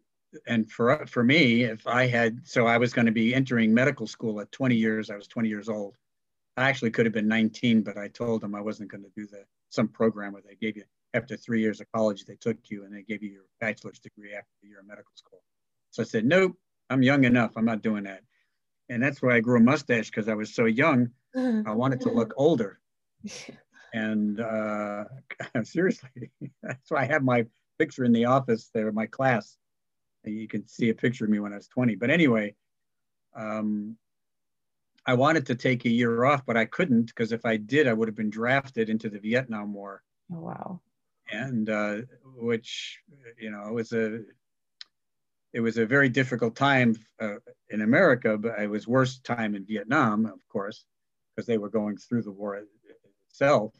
and 0.47 0.71
for 0.71 1.05
for 1.07 1.23
me, 1.23 1.63
if 1.63 1.85
I 1.85 2.07
had, 2.07 2.39
so 2.47 2.65
I 2.65 2.77
was 2.77 2.93
going 2.93 3.05
to 3.05 3.11
be 3.11 3.35
entering 3.35 3.73
medical 3.73 4.07
school 4.07 4.39
at 4.39 4.51
20 4.51 4.75
years. 4.75 5.09
I 5.09 5.15
was 5.15 5.27
20 5.27 5.49
years 5.49 5.69
old. 5.69 5.97
I 6.57 6.69
actually 6.69 6.91
could 6.91 7.05
have 7.05 7.13
been 7.13 7.27
19, 7.27 7.81
but 7.81 7.97
I 7.97 8.07
told 8.07 8.41
them 8.41 8.55
I 8.55 8.61
wasn't 8.61 8.91
going 8.91 9.03
to 9.03 9.09
do 9.15 9.27
the 9.27 9.43
some 9.69 9.87
program 9.87 10.33
where 10.33 10.41
they 10.41 10.55
gave 10.55 10.77
you 10.77 10.83
after 11.13 11.35
three 11.35 11.61
years 11.61 11.81
of 11.81 11.91
college, 11.91 12.25
they 12.25 12.35
took 12.35 12.57
you 12.69 12.85
and 12.85 12.95
they 12.95 13.01
gave 13.01 13.21
you 13.21 13.31
your 13.31 13.45
bachelor's 13.59 13.99
degree 13.99 14.33
after 14.33 14.49
a 14.63 14.67
year 14.67 14.79
of 14.79 14.87
medical 14.87 15.11
school. 15.15 15.41
So 15.91 16.03
I 16.03 16.05
said, 16.05 16.25
nope, 16.25 16.57
I'm 16.89 17.03
young 17.03 17.25
enough. 17.25 17.51
I'm 17.55 17.65
not 17.65 17.81
doing 17.81 18.03
that. 18.03 18.21
And 18.89 19.01
that's 19.01 19.21
why 19.21 19.35
I 19.35 19.39
grew 19.39 19.57
a 19.57 19.63
mustache 19.63 20.09
because 20.09 20.29
I 20.29 20.33
was 20.33 20.53
so 20.53 20.65
young. 20.65 21.11
I 21.35 21.71
wanted 21.71 22.01
to 22.01 22.11
look 22.11 22.33
older. 22.37 22.79
And 23.93 24.39
uh, 24.39 25.03
seriously, 25.63 26.31
that's 26.63 26.89
why 26.89 27.01
I 27.01 27.05
have 27.05 27.23
my 27.23 27.45
picture 27.77 28.05
in 28.05 28.13
the 28.13 28.25
office 28.25 28.69
there, 28.73 28.87
in 28.87 28.95
my 28.95 29.05
class. 29.05 29.57
And 30.23 30.37
you 30.37 30.47
can 30.47 30.67
see 30.67 30.89
a 30.89 30.95
picture 30.95 31.25
of 31.25 31.31
me 31.31 31.39
when 31.39 31.51
I 31.51 31.57
was 31.57 31.67
20. 31.67 31.95
But 31.95 32.09
anyway, 32.09 32.55
um, 33.35 33.97
I 35.05 35.15
wanted 35.15 35.47
to 35.47 35.55
take 35.55 35.85
a 35.85 35.89
year 35.89 36.25
off, 36.25 36.45
but 36.45 36.57
I 36.57 36.65
couldn't 36.65 37.07
because 37.07 37.31
if 37.31 37.45
I 37.45 37.57
did, 37.57 37.87
I 37.87 37.93
would 37.93 38.07
have 38.07 38.15
been 38.15 38.29
drafted 38.29 38.89
into 38.89 39.09
the 39.09 39.19
Vietnam 39.19 39.73
War. 39.73 40.03
Oh, 40.31 40.39
wow. 40.39 40.81
And 41.31 41.69
uh, 41.69 41.97
which, 42.35 42.99
you 43.39 43.51
know, 43.51 43.71
was 43.71 43.93
a 43.93 44.21
it 45.53 45.59
was 45.59 45.77
a 45.77 45.85
very 45.85 46.09
difficult 46.09 46.55
time 46.55 46.95
uh, 47.19 47.35
in 47.69 47.81
America, 47.81 48.37
but 48.37 48.59
it 48.59 48.69
was 48.69 48.87
worse 48.87 49.19
time 49.19 49.55
in 49.55 49.65
Vietnam, 49.65 50.25
of 50.25 50.47
course, 50.47 50.85
because 51.35 51.45
they 51.45 51.57
were 51.57 51.69
going 51.69 51.97
through 51.97 52.23
the 52.23 52.31
war 52.31 52.63
itself. 53.27 53.73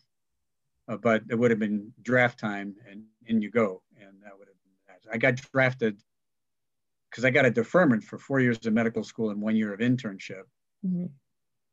Uh, 0.90 0.98
but 0.98 1.24
it 1.30 1.36
would 1.36 1.52
have 1.52 1.60
been 1.60 1.94
draft 2.02 2.40
time, 2.40 2.76
and 2.90 3.04
in 3.28 3.42
you 3.42 3.50
go, 3.52 3.82
and 4.00 4.22
that 4.24 4.38
would 4.38 4.48
have 4.48 4.58
been 4.64 4.74
that. 4.88 5.14
I 5.14 5.18
got 5.18 5.36
drafted 5.54 6.02
because 7.10 7.24
I 7.24 7.30
got 7.30 7.46
a 7.46 7.52
deferment 7.52 8.04
for 8.04 8.18
four 8.18 8.40
years 8.40 8.66
of 8.66 8.74
medical 8.74 9.04
school 9.04 9.30
and 9.30 9.42
one 9.42 9.56
year 9.56 9.74
of 9.74 9.80
internship, 9.80 10.44
mm-hmm. 10.86 11.06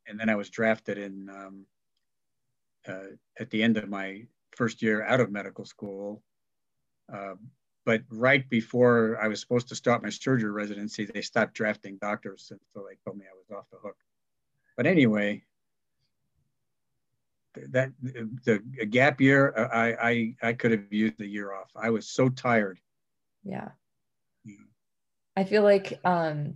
and 0.07 0.21
then 0.21 0.29
I 0.29 0.37
was 0.37 0.51
drafted 0.51 0.99
in 0.99 1.29
um, 1.31 1.67
uh, 2.87 3.15
at 3.41 3.51
the 3.51 3.63
end 3.63 3.77
of 3.77 3.89
my 3.89 4.27
first 4.59 4.83
year 4.83 5.05
out 5.05 5.21
of 5.21 5.31
medical 5.31 5.65
school. 5.65 6.23
Uh, 7.11 7.35
but 7.87 8.03
right 8.11 8.47
before 8.51 9.19
I 9.23 9.29
was 9.29 9.41
supposed 9.41 9.69
to 9.69 9.75
start 9.75 10.03
my 10.03 10.11
surgery 10.11 10.51
residency, 10.51 11.07
they 11.07 11.23
stopped 11.23 11.55
drafting 11.55 11.97
doctors, 12.03 12.49
and 12.51 12.61
so 12.75 12.85
they 12.87 12.97
told 13.03 13.17
me 13.17 13.25
I 13.25 13.35
was 13.35 13.57
off 13.57 13.71
the 13.71 13.79
hook. 13.79 13.97
But 14.77 14.87
anyway, 14.87 15.45
that 17.71 17.93
the 18.45 18.59
gap 18.91 19.21
year, 19.21 19.55
I 19.73 20.11
I 20.11 20.35
I 20.49 20.53
could 20.53 20.73
have 20.73 20.93
used 20.93 21.19
the 21.19 21.27
year 21.27 21.55
off. 21.55 21.71
I 21.75 21.89
was 21.91 22.09
so 22.09 22.29
tired. 22.29 22.79
Yeah. 23.43 23.71
yeah. 24.45 24.67
I 25.37 25.45
feel 25.45 25.63
like 25.63 25.99
um, 26.05 26.55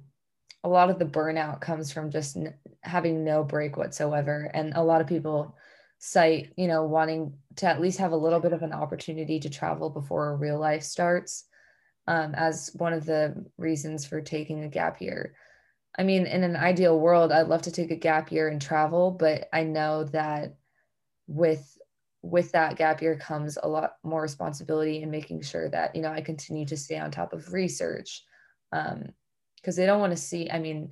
a 0.65 0.69
lot 0.69 0.91
of 0.91 0.99
the 0.99 1.07
burnout 1.07 1.61
comes 1.61 1.93
from 1.93 2.11
just 2.11 2.37
n- 2.37 2.55
having 2.83 3.25
no 3.25 3.43
break 3.43 3.77
whatsoever, 3.77 4.51
and 4.53 4.75
a 4.75 4.83
lot 4.83 5.01
of 5.01 5.07
people 5.07 5.57
cite, 6.05 6.53
you 6.57 6.67
know, 6.67 6.83
wanting 6.85 7.33
to 7.55 7.65
at 7.65 7.81
least 7.81 8.01
have 8.01 8.11
a 8.11 8.17
little 8.17 8.41
bit 8.41 8.53
of 8.53 8.63
an 8.63 8.73
opportunity 8.73 9.39
to 9.39 9.49
travel 9.49 9.89
before 9.89 10.37
real 10.37 10.59
life 10.59 10.83
starts 10.83 11.45
um, 12.09 12.35
as 12.35 12.71
one 12.75 12.93
of 12.93 13.07
the 13.07 13.47
reasons 13.57 14.05
for 14.05 14.21
taking 14.21 14.65
a 14.65 14.69
gap 14.69 15.01
year. 15.01 15.37
I 15.97 16.03
mean, 16.03 16.27
in 16.27 16.43
an 16.43 16.57
ideal 16.57 16.99
world, 16.99 17.31
I'd 17.31 17.47
love 17.47 17.63
to 17.63 17.71
take 17.71 17.93
a 17.93 17.97
gap 17.97 18.33
year 18.33 18.49
and 18.49 18.61
travel, 18.61 19.13
but 19.13 19.49
I 19.53 19.63
know 19.63 20.03
that 20.07 20.57
with 21.29 21.79
with 22.21 22.51
that 22.53 22.77
gap 22.77 23.01
year 23.01 23.17
comes 23.17 23.57
a 23.63 23.69
lot 23.69 23.93
more 24.03 24.23
responsibility 24.23 25.03
in 25.03 25.11
making 25.11 25.43
sure 25.43 25.69
that 25.69 25.95
you 25.95 26.03
know 26.03 26.11
I 26.11 26.21
continue 26.21 26.67
to 26.67 26.77
stay 26.77 26.99
on 26.99 27.13
top 27.13 27.33
of 27.33 27.53
research 27.53 28.25
because 28.73 28.93
um, 28.93 29.77
they 29.77 29.87
don't 29.87 30.01
want 30.01 30.13
to 30.13 30.17
see. 30.17 30.51
I 30.51 30.59
mean, 30.59 30.91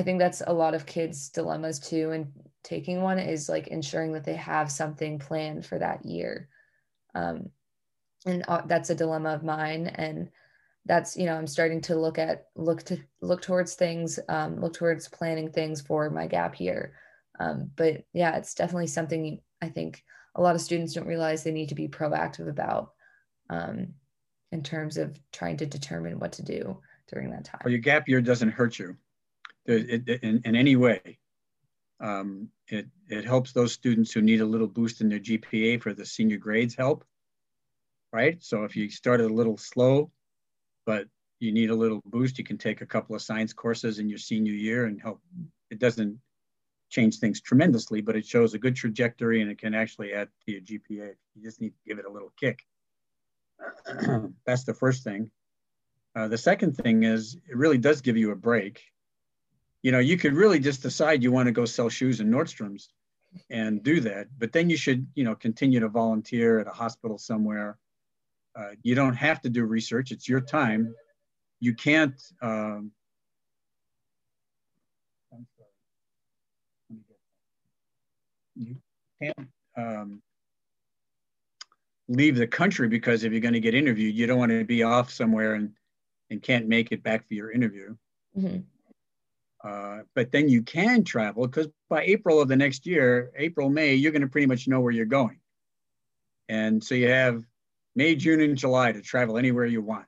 I 0.00 0.02
think 0.02 0.18
that's 0.18 0.42
a 0.46 0.52
lot 0.54 0.72
of 0.72 0.86
kids' 0.86 1.28
dilemmas 1.28 1.78
too. 1.78 2.12
And 2.12 2.32
taking 2.64 3.02
one 3.02 3.18
is 3.18 3.50
like 3.50 3.68
ensuring 3.68 4.14
that 4.14 4.24
they 4.24 4.34
have 4.34 4.72
something 4.72 5.18
planned 5.18 5.66
for 5.66 5.78
that 5.78 6.06
year. 6.06 6.48
Um, 7.14 7.50
and 8.24 8.42
uh, 8.48 8.62
that's 8.64 8.88
a 8.88 8.94
dilemma 8.94 9.34
of 9.34 9.44
mine. 9.44 9.88
And 9.88 10.30
that's, 10.86 11.18
you 11.18 11.26
know, 11.26 11.34
I'm 11.34 11.46
starting 11.46 11.82
to 11.82 11.96
look 11.96 12.18
at, 12.18 12.46
look 12.56 12.82
to, 12.84 12.98
look 13.20 13.42
towards 13.42 13.74
things, 13.74 14.18
um, 14.30 14.58
look 14.58 14.72
towards 14.72 15.06
planning 15.06 15.52
things 15.52 15.82
for 15.82 16.08
my 16.08 16.26
gap 16.26 16.58
year. 16.58 16.94
Um, 17.38 17.70
but 17.76 18.04
yeah, 18.14 18.36
it's 18.36 18.54
definitely 18.54 18.86
something 18.86 19.38
I 19.60 19.68
think 19.68 20.02
a 20.34 20.40
lot 20.40 20.54
of 20.54 20.62
students 20.62 20.94
don't 20.94 21.06
realize 21.06 21.44
they 21.44 21.52
need 21.52 21.68
to 21.68 21.74
be 21.74 21.88
proactive 21.88 22.48
about 22.48 22.92
um, 23.50 23.88
in 24.50 24.62
terms 24.62 24.96
of 24.96 25.20
trying 25.30 25.58
to 25.58 25.66
determine 25.66 26.18
what 26.18 26.32
to 26.32 26.42
do 26.42 26.78
during 27.12 27.30
that 27.32 27.44
time. 27.44 27.60
Well, 27.64 27.72
your 27.72 27.82
gap 27.82 28.08
year 28.08 28.22
doesn't 28.22 28.52
hurt 28.52 28.78
you 28.78 28.96
it, 29.70 30.08
it, 30.08 30.22
in, 30.22 30.42
in 30.44 30.56
any 30.56 30.76
way. 30.76 31.18
Um, 32.00 32.48
it, 32.68 32.86
it 33.08 33.24
helps 33.24 33.52
those 33.52 33.72
students 33.72 34.12
who 34.12 34.22
need 34.22 34.40
a 34.40 34.46
little 34.46 34.66
boost 34.66 35.00
in 35.00 35.08
their 35.08 35.20
GPA 35.20 35.82
for 35.82 35.92
the 35.92 36.06
senior 36.06 36.38
grades 36.38 36.74
help, 36.74 37.04
right? 38.12 38.42
So 38.42 38.64
if 38.64 38.74
you 38.74 38.88
started 38.90 39.30
a 39.30 39.34
little 39.34 39.58
slow, 39.58 40.10
but 40.86 41.06
you 41.40 41.52
need 41.52 41.70
a 41.70 41.74
little 41.74 42.00
boost, 42.06 42.38
you 42.38 42.44
can 42.44 42.58
take 42.58 42.80
a 42.80 42.86
couple 42.86 43.14
of 43.14 43.22
science 43.22 43.52
courses 43.52 43.98
in 43.98 44.08
your 44.08 44.18
senior 44.18 44.52
year 44.52 44.86
and 44.86 45.00
help. 45.00 45.20
It 45.70 45.78
doesn't 45.78 46.18
change 46.88 47.18
things 47.18 47.40
tremendously, 47.40 48.00
but 48.00 48.16
it 48.16 48.26
shows 48.26 48.54
a 48.54 48.58
good 48.58 48.76
trajectory 48.76 49.42
and 49.42 49.50
it 49.50 49.58
can 49.58 49.74
actually 49.74 50.12
add 50.12 50.28
to 50.46 50.52
your 50.52 50.60
GPA. 50.60 51.14
You 51.34 51.42
just 51.42 51.60
need 51.60 51.70
to 51.70 51.80
give 51.86 51.98
it 51.98 52.06
a 52.06 52.10
little 52.10 52.32
kick. 52.38 52.60
That's 54.46 54.64
the 54.64 54.74
first 54.74 55.04
thing. 55.04 55.30
Uh, 56.16 56.28
the 56.28 56.38
second 56.38 56.76
thing 56.76 57.04
is 57.04 57.36
it 57.48 57.56
really 57.56 57.78
does 57.78 58.00
give 58.00 58.16
you 58.16 58.32
a 58.32 58.36
break 58.36 58.82
you 59.82 59.92
know, 59.92 59.98
you 59.98 60.16
could 60.16 60.34
really 60.34 60.58
just 60.58 60.82
decide 60.82 61.22
you 61.22 61.32
want 61.32 61.46
to 61.46 61.52
go 61.52 61.64
sell 61.64 61.88
shoes 61.88 62.20
in 62.20 62.30
Nordstrom's 62.30 62.90
and 63.48 63.82
do 63.82 64.00
that. 64.00 64.26
But 64.38 64.52
then 64.52 64.68
you 64.68 64.76
should, 64.76 65.06
you 65.14 65.24
know, 65.24 65.34
continue 65.34 65.80
to 65.80 65.88
volunteer 65.88 66.58
at 66.58 66.66
a 66.66 66.70
hospital 66.70 67.18
somewhere. 67.18 67.78
Uh, 68.56 68.70
you 68.82 68.94
don't 68.94 69.14
have 69.14 69.40
to 69.42 69.48
do 69.48 69.64
research. 69.64 70.10
It's 70.10 70.28
your 70.28 70.40
time. 70.40 70.94
You 71.60 71.74
can't. 71.74 72.20
Um, 72.42 72.92
you 78.56 78.76
can't 79.22 79.48
um, 79.76 80.20
leave 82.08 82.36
the 82.36 82.46
country 82.46 82.88
because 82.88 83.24
if 83.24 83.32
you're 83.32 83.40
going 83.40 83.54
to 83.54 83.60
get 83.60 83.74
interviewed, 83.74 84.14
you 84.14 84.26
don't 84.26 84.38
want 84.38 84.50
to 84.50 84.64
be 84.64 84.82
off 84.82 85.10
somewhere 85.10 85.54
and, 85.54 85.72
and 86.30 86.42
can't 86.42 86.68
make 86.68 86.92
it 86.92 87.02
back 87.02 87.26
for 87.26 87.34
your 87.34 87.50
interview. 87.52 87.96
Mm-hmm. 88.36 88.58
Uh, 89.62 90.00
but 90.14 90.32
then 90.32 90.48
you 90.48 90.62
can 90.62 91.04
travel 91.04 91.46
because 91.46 91.68
by 91.88 92.02
April 92.02 92.40
of 92.40 92.48
the 92.48 92.56
next 92.56 92.86
year, 92.86 93.30
April, 93.36 93.68
May, 93.68 93.94
you're 93.94 94.12
going 94.12 94.22
to 94.22 94.28
pretty 94.28 94.46
much 94.46 94.66
know 94.66 94.80
where 94.80 94.92
you're 94.92 95.04
going. 95.04 95.38
And 96.48 96.82
so 96.82 96.94
you 96.94 97.08
have 97.08 97.44
May, 97.94 98.14
June, 98.16 98.40
and 98.40 98.56
July 98.56 98.92
to 98.92 99.02
travel 99.02 99.36
anywhere 99.36 99.66
you 99.66 99.82
want. 99.82 100.06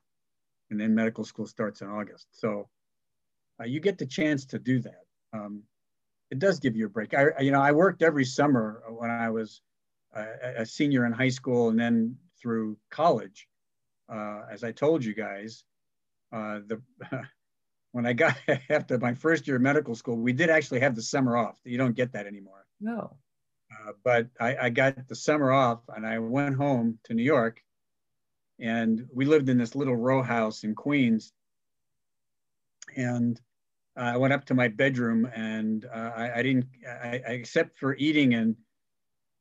And 0.71 0.81
then 0.81 0.95
medical 0.95 1.25
school 1.25 1.47
starts 1.47 1.83
in 1.83 1.89
August. 1.89 2.27
So 2.33 2.69
uh, 3.61 3.65
you 3.65 3.79
get 3.79 3.99
the 3.99 4.07
chance 4.07 4.47
to 4.47 4.59
do 4.59 4.81
that. 4.81 5.05
Um, 5.35 5.65
it 6.31 6.39
does 6.39 6.59
give 6.59 6.75
you 6.75 6.87
a 6.87 6.89
break. 6.89 7.13
I, 7.13 7.41
you 7.41 7.51
know, 7.51 7.61
I 7.61 7.73
worked 7.73 8.03
every 8.03 8.25
summer 8.25 8.83
when 8.89 9.11
I 9.11 9.29
was 9.29 9.61
a, 10.15 10.25
a 10.59 10.67
senior 10.67 11.05
in 11.05 11.13
high 11.13 11.29
school 11.29 11.69
and 11.69 11.79
then 11.79 12.17
through 12.41 12.79
college. 12.91 13.47
Uh, 14.09 14.43
as 14.51 14.65
I 14.65 14.73
told 14.73 15.05
you 15.05 15.15
guys, 15.15 15.65
uh, 16.33 16.61
the 16.67 16.81
when 17.93 18.07
I 18.07 18.15
got 18.15 18.37
after 18.69 18.99
my 18.99 19.15
first 19.15 19.47
year 19.47 19.57
of 19.57 19.63
medical 19.63 19.95
school, 19.95 20.17
we 20.17 20.33
did 20.33 20.51
actually 20.51 20.81
have 20.81 20.97
the 20.97 21.03
summer 21.03 21.37
off. 21.37 21.57
You 21.65 21.79
don't 21.79 21.95
get 21.95 22.13
that 22.13 22.27
anymore. 22.27 22.67
No. 22.81 23.17
Uh, 23.73 23.93
but 24.05 24.29
I, 24.41 24.57
I, 24.57 24.71
got 24.71 25.09
the 25.09 25.15
summer 25.15 25.51
off 25.51 25.81
and 25.89 26.07
I 26.07 26.19
went 26.19 26.57
home 26.57 26.99
to 27.05 27.15
New 27.15 27.23
York 27.23 27.63
and 28.61 29.07
we 29.15 29.25
lived 29.25 29.49
in 29.49 29.57
this 29.57 29.75
little 29.75 29.97
row 29.97 30.23
house 30.23 30.63
in 30.63 30.75
Queens. 30.75 31.33
And 32.95 33.41
I 33.97 34.19
went 34.19 34.35
up 34.35 34.45
to 34.47 34.55
my 34.55 34.69
bedroom 34.69 35.27
and 35.35 35.87
uh, 35.87 36.11
I, 36.15 36.39
I, 36.39 36.43
didn't, 36.43 36.67
I, 36.87 37.23
except 37.27 37.79
for 37.79 37.97
eating 37.97 38.35
and 38.35 38.57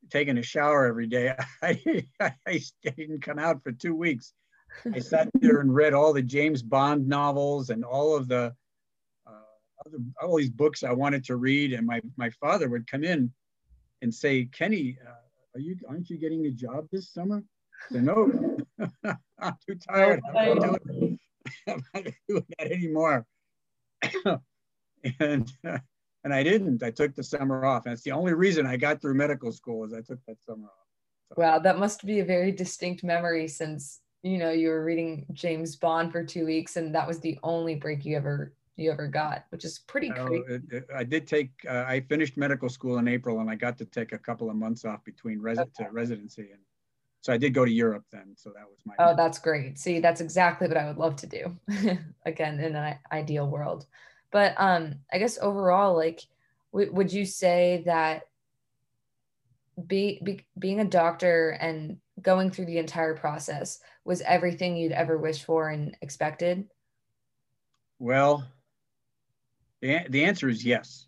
taking 0.10 0.38
a 0.38 0.44
shower 0.44 0.86
every 0.86 1.08
day, 1.08 1.34
I, 1.62 2.06
I 2.48 2.62
didn't 2.84 3.22
come 3.22 3.40
out 3.40 3.64
for 3.64 3.74
two 3.74 3.96
weeks. 3.96 4.34
I 4.94 5.00
sat 5.00 5.30
there 5.36 5.60
and 5.60 5.74
read 5.74 5.94
all 5.94 6.14
the 6.14 6.22
James 6.22 6.62
Bond 6.62 7.08
novels 7.08 7.70
and 7.70 7.84
all 7.84 8.16
of 8.16 8.28
the 8.28 8.54
uh, 9.28 9.32
other, 9.86 9.98
all 10.22 10.38
these 10.38 10.50
books 10.50 10.84
I 10.84 10.92
wanted 10.92 11.24
to 11.26 11.36
read. 11.36 11.74
And 11.74 11.86
my 11.86 12.02
my 12.18 12.30
father 12.30 12.70
would 12.70 12.88
come 12.88 13.04
in 13.04 13.32
and 14.02 14.14
say, 14.14 14.46
"Kenny, 14.46 14.98
uh, 15.06 15.12
are 15.56 15.60
you 15.60 15.76
aren't 15.88 16.10
you 16.10 16.18
getting 16.18 16.46
a 16.46 16.52
job 16.52 16.88
this 16.92 17.12
summer?" 17.14 17.44
I 17.90 17.94
said, 17.94 18.04
"No, 18.04 18.58
I'm 19.40 19.56
too 19.68 19.76
tired. 19.76 20.22
I'm 20.28 20.58
not 20.58 20.84
doing, 20.88 21.20
I'm 21.68 21.84
not 21.94 22.04
doing 22.28 22.46
that 22.58 22.72
anymore." 22.72 23.26
and 25.20 25.52
uh, 25.68 25.80
and 26.24 26.34
I 26.34 26.44
didn't. 26.44 26.84
I 26.84 26.92
took 26.92 27.16
the 27.16 27.24
summer 27.24 27.66
off. 27.66 27.86
And 27.86 27.94
it's 27.94 28.04
the 28.04 28.12
only 28.12 28.34
reason 28.34 28.66
I 28.66 28.78
got 28.78 29.02
through 29.02 29.16
medical 29.16 29.52
school 29.52 29.86
is 29.86 29.94
I 29.94 30.02
took 30.02 30.20
that 30.28 30.38
summer 30.48 30.68
off. 30.68 30.88
So. 31.30 31.36
Wow, 31.42 31.60
that 31.60 31.80
must 31.80 32.06
be 32.06 32.20
a 32.20 32.26
very 32.26 32.52
distinct 32.52 33.04
memory 33.04 33.48
since 33.48 34.02
you 34.24 34.38
know 34.38 34.52
you 34.52 34.70
were 34.70 34.84
reading 34.84 35.26
James 35.34 35.76
Bond 35.76 36.12
for 36.12 36.24
two 36.24 36.46
weeks, 36.46 36.78
and 36.78 36.94
that 36.94 37.08
was 37.08 37.20
the 37.20 37.40
only 37.44 37.76
break 37.76 38.06
you 38.06 38.16
ever 38.16 38.54
you 38.76 38.92
ever 38.92 39.08
got, 39.08 39.46
which 39.50 39.66
is 39.66 39.80
pretty 39.80 40.12
it, 40.16 40.62
it, 40.72 40.88
I 40.96 41.04
did 41.04 41.28
take. 41.28 41.52
Uh, 41.68 41.86
I 41.88 42.02
finished 42.02 42.38
medical 42.38 42.70
school 42.70 42.98
in 42.98 43.08
April, 43.08 43.40
and 43.40 43.50
I 43.50 43.56
got 43.56 43.78
to 43.80 43.86
take 43.86 44.12
a 44.12 44.18
couple 44.18 44.50
of 44.50 44.56
months 44.56 44.86
off 44.86 45.04
between 45.04 45.40
res- 45.40 45.60
okay. 45.60 45.88
residency, 45.92 46.50
and 46.52 46.62
so 47.22 47.34
I 47.34 47.38
did 47.38 47.54
go 47.54 47.66
to 47.66 47.72
Europe 47.72 48.06
then. 48.12 48.34
So 48.36 48.52
that 48.52 48.66
was 48.70 48.80
my. 48.86 48.96
Oh, 49.00 49.16
that's 49.16 49.40
great. 49.40 49.80
See, 49.80 50.00
that's 50.00 50.22
exactly 50.22 50.68
what 50.68 50.78
I 50.78 50.88
would 50.88 50.98
love 50.98 51.16
to 51.18 51.28
do. 51.28 51.58
Again, 52.26 52.60
in 52.60 52.76
an 52.76 52.98
ideal 53.12 53.48
world, 53.48 53.86
but 54.32 54.54
um, 54.58 54.96
I 55.12 55.18
guess 55.18 55.38
overall, 55.42 55.96
like, 55.96 56.22
w- 56.72 56.94
would 56.94 57.12
you 57.12 57.26
say 57.26 57.84
that 57.86 58.24
be, 59.88 60.22
be, 60.24 60.46
being 60.60 60.80
a 60.80 60.86
doctor 60.86 61.52
and 61.52 61.98
going 62.22 62.52
through 62.52 62.66
the 62.66 62.78
entire 62.78 63.16
process 63.16 63.80
was 64.06 64.22
everything 64.22 64.76
you'd 64.76 64.92
ever 64.92 65.18
wished 65.18 65.46
for 65.46 65.70
and 65.70 65.96
expected? 66.02 66.66
Well, 68.00 68.48
the, 69.82 70.06
the 70.10 70.24
answer 70.26 70.50
is 70.50 70.66
yes. 70.66 71.08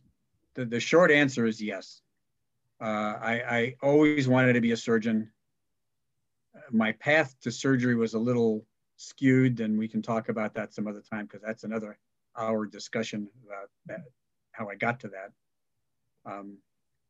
The, 0.55 0.65
the 0.65 0.79
short 0.79 1.11
answer 1.11 1.45
is 1.45 1.61
yes. 1.61 2.01
Uh, 2.81 3.15
I, 3.21 3.41
I 3.49 3.75
always 3.81 4.27
wanted 4.27 4.53
to 4.53 4.61
be 4.61 4.71
a 4.71 4.77
surgeon 4.77 5.31
my 6.71 6.91
path 6.93 7.35
to 7.41 7.51
surgery 7.51 7.95
was 7.95 8.13
a 8.13 8.19
little 8.19 8.65
skewed, 8.97 9.59
and 9.59 9.77
we 9.77 9.87
can 9.87 10.01
talk 10.01 10.29
about 10.29 10.53
that 10.55 10.73
some 10.73 10.87
other 10.87 11.01
time 11.01 11.25
because 11.25 11.41
that's 11.41 11.63
another 11.63 11.97
hour 12.37 12.65
discussion 12.65 13.27
about 13.45 13.69
that, 13.85 14.01
how 14.51 14.69
I 14.69 14.75
got 14.75 14.99
to 15.01 15.09
that. 15.09 15.31
Um, 16.25 16.57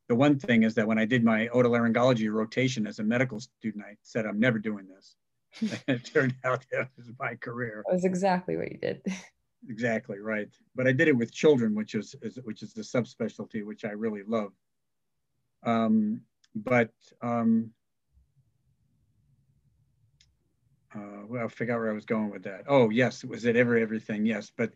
the 0.08 0.14
one 0.14 0.38
thing 0.38 0.64
is 0.64 0.74
that 0.74 0.86
when 0.86 0.98
I 0.98 1.04
did 1.04 1.24
my 1.24 1.48
otolaryngology 1.48 2.30
rotation 2.30 2.86
as 2.86 2.98
a 2.98 3.02
medical 3.02 3.40
student, 3.40 3.84
I 3.84 3.96
said, 4.02 4.26
I'm 4.26 4.38
never 4.38 4.58
doing 4.58 4.86
this. 4.86 5.16
it 5.88 6.04
turned 6.04 6.34
out 6.44 6.64
that 6.72 6.88
was 6.96 7.10
my 7.18 7.34
career. 7.36 7.82
That 7.86 7.94
was 7.94 8.04
exactly 8.04 8.56
what 8.56 8.70
you 8.70 8.78
did. 8.78 9.02
exactly 9.68 10.18
right. 10.18 10.48
But 10.74 10.86
I 10.86 10.92
did 10.92 11.08
it 11.08 11.16
with 11.16 11.32
children, 11.32 11.74
which 11.74 11.94
is, 11.94 12.14
is 12.22 12.38
which 12.44 12.62
is 12.62 12.74
the 12.74 12.82
subspecialty, 12.82 13.64
which 13.64 13.84
I 13.84 13.90
really 13.90 14.22
love. 14.26 14.52
Um, 15.64 16.20
but 16.54 16.90
um, 17.22 17.70
uh, 20.94 21.26
well, 21.26 21.48
figure 21.48 21.74
out 21.74 21.80
where 21.80 21.90
I 21.90 21.94
was 21.94 22.04
going 22.04 22.30
with 22.30 22.44
that. 22.44 22.64
Oh, 22.68 22.90
yes, 22.90 23.24
was 23.24 23.46
it 23.46 23.56
ever 23.56 23.78
everything? 23.78 24.26
Yes, 24.26 24.52
but 24.54 24.72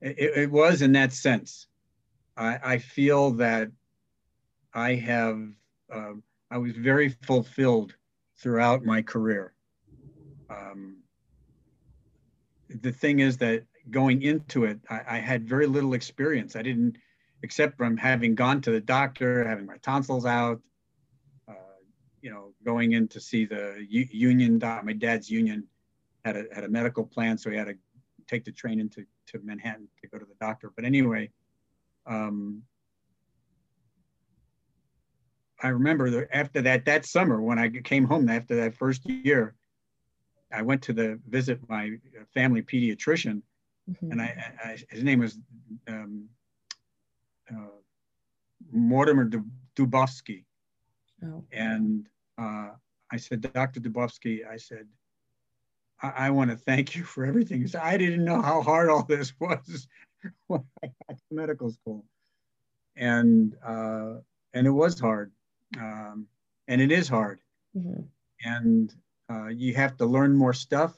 it, 0.00 0.18
it 0.18 0.50
was 0.50 0.82
in 0.82 0.92
that 0.92 1.12
sense. 1.12 1.68
I, 2.36 2.58
I 2.62 2.78
feel 2.78 3.30
that 3.32 3.70
I 4.74 4.94
have, 4.94 5.40
uh, 5.92 6.12
I 6.50 6.58
was 6.58 6.72
very 6.72 7.08
fulfilled 7.08 7.94
throughout 8.36 8.84
my 8.84 9.02
career. 9.02 9.54
Um, 10.50 10.98
the 12.68 12.92
thing 12.92 13.20
is 13.20 13.36
that 13.38 13.64
going 13.90 14.22
into 14.22 14.64
it, 14.64 14.80
I, 14.90 15.00
I, 15.08 15.18
had 15.18 15.48
very 15.48 15.66
little 15.66 15.94
experience. 15.94 16.56
I 16.56 16.62
didn't, 16.62 16.96
except 17.42 17.76
from 17.76 17.96
having 17.96 18.34
gone 18.34 18.60
to 18.62 18.70
the 18.70 18.80
doctor, 18.80 19.46
having 19.46 19.66
my 19.66 19.76
tonsils 19.78 20.26
out, 20.26 20.60
you 22.24 22.30
know, 22.30 22.54
going 22.64 22.92
in 22.92 23.06
to 23.08 23.20
see 23.20 23.44
the 23.44 23.86
union. 23.86 24.58
Doc, 24.58 24.82
my 24.82 24.94
dad's 24.94 25.30
union 25.30 25.68
had 26.24 26.36
a 26.38 26.44
had 26.54 26.64
a 26.64 26.68
medical 26.68 27.04
plan, 27.04 27.36
so 27.36 27.50
he 27.50 27.56
had 27.56 27.66
to 27.66 27.76
take 28.26 28.44
the 28.44 28.50
train 28.50 28.80
into 28.80 29.04
to 29.26 29.38
Manhattan 29.44 29.88
to 30.00 30.08
go 30.08 30.18
to 30.18 30.24
the 30.24 30.34
doctor. 30.40 30.72
But 30.74 30.86
anyway, 30.86 31.30
um, 32.06 32.62
I 35.64 35.68
remember 35.68 36.10
that 36.10 36.28
after 36.30 36.60
that 36.62 36.84
that 36.84 37.06
summer 37.06 37.40
when 37.40 37.58
I 37.58 37.70
came 37.70 38.04
home 38.04 38.28
after 38.28 38.54
that 38.56 38.74
first 38.74 39.08
year, 39.08 39.54
I 40.52 40.62
went 40.62 40.82
to 40.82 40.92
the 40.92 41.18
visit 41.28 41.58
my 41.68 41.92
family 42.34 42.62
pediatrician, 42.62 43.40
mm-hmm. 43.90 44.12
and 44.12 44.20
I, 44.20 44.52
I, 44.62 44.78
his 44.90 45.02
name 45.02 45.20
was 45.20 45.38
um, 45.88 46.28
uh, 47.50 47.78
Mortimer 48.70 49.30
Dubovsky, 49.74 50.44
oh. 51.24 51.42
and 51.50 52.06
uh, 52.36 52.70
I 53.10 53.16
said, 53.16 53.40
Dr. 53.40 53.80
Dubovsky, 53.80 54.46
I 54.46 54.56
said, 54.56 54.86
I, 56.02 56.26
I 56.26 56.30
want 56.30 56.50
to 56.50 56.56
thank 56.56 56.94
you 56.94 57.04
for 57.04 57.24
everything. 57.24 57.66
I 57.80 57.96
didn't 57.96 58.24
know 58.24 58.42
how 58.42 58.60
hard 58.60 58.90
all 58.90 59.04
this 59.04 59.32
was 59.38 59.88
when 60.46 60.64
I 60.82 60.88
got 61.08 61.16
to 61.16 61.22
medical 61.30 61.70
school. 61.70 62.04
And, 62.96 63.56
uh, 63.64 64.14
and 64.52 64.66
it 64.66 64.70
was 64.70 64.98
hard. 64.98 65.32
Um, 65.78 66.26
and 66.68 66.80
it 66.80 66.92
is 66.92 67.08
hard. 67.08 67.40
Mm-hmm. 67.76 68.02
And 68.44 68.94
uh, 69.30 69.48
you 69.48 69.74
have 69.74 69.96
to 69.98 70.06
learn 70.06 70.36
more 70.36 70.52
stuff. 70.52 70.94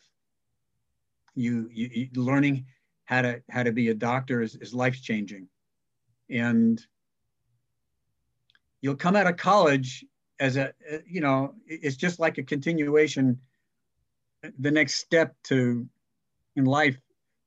You, 1.34 1.68
you, 1.72 1.90
you, 1.92 2.08
learning 2.14 2.66
how 3.04 3.22
to 3.22 3.42
how 3.50 3.62
to 3.62 3.72
be 3.72 3.88
a 3.88 3.94
doctor 3.94 4.42
is, 4.42 4.56
is 4.56 4.74
life 4.74 5.00
changing, 5.02 5.48
and 6.30 6.84
you'll 8.80 8.96
come 8.96 9.16
out 9.16 9.26
of 9.26 9.36
college 9.36 10.04
as 10.38 10.56
a 10.56 10.72
you 11.06 11.20
know 11.20 11.54
it's 11.66 11.96
just 11.96 12.18
like 12.18 12.38
a 12.38 12.42
continuation 12.42 13.38
the 14.58 14.70
next 14.70 14.94
step 14.94 15.34
to 15.44 15.86
in 16.56 16.64
life 16.64 16.96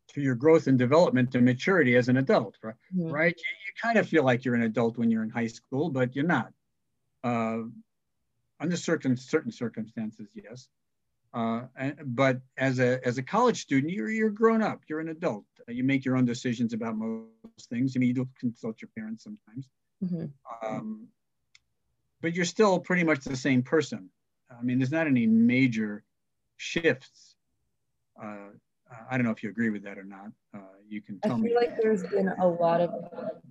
to 0.08 0.22
your 0.22 0.36
growth 0.36 0.68
and 0.68 0.80
development 0.80 1.32
to 1.32 1.42
maturity 1.42 1.96
as 1.96 2.10
an 2.10 2.18
adult 2.18 2.58
right, 2.64 2.76
mm-hmm. 2.96 3.12
right? 3.12 3.36
You, 3.38 3.44
you, 3.66 3.74
kind 3.82 3.98
of 3.98 4.08
feel 4.08 4.24
like 4.24 4.44
you're 4.44 4.56
an 4.56 4.64
adult 4.64 4.98
when 4.98 5.10
you're 5.12 5.24
in 5.24 5.30
high 5.30 5.48
school 5.48 5.90
but 5.90 6.16
you're 6.16 6.26
not 6.26 6.52
uh, 7.24 7.60
under 8.60 8.78
certain 8.78 9.16
certain 9.18 9.52
circumstances 9.52 10.28
yes 10.34 10.68
uh, 11.34 11.62
and, 11.78 11.96
but 12.04 12.42
as 12.58 12.80
a 12.80 13.06
as 13.06 13.18
a 13.18 13.24
college 13.24 13.62
student 13.62 13.92
you're 13.94 14.10
you're 14.10 14.30
grown 14.30 14.62
up 14.62 14.82
you're 14.88 15.00
an 15.00 15.10
adult 15.10 15.46
you 15.68 15.84
make 15.84 16.04
your 16.04 16.18
own 16.18 16.26
decisions 16.26 16.74
about 16.74 16.96
most 16.96 17.70
things 17.70 17.94
I 17.96 18.00
mean 18.00 18.10
you 18.10 18.16
do 18.16 18.30
consult 18.40 18.82
your 18.82 18.90
parents 18.96 19.24
sometimes 19.24 19.70
mm-hmm. 20.04 20.26
um, 20.66 21.08
but 22.22 22.36
you're 22.36 22.46
still 22.46 22.80
pretty 22.80 23.04
much 23.04 23.24
the 23.24 23.36
same 23.36 23.64
person. 23.64 24.10
I 24.50 24.62
mean, 24.62 24.80
there's 24.80 24.92
not 24.92 25.08
any 25.08 25.28
major 25.28 26.04
shifts. 26.58 27.36
Uh, 28.22 28.50
I 29.10 29.18
don't 29.18 29.24
know 29.24 29.32
if 29.32 29.44
you 29.44 29.50
agree 29.50 29.70
with 29.70 29.84
that 29.84 29.98
or 29.98 30.04
not. 30.04 30.32
Uh, 30.54 30.60
you 30.88 31.02
can 31.02 31.20
tell 31.20 31.38
me. 31.38 31.48
I 31.48 31.50
feel 31.50 31.56
like 31.56 31.82
there's 31.82 32.04
been 32.04 32.30
a 32.40 32.48
lot 32.48 32.82
of 32.82 32.92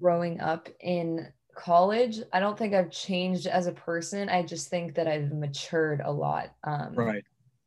growing 0.01 0.41
up 0.41 0.69
in 0.81 1.29
college. 1.59 2.21
I 2.33 2.41
don't 2.41 2.57
think 2.57 2.75
I've 2.75 2.91
changed 2.91 3.47
as 3.47 3.67
a 3.67 3.73
person. 3.73 4.29
I 4.29 4.43
just 4.43 4.69
think 4.69 4.95
that 4.95 5.09
I've 5.09 5.33
matured 5.33 6.01
a 6.05 6.13
lot. 6.13 6.55
Um, 6.65 6.95
right. 6.95 7.25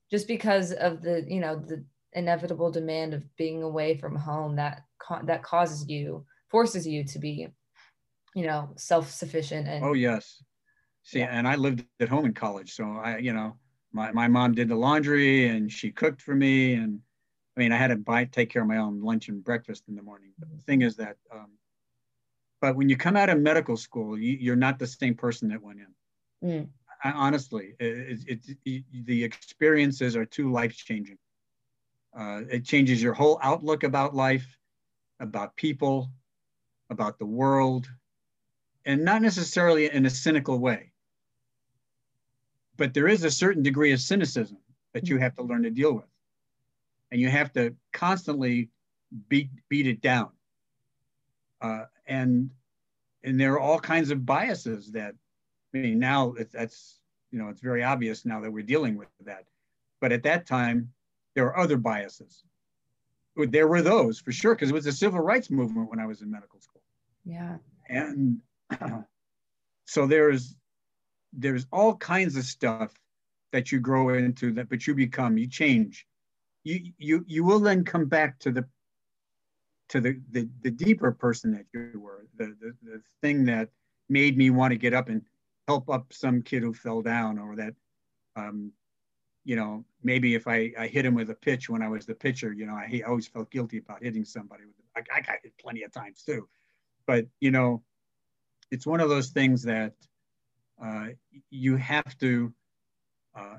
Just 0.09 0.27
because 0.27 0.71
of 0.71 1.01
the, 1.01 1.25
you 1.27 1.39
know, 1.39 1.55
the 1.55 1.83
inevitable 2.13 2.71
demand 2.71 3.13
of 3.13 3.23
being 3.37 3.63
away 3.63 3.97
from 3.97 4.15
home 4.15 4.55
that 4.55 4.83
that 5.23 5.43
causes 5.43 5.87
you, 5.89 6.25
forces 6.49 6.87
you 6.87 7.03
to 7.03 7.19
be, 7.19 7.47
you 8.35 8.45
know, 8.45 8.69
self-sufficient 8.77 9.67
and. 9.67 9.83
Oh 9.83 9.93
yes 9.93 10.41
See, 11.03 11.19
yeah. 11.19 11.29
and 11.31 11.47
I 11.47 11.55
lived 11.55 11.83
at 11.99 12.09
home 12.09 12.25
in 12.25 12.33
college, 12.33 12.73
so 12.73 12.83
I, 13.03 13.17
you 13.17 13.33
know, 13.33 13.57
my, 13.91 14.11
my 14.11 14.27
mom 14.27 14.53
did 14.53 14.69
the 14.69 14.75
laundry 14.75 15.47
and 15.47 15.71
she 15.71 15.91
cooked 15.91 16.21
for 16.21 16.35
me, 16.35 16.73
and 16.73 16.99
I 17.57 17.59
mean, 17.59 17.71
I 17.71 17.77
had 17.77 17.87
to 17.87 17.97
buy 17.97 18.25
take 18.25 18.49
care 18.49 18.61
of 18.61 18.67
my 18.67 18.77
own 18.77 19.01
lunch 19.01 19.27
and 19.27 19.43
breakfast 19.43 19.83
in 19.89 19.95
the 19.95 20.03
morning. 20.03 20.31
But 20.37 20.49
the 20.51 20.61
thing 20.61 20.81
is 20.81 20.95
that, 20.97 21.17
um, 21.33 21.49
but 22.61 22.75
when 22.75 22.87
you 22.87 22.95
come 22.95 23.17
out 23.17 23.29
of 23.29 23.39
medical 23.39 23.75
school, 23.75 24.17
you, 24.17 24.53
are 24.53 24.55
not 24.55 24.79
the 24.79 24.87
same 24.87 25.15
person 25.15 25.49
that 25.49 25.61
went 25.61 25.79
in. 25.79 26.49
Mm. 26.49 26.67
I, 27.03 27.11
honestly, 27.11 27.75
it, 27.79 28.19
it, 28.27 28.57
it, 28.63 28.83
the 29.05 29.23
experiences 29.23 30.15
are 30.15 30.25
too 30.25 30.51
life 30.51 30.75
changing. 30.77 31.17
Uh, 32.17 32.41
it 32.49 32.63
changes 32.63 33.01
your 33.01 33.13
whole 33.13 33.39
outlook 33.41 33.83
about 33.83 34.15
life, 34.15 34.57
about 35.19 35.55
people, 35.55 36.09
about 36.89 37.19
the 37.19 37.25
world, 37.25 37.89
and 38.85 39.03
not 39.03 39.21
necessarily 39.21 39.91
in 39.91 40.05
a 40.05 40.09
cynical 40.09 40.59
way 40.59 40.91
but 42.81 42.95
there 42.95 43.07
is 43.07 43.23
a 43.23 43.29
certain 43.29 43.61
degree 43.61 43.91
of 43.91 43.99
cynicism 43.99 44.57
that 44.93 45.07
you 45.07 45.19
have 45.19 45.35
to 45.35 45.43
learn 45.43 45.61
to 45.61 45.69
deal 45.69 45.93
with. 45.93 46.09
And 47.11 47.21
you 47.21 47.29
have 47.29 47.53
to 47.53 47.75
constantly 47.93 48.69
beat, 49.29 49.49
beat 49.69 49.85
it 49.85 50.01
down. 50.01 50.29
Uh, 51.61 51.85
and, 52.11 52.49
and 53.23 53.39
there 53.39 53.53
are 53.53 53.59
all 53.59 53.79
kinds 53.79 54.11
of 54.11 54.25
biases 54.25 54.91
that, 54.91 55.15
I 55.73 55.77
mean, 55.77 55.99
now 55.99 56.33
that's, 56.51 56.99
you 57.31 57.39
know, 57.39 57.47
it's 57.47 57.61
very 57.61 57.83
obvious 57.83 58.25
now 58.25 58.41
that 58.41 58.51
we're 58.51 58.63
dealing 58.63 58.97
with 58.97 59.07
that. 59.25 59.45
But 60.01 60.11
at 60.11 60.23
that 60.23 60.45
time, 60.45 60.91
there 61.33 61.45
were 61.45 61.57
other 61.57 61.77
biases. 61.77 62.43
There 63.37 63.69
were 63.69 63.81
those 63.81 64.19
for 64.19 64.33
sure, 64.33 64.55
because 64.55 64.69
it 64.69 64.73
was 64.73 64.87
a 64.87 64.91
civil 64.91 65.21
rights 65.21 65.49
movement 65.49 65.89
when 65.89 65.99
I 65.99 66.05
was 66.05 66.21
in 66.21 66.29
medical 66.29 66.59
school. 66.59 66.81
Yeah. 67.23 67.57
And 67.87 68.41
so 69.85 70.05
there's 70.05 70.55
there's 71.33 71.65
all 71.71 71.95
kinds 71.95 72.35
of 72.35 72.43
stuff 72.43 72.93
that 73.53 73.71
you 73.71 73.79
grow 73.79 74.09
into 74.09 74.51
that 74.51 74.69
but 74.69 74.85
you 74.85 74.93
become 74.93 75.37
you 75.37 75.47
change 75.47 76.05
you 76.65 76.91
you 76.97 77.23
you 77.25 77.43
will 77.45 77.59
then 77.59 77.85
come 77.85 78.05
back 78.05 78.37
to 78.39 78.51
the 78.51 78.65
to 79.91 80.01
the 80.01 80.19
the, 80.31 80.49
the 80.63 80.71
deeper 80.71 81.11
person 81.11 81.51
that 81.51 81.65
you 81.73 81.99
were 81.99 82.25
the, 82.37 82.55
the 82.59 82.73
the 82.83 83.01
thing 83.21 83.45
that 83.45 83.69
made 84.09 84.37
me 84.37 84.49
want 84.49 84.71
to 84.71 84.77
get 84.77 84.93
up 84.93 85.09
and 85.09 85.21
help 85.67 85.89
up 85.89 86.11
some 86.11 86.41
kid 86.41 86.63
who 86.63 86.73
fell 86.73 87.01
down 87.01 87.37
or 87.37 87.55
that 87.55 87.73
um 88.35 88.71
you 89.43 89.55
know 89.55 89.85
maybe 90.03 90.35
if 90.35 90.47
i 90.47 90.71
i 90.77 90.87
hit 90.87 91.05
him 91.05 91.13
with 91.13 91.29
a 91.29 91.35
pitch 91.35 91.69
when 91.69 91.81
i 91.81 91.87
was 91.87 92.05
the 92.05 92.15
pitcher 92.15 92.51
you 92.51 92.65
know 92.65 92.73
i, 92.73 93.01
I 93.05 93.07
always 93.07 93.27
felt 93.27 93.51
guilty 93.51 93.77
about 93.77 94.03
hitting 94.03 94.25
somebody 94.25 94.65
with 94.65 94.75
I, 94.95 95.01
I 95.13 95.21
got 95.21 95.37
hit 95.43 95.57
plenty 95.57 95.83
of 95.83 95.91
times 95.91 96.23
too. 96.23 96.47
But 97.05 97.27
you 97.39 97.51
know 97.51 97.83
it's 98.69 98.85
one 98.85 99.01
of 99.01 99.09
those 99.09 99.29
things 99.29 99.63
that 99.63 99.93
uh, 100.81 101.07
you 101.49 101.75
have 101.75 102.17
to 102.19 102.53
uh, 103.35 103.57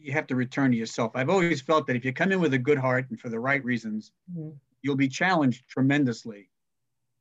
you 0.00 0.12
have 0.12 0.26
to 0.28 0.36
return 0.36 0.70
to 0.70 0.76
yourself. 0.76 1.12
I've 1.14 1.30
always 1.30 1.60
felt 1.60 1.86
that 1.86 1.96
if 1.96 2.04
you 2.04 2.12
come 2.12 2.32
in 2.32 2.40
with 2.40 2.54
a 2.54 2.58
good 2.58 2.78
heart 2.78 3.06
and 3.10 3.18
for 3.18 3.28
the 3.28 3.40
right 3.40 3.64
reasons, 3.64 4.12
mm-hmm. 4.30 4.50
you'll 4.82 4.96
be 4.96 5.08
challenged 5.08 5.66
tremendously 5.68 6.48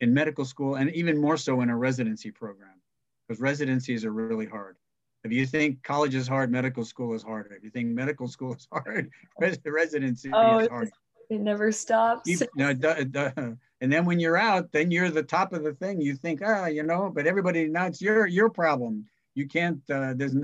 in 0.02 0.14
medical 0.14 0.46
school 0.46 0.76
and 0.76 0.94
even 0.94 1.20
more 1.20 1.38
so 1.38 1.62
in 1.62 1.70
a 1.70 1.78
residency 1.78 2.32
program 2.32 2.80
because 3.28 3.42
residencies 3.42 4.06
are 4.06 4.12
really 4.12 4.46
hard. 4.46 4.78
If 5.24 5.32
you 5.32 5.46
think 5.46 5.84
college 5.84 6.16
is 6.16 6.28
hard, 6.28 6.52
medical 6.52 6.86
school 6.86 7.14
is 7.14 7.24
harder. 7.24 7.54
If 7.54 7.64
you 7.64 7.70
think 7.70 7.90
medical 7.90 8.28
school 8.28 8.54
is 8.54 8.68
hard, 8.72 9.10
residency 9.66 10.30
oh, 10.32 10.60
is 10.60 10.68
hard. 10.68 10.90
It 11.30 11.42
never 11.42 11.72
stops. 11.72 12.30
You, 12.30 12.40
no, 12.56 12.74
duh, 12.74 13.04
duh. 13.04 13.32
And 13.80 13.94
then 13.94 14.06
when 14.06 14.20
you're 14.20 14.38
out, 14.38 14.72
then 14.72 14.90
you're 14.90 15.12
the 15.12 15.22
top 15.22 15.54
of 15.54 15.64
the 15.64 15.74
thing. 15.74 16.02
You 16.02 16.16
think, 16.16 16.42
ah, 16.44 16.64
oh, 16.64 16.66
you 16.66 16.82
know, 16.82 17.12
but 17.14 17.28
everybody, 17.28 17.68
now 17.68 17.86
it's 17.86 18.02
your 18.02 18.26
your 18.26 18.50
problem. 18.50 19.06
You 19.36 19.48
can't. 19.48 19.82
Uh, 19.88 20.16
there's, 20.16 20.36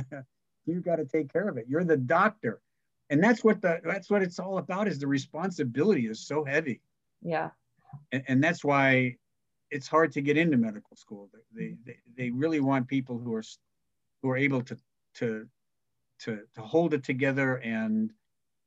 you 0.65 0.81
got 0.81 0.97
to 0.97 1.05
take 1.05 1.31
care 1.31 1.47
of 1.47 1.57
it. 1.57 1.65
You're 1.67 1.83
the 1.83 1.97
doctor, 1.97 2.61
and 3.09 3.23
that's 3.23 3.43
what 3.43 3.61
the 3.61 3.79
that's 3.83 4.09
what 4.09 4.21
it's 4.21 4.39
all 4.39 4.57
about. 4.57 4.87
Is 4.87 4.99
the 4.99 5.07
responsibility 5.07 6.07
is 6.07 6.19
so 6.19 6.43
heavy. 6.43 6.81
Yeah. 7.21 7.49
And, 8.11 8.23
and 8.27 8.43
that's 8.43 8.63
why 8.63 9.17
it's 9.69 9.87
hard 9.87 10.11
to 10.13 10.21
get 10.21 10.37
into 10.37 10.57
medical 10.57 10.95
school. 10.95 11.29
They, 11.55 11.75
they, 11.85 11.97
they 12.17 12.29
really 12.29 12.59
want 12.59 12.87
people 12.87 13.17
who 13.17 13.33
are 13.33 13.43
who 14.21 14.29
are 14.29 14.37
able 14.37 14.61
to 14.63 14.77
to 15.15 15.47
to 16.19 16.39
to 16.55 16.61
hold 16.61 16.93
it 16.93 17.03
together 17.03 17.57
and 17.57 18.11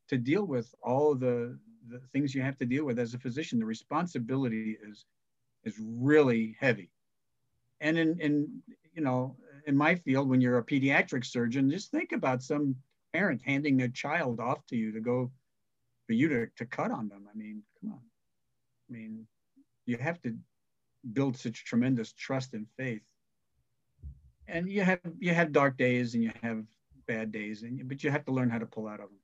to 0.09 0.19
deal 0.19 0.45
with 0.45 0.75
all 0.83 1.15
the 1.15 1.59
the 1.89 2.01
things 2.13 2.35
you 2.35 2.43
have 2.43 2.59
to 2.59 2.67
deal 2.67 2.85
with 2.85 2.99
as 2.99 3.15
a 3.15 3.19
physician. 3.19 3.59
The 3.59 3.67
responsibility 3.67 4.77
is 4.83 5.07
is 5.65 5.77
really 5.81 6.57
heavy. 6.59 6.91
And 7.81 7.99
in 7.99 8.19
in 8.21 8.63
you 8.95 9.03
know 9.03 9.37
in 9.67 9.77
my 9.77 9.95
field, 9.97 10.29
when 10.29 10.41
you're 10.41 10.59
a 10.59 10.65
pediatric 10.65 11.25
surgeon, 11.25 11.71
just 11.71 11.91
think 11.91 12.13
about 12.13 12.43
some 12.43 12.77
parent 13.13 13.43
handing 13.45 13.77
their 13.77 13.89
child 13.89 14.41
off 14.41 14.65
to 14.67 14.77
you 14.77 14.93
to 14.93 15.01
go 15.01 15.31
for 16.07 16.13
you 16.13 16.29
to, 16.29 16.47
to 16.57 16.65
cut 16.65 16.91
on 16.91 17.09
them. 17.09 17.27
I 17.33 17.37
mean, 17.37 17.63
come 17.81 17.93
on. 17.93 18.01
I 18.89 18.93
mean, 18.93 19.27
you 19.87 19.97
have 19.99 20.23
to 20.23 20.37
build 21.13 21.37
such 21.37 21.65
tremendous 21.65 22.13
trust 22.13 22.55
and 22.55 22.67
faith. 22.77 23.03
And 24.49 24.71
you 24.71 24.83
have 24.83 25.01
you 25.19 25.35
have 25.35 25.51
dark 25.51 25.77
days 25.77 26.15
and 26.15 26.23
you 26.23 26.31
have 26.43 26.63
bad 27.09 27.33
days, 27.33 27.63
and 27.63 27.89
but 27.89 28.05
you 28.05 28.13
have 28.13 28.25
to 28.27 28.33
learn 28.33 28.49
how 28.49 28.59
to 28.59 28.67
pull 28.67 28.87
out 28.87 29.01
of 29.01 29.09
them. 29.09 29.19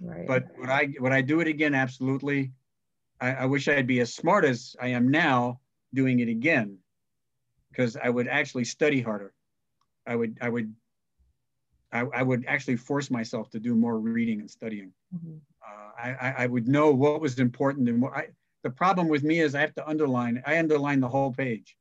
Right. 0.00 0.26
But 0.26 0.46
would 0.58 0.70
I 0.70 0.94
would 0.98 1.12
I 1.12 1.20
do 1.20 1.40
it 1.40 1.48
again? 1.48 1.74
Absolutely. 1.74 2.52
I, 3.20 3.32
I 3.32 3.44
wish 3.44 3.68
I'd 3.68 3.86
be 3.86 4.00
as 4.00 4.14
smart 4.14 4.46
as 4.46 4.74
I 4.80 4.88
am 4.88 5.10
now 5.10 5.60
doing 5.92 6.20
it 6.20 6.28
again, 6.28 6.78
because 7.70 7.96
I 7.96 8.08
would 8.08 8.26
actually 8.26 8.64
study 8.64 9.02
harder. 9.02 9.34
I 10.06 10.16
would 10.16 10.38
I 10.40 10.48
would 10.48 10.74
I, 11.92 12.00
I 12.00 12.22
would 12.22 12.44
actually 12.46 12.76
force 12.76 13.10
myself 13.10 13.50
to 13.50 13.60
do 13.60 13.74
more 13.74 13.98
reading 13.98 14.40
and 14.40 14.50
studying. 14.50 14.92
Mm-hmm. 15.14 15.36
Uh, 15.66 15.90
I, 15.96 16.34
I 16.38 16.46
would 16.46 16.68
know 16.68 16.90
what 16.90 17.20
was 17.20 17.38
important 17.38 17.88
and 17.88 18.02
what 18.02 18.12
I, 18.12 18.28
the 18.64 18.70
problem 18.70 19.08
with 19.08 19.22
me 19.22 19.40
is 19.40 19.54
I 19.54 19.60
have 19.60 19.74
to 19.74 19.88
underline. 19.88 20.42
I 20.44 20.58
underline 20.58 20.98
the 20.98 21.08
whole 21.08 21.32
page. 21.32 21.76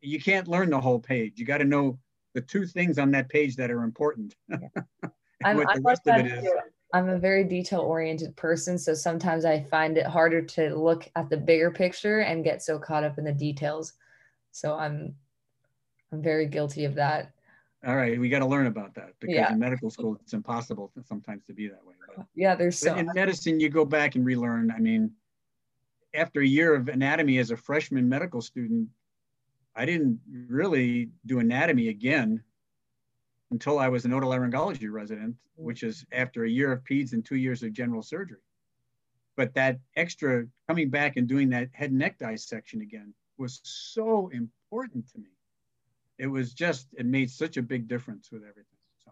You 0.00 0.20
can't 0.20 0.48
learn 0.48 0.70
the 0.70 0.80
whole 0.80 0.98
page. 0.98 1.34
You 1.36 1.44
got 1.44 1.58
to 1.58 1.64
know 1.64 1.98
the 2.34 2.40
two 2.40 2.64
things 2.64 2.98
on 2.98 3.10
that 3.10 3.28
page 3.28 3.56
that 3.56 3.70
are 3.70 3.82
important. 3.82 4.34
I'm, 4.52 4.62
I'm, 5.44 5.82
like 5.82 5.98
I'm 6.94 7.08
a 7.08 7.18
very 7.18 7.44
detail 7.44 7.80
oriented 7.80 8.36
person. 8.36 8.78
So 8.78 8.94
sometimes 8.94 9.44
I 9.44 9.60
find 9.60 9.98
it 9.98 10.06
harder 10.06 10.42
to 10.42 10.74
look 10.76 11.10
at 11.16 11.28
the 11.28 11.36
bigger 11.36 11.70
picture 11.70 12.20
and 12.20 12.44
get 12.44 12.62
so 12.62 12.78
caught 12.78 13.04
up 13.04 13.18
in 13.18 13.24
the 13.24 13.32
details. 13.32 13.94
So 14.52 14.76
I'm 14.76 15.14
I'm 16.12 16.22
very 16.22 16.46
guilty 16.46 16.84
of 16.84 16.94
that. 16.94 17.32
All 17.84 17.96
right, 17.96 18.18
we 18.18 18.28
got 18.28 18.38
to 18.40 18.46
learn 18.46 18.66
about 18.66 18.94
that 18.94 19.14
because 19.18 19.34
yeah. 19.34 19.52
in 19.52 19.58
medical 19.58 19.90
school 19.90 20.16
it's 20.22 20.34
impossible 20.34 20.92
sometimes 21.04 21.44
to 21.46 21.52
be 21.52 21.66
that 21.66 21.84
way. 21.84 21.94
But, 22.16 22.26
yeah, 22.34 22.54
there's 22.54 22.78
so 22.78 22.94
in 22.94 23.08
medicine 23.14 23.58
you 23.58 23.68
go 23.68 23.84
back 23.84 24.14
and 24.14 24.24
relearn. 24.24 24.70
I 24.70 24.78
mean, 24.78 25.10
after 26.14 26.40
a 26.40 26.46
year 26.46 26.74
of 26.74 26.88
anatomy 26.88 27.38
as 27.38 27.50
a 27.50 27.56
freshman 27.56 28.08
medical 28.08 28.40
student, 28.40 28.88
I 29.74 29.84
didn't 29.84 30.20
really 30.48 31.10
do 31.26 31.40
anatomy 31.40 31.88
again 31.88 32.42
until 33.50 33.78
I 33.78 33.88
was 33.88 34.04
an 34.04 34.12
otolaryngology 34.12 34.90
resident, 34.90 35.34
which 35.56 35.82
is 35.82 36.04
after 36.12 36.44
a 36.44 36.50
year 36.50 36.72
of 36.72 36.84
peds 36.84 37.12
and 37.12 37.24
two 37.24 37.36
years 37.36 37.62
of 37.62 37.72
general 37.72 38.02
surgery. 38.02 38.38
But 39.36 39.54
that 39.54 39.78
extra 39.96 40.46
coming 40.68 40.90
back 40.90 41.16
and 41.16 41.26
doing 41.26 41.48
that 41.50 41.68
head 41.72 41.90
and 41.90 41.98
neck 41.98 42.18
dissection 42.18 42.82
again 42.82 43.12
was 43.38 43.60
so 43.64 44.28
important 44.32 45.10
to 45.12 45.18
me. 45.18 45.30
It 46.22 46.30
was 46.30 46.54
just, 46.54 46.86
it 46.96 47.06
made 47.06 47.30
such 47.30 47.56
a 47.56 47.62
big 47.62 47.88
difference 47.88 48.30
with 48.30 48.42
everything. 48.42 48.78
So 49.04 49.10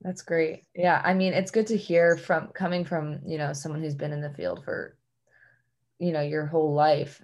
that's 0.00 0.22
great. 0.22 0.64
Yeah. 0.74 1.02
I 1.04 1.14
mean, 1.14 1.32
it's 1.32 1.50
good 1.50 1.66
to 1.66 1.76
hear 1.76 2.16
from 2.16 2.48
coming 2.54 2.84
from, 2.84 3.18
you 3.26 3.38
know, 3.38 3.52
someone 3.52 3.82
who's 3.82 3.94
been 3.96 4.12
in 4.12 4.20
the 4.20 4.30
field 4.30 4.64
for 4.64 4.96
you 6.02 6.10
know 6.10 6.20
your 6.20 6.46
whole 6.46 6.74
life 6.74 7.22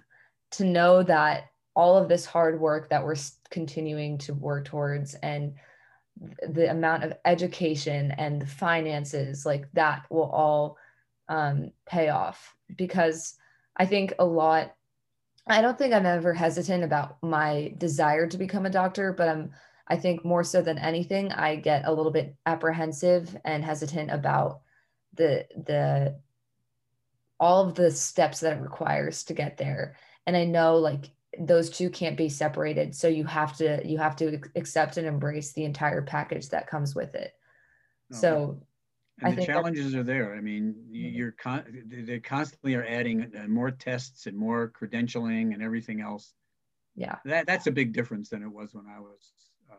to 0.51 0.63
know 0.63 1.03
that 1.03 1.47
all 1.75 1.97
of 1.97 2.07
this 2.07 2.25
hard 2.25 2.59
work 2.59 2.89
that 2.89 3.03
we're 3.03 3.15
continuing 3.49 4.17
to 4.17 4.33
work 4.33 4.65
towards 4.65 5.15
and 5.15 5.53
the 6.49 6.71
amount 6.71 7.03
of 7.03 7.13
education 7.25 8.11
and 8.11 8.41
the 8.41 8.47
finances 8.47 9.45
like 9.45 9.69
that 9.73 10.03
will 10.09 10.31
all 10.31 10.77
um, 11.27 11.71
pay 11.85 12.07
off 12.07 12.55
because 12.77 13.35
i 13.75 13.85
think 13.85 14.13
a 14.19 14.25
lot 14.25 14.73
i 15.49 15.61
don't 15.61 15.77
think 15.77 15.93
i'm 15.93 16.05
ever 16.05 16.33
hesitant 16.33 16.83
about 16.83 17.21
my 17.21 17.73
desire 17.77 18.27
to 18.27 18.37
become 18.37 18.65
a 18.65 18.69
doctor 18.69 19.13
but 19.13 19.27
i'm 19.27 19.51
i 19.87 19.95
think 19.95 20.23
more 20.23 20.43
so 20.43 20.61
than 20.61 20.77
anything 20.77 21.31
i 21.33 21.55
get 21.55 21.85
a 21.85 21.93
little 21.93 22.11
bit 22.11 22.35
apprehensive 22.45 23.35
and 23.45 23.63
hesitant 23.63 24.11
about 24.11 24.61
the 25.15 25.45
the 25.65 26.15
all 27.39 27.67
of 27.67 27.75
the 27.75 27.91
steps 27.91 28.39
that 28.41 28.57
it 28.57 28.61
requires 28.61 29.23
to 29.23 29.33
get 29.33 29.57
there 29.57 29.95
and 30.25 30.37
i 30.37 30.45
know 30.45 30.77
like 30.77 31.09
those 31.39 31.69
two 31.69 31.89
can't 31.89 32.17
be 32.17 32.29
separated 32.29 32.95
so 32.95 33.07
you 33.07 33.23
have 33.23 33.55
to 33.55 33.81
you 33.87 33.97
have 33.97 34.15
to 34.15 34.39
accept 34.55 34.97
and 34.97 35.07
embrace 35.07 35.53
the 35.53 35.63
entire 35.63 36.01
package 36.01 36.49
that 36.49 36.67
comes 36.67 36.95
with 36.95 37.15
it 37.15 37.33
no. 38.09 38.17
so 38.17 38.61
and 39.21 39.33
I 39.33 39.35
the 39.35 39.45
challenges 39.45 39.95
are 39.95 40.03
there. 40.03 40.35
I 40.35 40.41
mean, 40.41 40.75
you're 40.91 41.31
con- 41.31 41.65
they 41.87 42.19
constantly 42.19 42.75
are 42.75 42.85
adding 42.85 43.31
uh, 43.37 43.47
more 43.47 43.71
tests 43.71 44.25
and 44.25 44.37
more 44.37 44.71
credentialing 44.79 45.53
and 45.53 45.61
everything 45.61 46.01
else. 46.01 46.33
Yeah, 46.95 47.17
that 47.25 47.47
that's 47.47 47.67
a 47.67 47.71
big 47.71 47.93
difference 47.93 48.29
than 48.29 48.43
it 48.43 48.51
was 48.51 48.73
when 48.73 48.85
I 48.87 48.99
was 48.99 49.31
uh, 49.71 49.75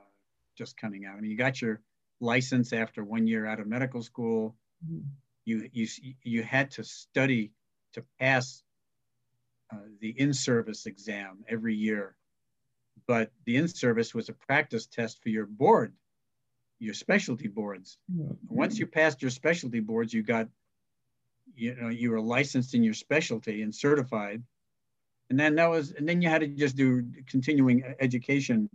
just 0.57 0.77
coming 0.77 1.07
out. 1.07 1.17
I 1.17 1.21
mean, 1.21 1.31
you 1.31 1.37
got 1.37 1.61
your 1.61 1.81
license 2.21 2.73
after 2.73 3.05
one 3.05 3.27
year 3.27 3.47
out 3.47 3.61
of 3.61 3.67
medical 3.67 4.03
school. 4.03 4.57
Mm-hmm 4.85 5.09
you 5.45 5.69
you 5.73 5.89
you 6.23 6.43
had 6.43 6.71
to 6.73 6.85
study 6.85 7.53
to 7.95 8.05
pass 8.21 8.63
uh, 9.73 9.79
the 10.01 10.11
in-service 10.11 10.87
exam 10.87 11.45
every 11.49 11.75
year, 11.75 12.17
but 13.07 13.33
the 13.47 13.57
in-service 13.57 14.15
was 14.15 14.29
a 14.29 14.33
practice 14.33 14.87
test 14.87 15.23
for 15.23 15.29
your 15.29 15.47
board, 15.47 15.93
your 16.81 16.95
specialty 16.95 17.47
boards. 17.47 17.99
Once 18.49 18.79
you 18.79 18.87
passed 18.87 19.23
your 19.23 19.31
specialty 19.31 19.81
boards, 19.81 20.13
you 20.13 20.23
got 20.23 20.49
you 21.55 21.77
know 21.77 21.89
you 21.89 22.11
were 22.11 22.21
licensed 22.21 22.75
in 22.75 22.83
your 22.83 22.95
specialty 22.95 23.63
and 23.63 23.75
certified, 23.75 24.43
and 25.29 25.39
then 25.39 25.55
that 25.57 25.71
was 25.71 25.93
and 25.93 26.09
then 26.09 26.23
you 26.23 26.29
had 26.29 26.41
to 26.41 26.49
just 26.49 26.77
do 26.77 27.05
continuing 27.29 27.85
education, 28.01 28.69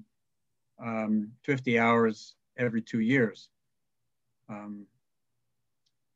um, 0.84 1.32
50 1.44 1.80
hours 1.80 2.36
every 2.58 2.82
two 2.82 3.00
years. 3.00 3.50
Um, 4.48 4.86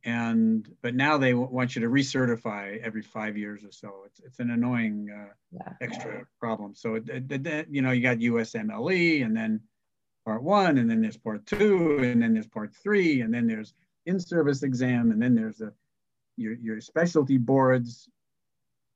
and 0.06 0.70
but 0.82 0.96
now 0.96 1.18
they 1.18 1.34
want 1.34 1.76
you 1.76 1.82
to 1.82 1.90
recertify 1.90 2.80
every 2.82 3.02
five 3.02 3.36
years 3.36 3.66
or 3.66 3.72
so. 3.72 4.04
It's 4.06 4.20
it's 4.20 4.40
an 4.40 4.52
annoying 4.52 5.10
uh, 5.14 5.34
yeah. 5.52 5.74
extra 5.82 6.26
problem. 6.40 6.74
So 6.76 6.96
it, 6.96 7.10
it, 7.10 7.48
it, 7.48 7.68
you 7.70 7.82
know 7.82 7.92
you 7.92 8.02
got 8.02 8.20
USMLE 8.20 9.26
and 9.26 9.36
then 9.36 9.60
part 10.30 10.44
one, 10.44 10.78
and 10.78 10.88
then 10.88 11.02
there's 11.02 11.18
part 11.18 11.44
two, 11.48 11.98
and 12.04 12.22
then 12.22 12.36
there's 12.36 12.46
part 12.46 12.72
three, 12.84 13.22
and 13.22 13.34
then 13.34 13.48
there's 13.48 13.74
in-service 14.06 14.62
exam, 14.62 15.10
and 15.10 15.20
then 15.20 15.34
there's 15.34 15.60
a 15.60 15.74
your 16.38 16.54
your 16.54 16.80
specialty 16.80 17.40
boards, 17.40 18.08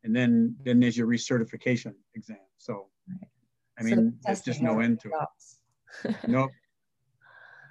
and 0.04 0.16
then 0.16 0.56
then 0.64 0.80
there's 0.80 0.96
your 0.96 1.08
recertification 1.08 1.96
exam. 2.14 2.38
So 2.60 2.86
I 3.80 3.82
mean, 3.82 3.96
so 3.96 4.12
there's 4.24 4.42
just 4.42 4.62
no 4.62 4.80
end 4.80 5.00
to 5.00 5.10
it. 5.10 6.16
nope. 6.28 6.52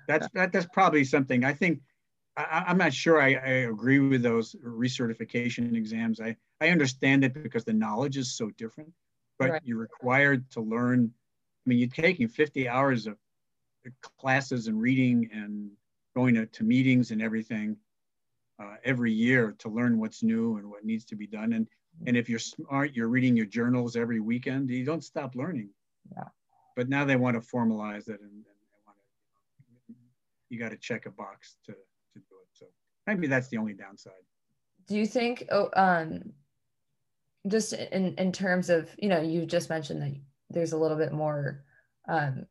That's 0.08 0.26
that, 0.34 0.50
that's 0.52 0.66
probably 0.72 1.04
something 1.04 1.44
I 1.44 1.52
think 1.52 1.82
I, 2.36 2.64
am 2.66 2.78
not 2.78 2.92
sure 2.92 3.22
I, 3.22 3.34
I, 3.34 3.54
agree 3.70 4.00
with 4.00 4.22
those 4.22 4.56
recertification 4.66 5.76
exams. 5.76 6.20
I, 6.20 6.34
I 6.60 6.70
understand 6.70 7.22
it 7.22 7.32
because 7.32 7.64
the 7.64 7.74
knowledge 7.74 8.16
is 8.16 8.34
so 8.34 8.50
different, 8.58 8.90
but 9.38 9.50
right. 9.50 9.62
you're 9.64 9.78
required 9.78 10.50
to 10.52 10.60
learn. 10.60 11.12
I 11.64 11.64
mean, 11.68 11.78
you're 11.78 11.88
taking 11.90 12.26
50 12.26 12.68
hours 12.68 13.06
of 13.06 13.16
classes 14.18 14.66
and 14.66 14.80
reading 14.80 15.28
and 15.32 15.70
going 16.14 16.34
to, 16.34 16.46
to 16.46 16.64
meetings 16.64 17.10
and 17.10 17.22
everything 17.22 17.76
uh, 18.62 18.76
every 18.84 19.12
year 19.12 19.54
to 19.58 19.68
learn 19.68 19.98
what's 19.98 20.22
new 20.22 20.56
and 20.58 20.68
what 20.68 20.84
needs 20.84 21.04
to 21.06 21.16
be 21.16 21.26
done. 21.26 21.54
And, 21.54 21.66
and 22.06 22.16
if 22.16 22.28
you're 22.28 22.38
smart, 22.38 22.92
you're 22.94 23.08
reading 23.08 23.36
your 23.36 23.46
journals 23.46 23.96
every 23.96 24.20
weekend, 24.20 24.70
you 24.70 24.84
don't 24.84 25.04
stop 25.04 25.34
learning. 25.34 25.70
Yeah. 26.16 26.24
But 26.76 26.88
now 26.88 27.04
they 27.04 27.16
want 27.16 27.42
to 27.42 27.48
formalize 27.48 28.08
it 28.08 28.20
and, 28.20 28.30
and 28.30 28.44
they 28.44 28.80
want 28.86 28.96
to 28.98 29.94
you 30.52 30.58
got 30.58 30.70
to 30.70 30.76
check 30.76 31.06
a 31.06 31.10
box 31.10 31.56
to 31.64 31.72
to 31.72 32.18
do 32.18 32.36
it. 32.42 32.48
So 32.52 32.66
maybe 33.06 33.26
that's 33.26 33.48
the 33.48 33.56
only 33.56 33.72
downside. 33.72 34.12
Do 34.86 34.96
you 34.96 35.06
think? 35.06 35.44
Oh, 35.50 35.70
um, 35.74 36.32
just 37.48 37.72
in 37.72 38.14
in 38.16 38.32
terms 38.32 38.68
of 38.68 38.90
you 38.98 39.08
know, 39.08 39.20
you 39.20 39.46
just 39.46 39.70
mentioned 39.70 40.02
that 40.02 40.14
there's 40.50 40.72
a 40.72 40.76
little 40.76 40.98
bit 40.98 41.12
more 41.12 41.64
um, 42.08 42.46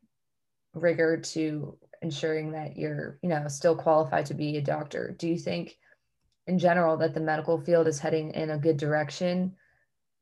rigor 0.74 1.18
to 1.18 1.78
ensuring 2.02 2.52
that 2.54 2.78
you're 2.78 3.20
you 3.22 3.30
know 3.30 3.48
still 3.48 3.76
qualified 3.76 4.26
to 4.28 4.34
be 4.34 4.58
a 4.58 4.62
doctor. 4.62 5.16
Do 5.18 5.28
you 5.28 5.38
think? 5.38 5.78
in 6.48 6.60
general 6.60 6.98
that 6.98 7.14
the 7.14 7.20
medical 7.20 7.60
field 7.60 7.88
is 7.88 8.00
heading 8.00 8.32
in 8.32 8.50
a 8.50 8.58
good 8.58 8.78
direction 8.78 9.56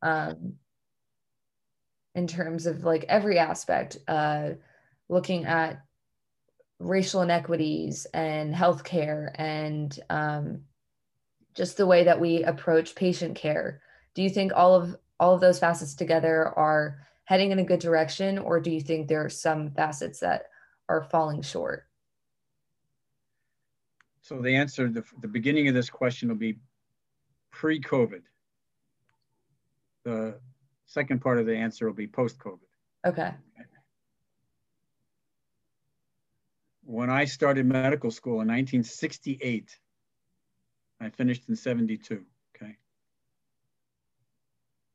um, 0.01 0.53
in 2.15 2.27
terms 2.27 2.65
of 2.65 2.83
like 2.83 3.05
every 3.07 3.39
aspect, 3.39 3.97
uh, 4.07 4.51
looking 5.07 5.45
at 5.45 5.81
racial 6.79 7.21
inequities 7.21 8.05
and 8.13 8.53
healthcare 8.53 9.31
and 9.35 9.99
um, 10.09 10.61
just 11.55 11.77
the 11.77 11.85
way 11.85 12.03
that 12.03 12.19
we 12.19 12.43
approach 12.43 12.95
patient 12.95 13.35
care. 13.35 13.81
Do 14.13 14.21
you 14.21 14.29
think 14.29 14.51
all 14.55 14.75
of 14.75 14.95
all 15.19 15.33
of 15.33 15.41
those 15.41 15.59
facets 15.59 15.95
together 15.95 16.47
are 16.47 17.05
heading 17.29 17.51
in 17.51 17.59
a 17.59 17.63
good 17.63 17.79
direction, 17.79 18.39
or 18.39 18.59
do 18.59 18.71
you 18.71 18.81
think 18.81 19.07
there 19.07 19.23
are 19.23 19.29
some 19.29 19.69
facets 19.69 20.19
that 20.19 20.47
are 20.89 21.03
falling 21.03 21.43
short? 21.43 21.85
So 24.23 24.41
the 24.41 24.55
answer, 24.55 24.89
the, 24.89 25.03
the 25.21 25.27
beginning 25.27 25.67
of 25.67 25.75
this 25.75 25.91
question 25.91 26.29
will 26.29 26.37
be 26.37 26.57
pre-COVID. 27.51 28.23
The 30.05 30.39
second 30.87 31.21
part 31.21 31.37
of 31.37 31.45
the 31.45 31.55
answer 31.55 31.85
will 31.85 31.93
be 31.93 32.07
post-COVID. 32.07 32.57
Okay. 33.05 33.31
When 36.83 37.11
I 37.11 37.25
started 37.25 37.67
medical 37.67 38.09
school 38.09 38.41
in 38.41 38.47
1968, 38.47 39.77
I 40.99 41.09
finished 41.11 41.43
in 41.47 41.55
72, 41.55 42.25
okay? 42.55 42.77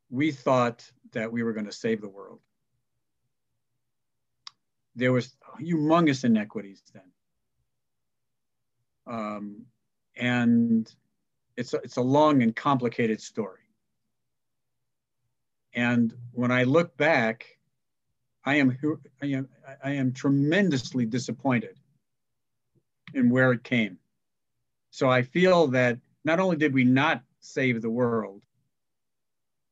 We 0.09 0.33
thought 0.33 0.91
that 1.15 1.31
we 1.31 1.41
were 1.41 1.53
gonna 1.53 1.71
save 1.71 2.01
the 2.01 2.09
world. 2.09 2.39
There 4.95 5.11
was 5.11 5.35
humongous 5.59 6.23
inequities 6.23 6.83
then. 6.93 7.03
Um, 9.07 9.65
and 10.15 10.93
it's 11.57 11.73
a, 11.73 11.77
it's 11.77 11.97
a 11.97 12.01
long 12.01 12.43
and 12.43 12.55
complicated 12.55 13.19
story. 13.21 13.61
And 15.73 16.13
when 16.31 16.51
I 16.51 16.63
look 16.63 16.95
back, 16.95 17.45
I 18.45 18.55
am, 18.55 18.77
I 19.21 19.25
am, 19.25 19.49
I 19.83 19.91
am 19.91 20.13
tremendously 20.13 21.05
disappointed 21.05 21.77
in 23.13 23.29
where 23.29 23.51
it 23.51 23.63
came. 23.63 23.97
So 24.91 25.09
I 25.09 25.23
feel 25.23 25.67
that 25.67 25.97
not 26.23 26.39
only 26.39 26.55
did 26.55 26.73
we 26.73 26.83
not 26.83 27.21
save 27.39 27.81
the 27.81 27.89
world 27.89 28.43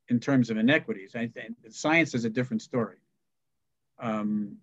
in 0.10 0.20
terms 0.20 0.49
of 0.49 0.58
inequities, 0.58 1.16
I 1.16 1.28
think 1.28 1.56
science 1.70 2.14
is 2.14 2.26
a 2.26 2.30
different 2.30 2.62
story. 2.62 2.97
Um, 3.99 4.58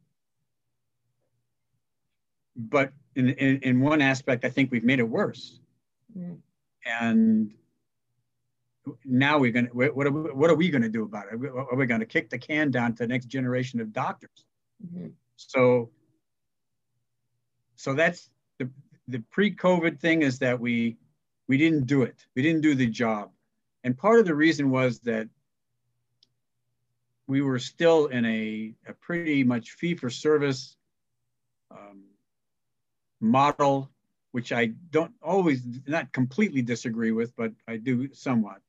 but 2.57 2.93
in, 3.17 3.31
in, 3.31 3.59
in 3.59 3.81
one 3.81 4.03
aspect, 4.03 4.45
I 4.45 4.51
think 4.51 4.71
we've 4.71 4.85
made 4.85 4.99
it 4.99 5.09
worse. 5.09 5.61
Mm. 6.17 6.39
And 6.85 7.55
now 9.05 9.39
we're 9.39 9.53
going 9.53 9.69
to, 9.69 9.73
what 9.73 10.07
are 10.07 10.11
we, 10.11 10.31
what 10.33 10.51
are 10.51 10.55
we 10.57 10.69
going 10.69 10.83
to 10.83 10.89
do 10.89 11.05
about 11.05 11.27
it? 11.33 11.35
Are 11.35 11.77
we 11.77 11.87
going 11.87 12.01
to 12.01 12.07
kick 12.07 12.29
the 12.31 12.39
can 12.39 12.71
down 12.71 12.95
to 12.95 13.05
the 13.05 13.07
next 13.07 13.27
generation 13.27 13.81
of 13.81 13.93
doctors? 13.93 14.45
Mm-hmm. 14.85 15.09
So, 15.37 15.91
so 17.77 17.95
that's 17.95 18.31
the, 18.59 18.69
the 19.09 19.21
pre-COVID 19.31 20.01
thing 20.01 20.23
is 20.23 20.39
that 20.41 20.61
we, 20.61 20.97
we 21.49 21.57
didn't 21.57 21.87
do 21.87 22.03
it. 22.03 22.27
We 22.37 22.43
didn't 22.43 22.61
do 22.61 22.75
the 22.75 22.87
job. 22.87 23.31
And 23.85 23.97
part 23.97 24.21
of 24.21 24.27
the 24.27 24.35
reason 24.35 24.71
was 24.71 25.01
that 25.01 25.29
we 27.27 27.41
were 27.41 27.59
still 27.59 28.07
in 28.07 28.25
a, 28.25 28.75
a 28.87 28.93
pretty 28.93 29.45
much 29.45 29.71
fee 29.71 29.95
for 29.95 30.11
service 30.11 30.77
um, 31.71 32.03
model, 33.21 33.89
which 34.33 34.53
I 34.53 34.67
don't 34.91 35.13
always, 35.23 35.63
not 35.87 36.13
completely 36.13 36.63
disagree 36.63 37.13
with, 37.13 37.35
but 37.37 37.53
I 37.69 37.77
do 37.77 38.13
somewhat. 38.13 38.61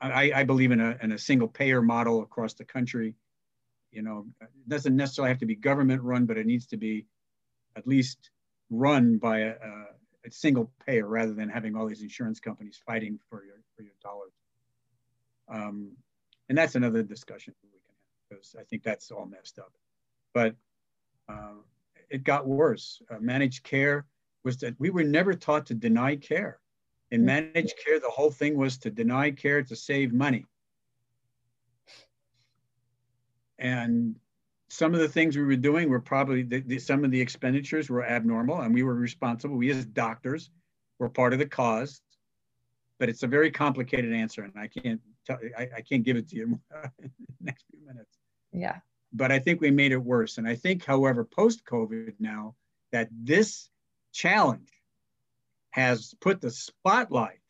I, 0.00 0.32
I 0.34 0.44
believe 0.44 0.72
in 0.72 0.80
a, 0.80 0.98
in 1.00 1.12
a 1.12 1.18
single 1.18 1.48
payer 1.48 1.80
model 1.80 2.22
across 2.22 2.54
the 2.54 2.64
country. 2.64 3.14
You 3.92 4.02
know, 4.02 4.26
it 4.40 4.48
doesn't 4.68 4.94
necessarily 4.94 5.30
have 5.30 5.38
to 5.40 5.46
be 5.46 5.54
government 5.54 6.02
run, 6.02 6.26
but 6.26 6.36
it 6.36 6.46
needs 6.46 6.66
to 6.66 6.76
be 6.76 7.06
at 7.76 7.86
least 7.86 8.30
run 8.68 9.18
by 9.18 9.38
a, 9.38 9.50
a, 9.50 9.86
a 10.26 10.30
single 10.30 10.70
payer 10.86 11.06
rather 11.06 11.32
than 11.32 11.48
having 11.48 11.76
all 11.76 11.86
these 11.86 12.02
insurance 12.02 12.40
companies 12.40 12.80
fighting 12.84 13.18
for 13.28 13.44
your, 13.44 13.59
your 13.82 13.94
dollars. 14.02 14.32
Um, 15.48 15.92
and 16.48 16.56
that's 16.56 16.74
another 16.74 17.02
discussion 17.02 17.54
we 17.62 17.70
can 17.70 17.78
have 17.78 18.40
because 18.40 18.56
I 18.58 18.64
think 18.64 18.82
that's 18.82 19.10
all 19.10 19.26
messed 19.26 19.58
up. 19.58 19.72
But 20.34 20.54
uh, 21.28 21.54
it 22.08 22.24
got 22.24 22.46
worse. 22.46 23.02
Uh, 23.10 23.18
managed 23.20 23.62
care 23.62 24.06
was 24.44 24.58
that 24.58 24.74
we 24.78 24.90
were 24.90 25.04
never 25.04 25.34
taught 25.34 25.66
to 25.66 25.74
deny 25.74 26.16
care. 26.16 26.58
In 27.10 27.22
mm. 27.22 27.24
managed 27.24 27.74
care, 27.84 28.00
the 28.00 28.10
whole 28.10 28.30
thing 28.30 28.56
was 28.56 28.78
to 28.78 28.90
deny 28.90 29.30
care 29.30 29.62
to 29.62 29.76
save 29.76 30.12
money. 30.12 30.46
And 33.58 34.16
some 34.68 34.94
of 34.94 35.00
the 35.00 35.08
things 35.08 35.36
we 35.36 35.44
were 35.44 35.56
doing 35.56 35.90
were 35.90 36.00
probably 36.00 36.42
the, 36.42 36.60
the, 36.60 36.78
some 36.78 37.04
of 37.04 37.10
the 37.10 37.20
expenditures 37.20 37.90
were 37.90 38.04
abnormal, 38.04 38.60
and 38.60 38.72
we 38.72 38.82
were 38.82 38.94
responsible. 38.94 39.56
We 39.56 39.70
as 39.70 39.84
doctors 39.84 40.50
were 40.98 41.08
part 41.08 41.32
of 41.32 41.38
the 41.38 41.46
cause, 41.46 42.00
but 43.00 43.08
it's 43.08 43.24
a 43.24 43.26
very 43.26 43.50
complicated 43.50 44.12
answer, 44.12 44.44
and 44.44 44.52
I 44.56 44.68
can't 44.68 45.00
tell, 45.26 45.38
I, 45.58 45.68
I 45.78 45.80
can't 45.80 46.04
give 46.04 46.16
it 46.16 46.28
to 46.28 46.36
you 46.36 46.44
in 47.02 47.10
the 47.10 47.10
next 47.40 47.64
few 47.68 47.84
minutes. 47.84 48.18
Yeah 48.52 48.76
but 49.12 49.32
I 49.32 49.38
think 49.38 49.60
we 49.60 49.70
made 49.70 49.92
it 49.92 50.02
worse. 50.02 50.38
And 50.38 50.46
I 50.46 50.54
think, 50.54 50.84
however, 50.84 51.24
post 51.24 51.64
COVID 51.64 52.14
now, 52.18 52.54
that 52.92 53.08
this 53.12 53.68
challenge 54.12 54.70
has 55.70 56.14
put 56.20 56.40
the 56.40 56.50
spotlight 56.50 57.40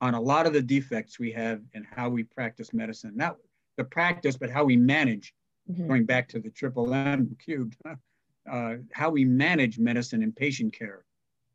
on 0.00 0.14
a 0.14 0.20
lot 0.20 0.46
of 0.46 0.52
the 0.52 0.62
defects 0.62 1.18
we 1.18 1.32
have 1.32 1.60
in 1.74 1.84
how 1.84 2.08
we 2.08 2.24
practice 2.24 2.72
medicine. 2.72 3.12
Not 3.14 3.36
the 3.76 3.84
practice, 3.84 4.36
but 4.36 4.50
how 4.50 4.64
we 4.64 4.76
manage, 4.76 5.34
mm-hmm. 5.70 5.86
going 5.86 6.06
back 6.06 6.28
to 6.28 6.40
the 6.40 6.50
triple 6.50 6.92
M 6.92 7.36
cubed, 7.44 7.76
uh, 8.50 8.74
how 8.92 9.10
we 9.10 9.24
manage 9.24 9.78
medicine 9.78 10.22
and 10.22 10.34
patient 10.34 10.72
care 10.72 11.04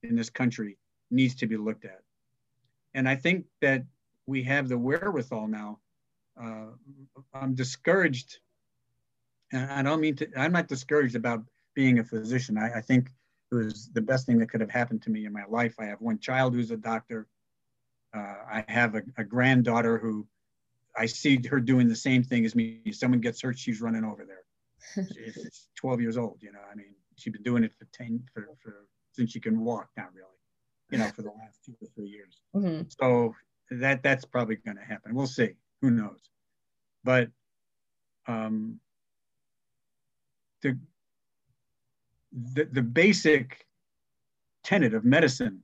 in 0.03 0.15
this 0.15 0.29
country 0.29 0.77
needs 1.11 1.35
to 1.35 1.47
be 1.47 1.57
looked 1.57 1.85
at. 1.85 2.01
And 2.95 3.07
I 3.07 3.15
think 3.15 3.45
that 3.61 3.83
we 4.25 4.41
have 4.43 4.67
the 4.67 4.77
wherewithal 4.77 5.47
now. 5.47 5.79
Uh, 6.41 6.71
I'm 7.33 7.53
discouraged 7.53 8.39
I 9.53 9.81
don't 9.81 10.01
mean 10.01 10.15
to, 10.17 10.27
I'm 10.35 10.51
not 10.51 10.67
discouraged 10.67 11.15
about 11.15 11.43
being 11.73 11.99
a 11.99 12.03
physician. 12.03 12.57
I, 12.57 12.77
I, 12.77 12.81
think 12.81 13.09
it 13.51 13.55
was 13.55 13.89
the 13.93 14.01
best 14.01 14.25
thing 14.25 14.39
that 14.39 14.49
could 14.49 14.61
have 14.61 14.69
happened 14.69 15.01
to 15.03 15.09
me 15.09 15.25
in 15.25 15.33
my 15.33 15.43
life. 15.47 15.75
I 15.79 15.85
have 15.85 16.01
one 16.01 16.19
child 16.19 16.53
who's 16.53 16.71
a 16.71 16.77
doctor. 16.77 17.27
Uh, 18.13 18.35
I 18.51 18.65
have 18.67 18.95
a, 18.95 19.03
a, 19.17 19.23
granddaughter 19.23 19.97
who 19.97 20.25
I 20.97 21.05
see 21.05 21.39
her 21.49 21.59
doing 21.59 21.87
the 21.87 21.95
same 21.95 22.23
thing 22.23 22.45
as 22.45 22.55
me. 22.55 22.81
Someone 22.91 23.19
gets 23.19 23.41
hurt, 23.41 23.57
she's 23.57 23.81
running 23.81 24.03
over 24.03 24.25
there. 24.25 25.05
she's 25.13 25.67
12 25.75 26.01
years 26.01 26.17
old, 26.17 26.37
you 26.41 26.51
know, 26.51 26.59
I 26.71 26.75
mean, 26.75 26.93
she's 27.17 27.33
been 27.33 27.43
doing 27.43 27.63
it 27.63 27.73
for 27.77 27.87
10, 27.93 28.23
for, 28.33 28.49
for 28.61 28.85
since 29.11 29.31
she 29.31 29.39
can 29.39 29.59
walk, 29.59 29.89
not 29.97 30.13
really, 30.13 30.27
you 30.91 30.97
know, 30.97 31.07
for 31.15 31.21
the 31.23 31.29
last 31.29 31.59
two 31.65 31.73
or 31.81 31.87
three 31.95 32.07
years. 32.07 32.41
Mm-hmm. 32.55 32.83
So 32.99 33.33
that 33.71 34.03
that's 34.03 34.25
probably 34.25 34.57
going 34.57 34.77
to 34.77 34.83
happen. 34.83 35.15
We'll 35.15 35.27
see. 35.27 35.51
Who 35.81 35.91
knows? 35.91 36.19
But 37.03 37.29
um, 38.27 38.79
the, 40.61 40.77
the, 42.31 42.65
the 42.65 42.81
basic 42.81 43.65
tenet 44.63 44.93
of 44.93 45.05
medicine 45.05 45.61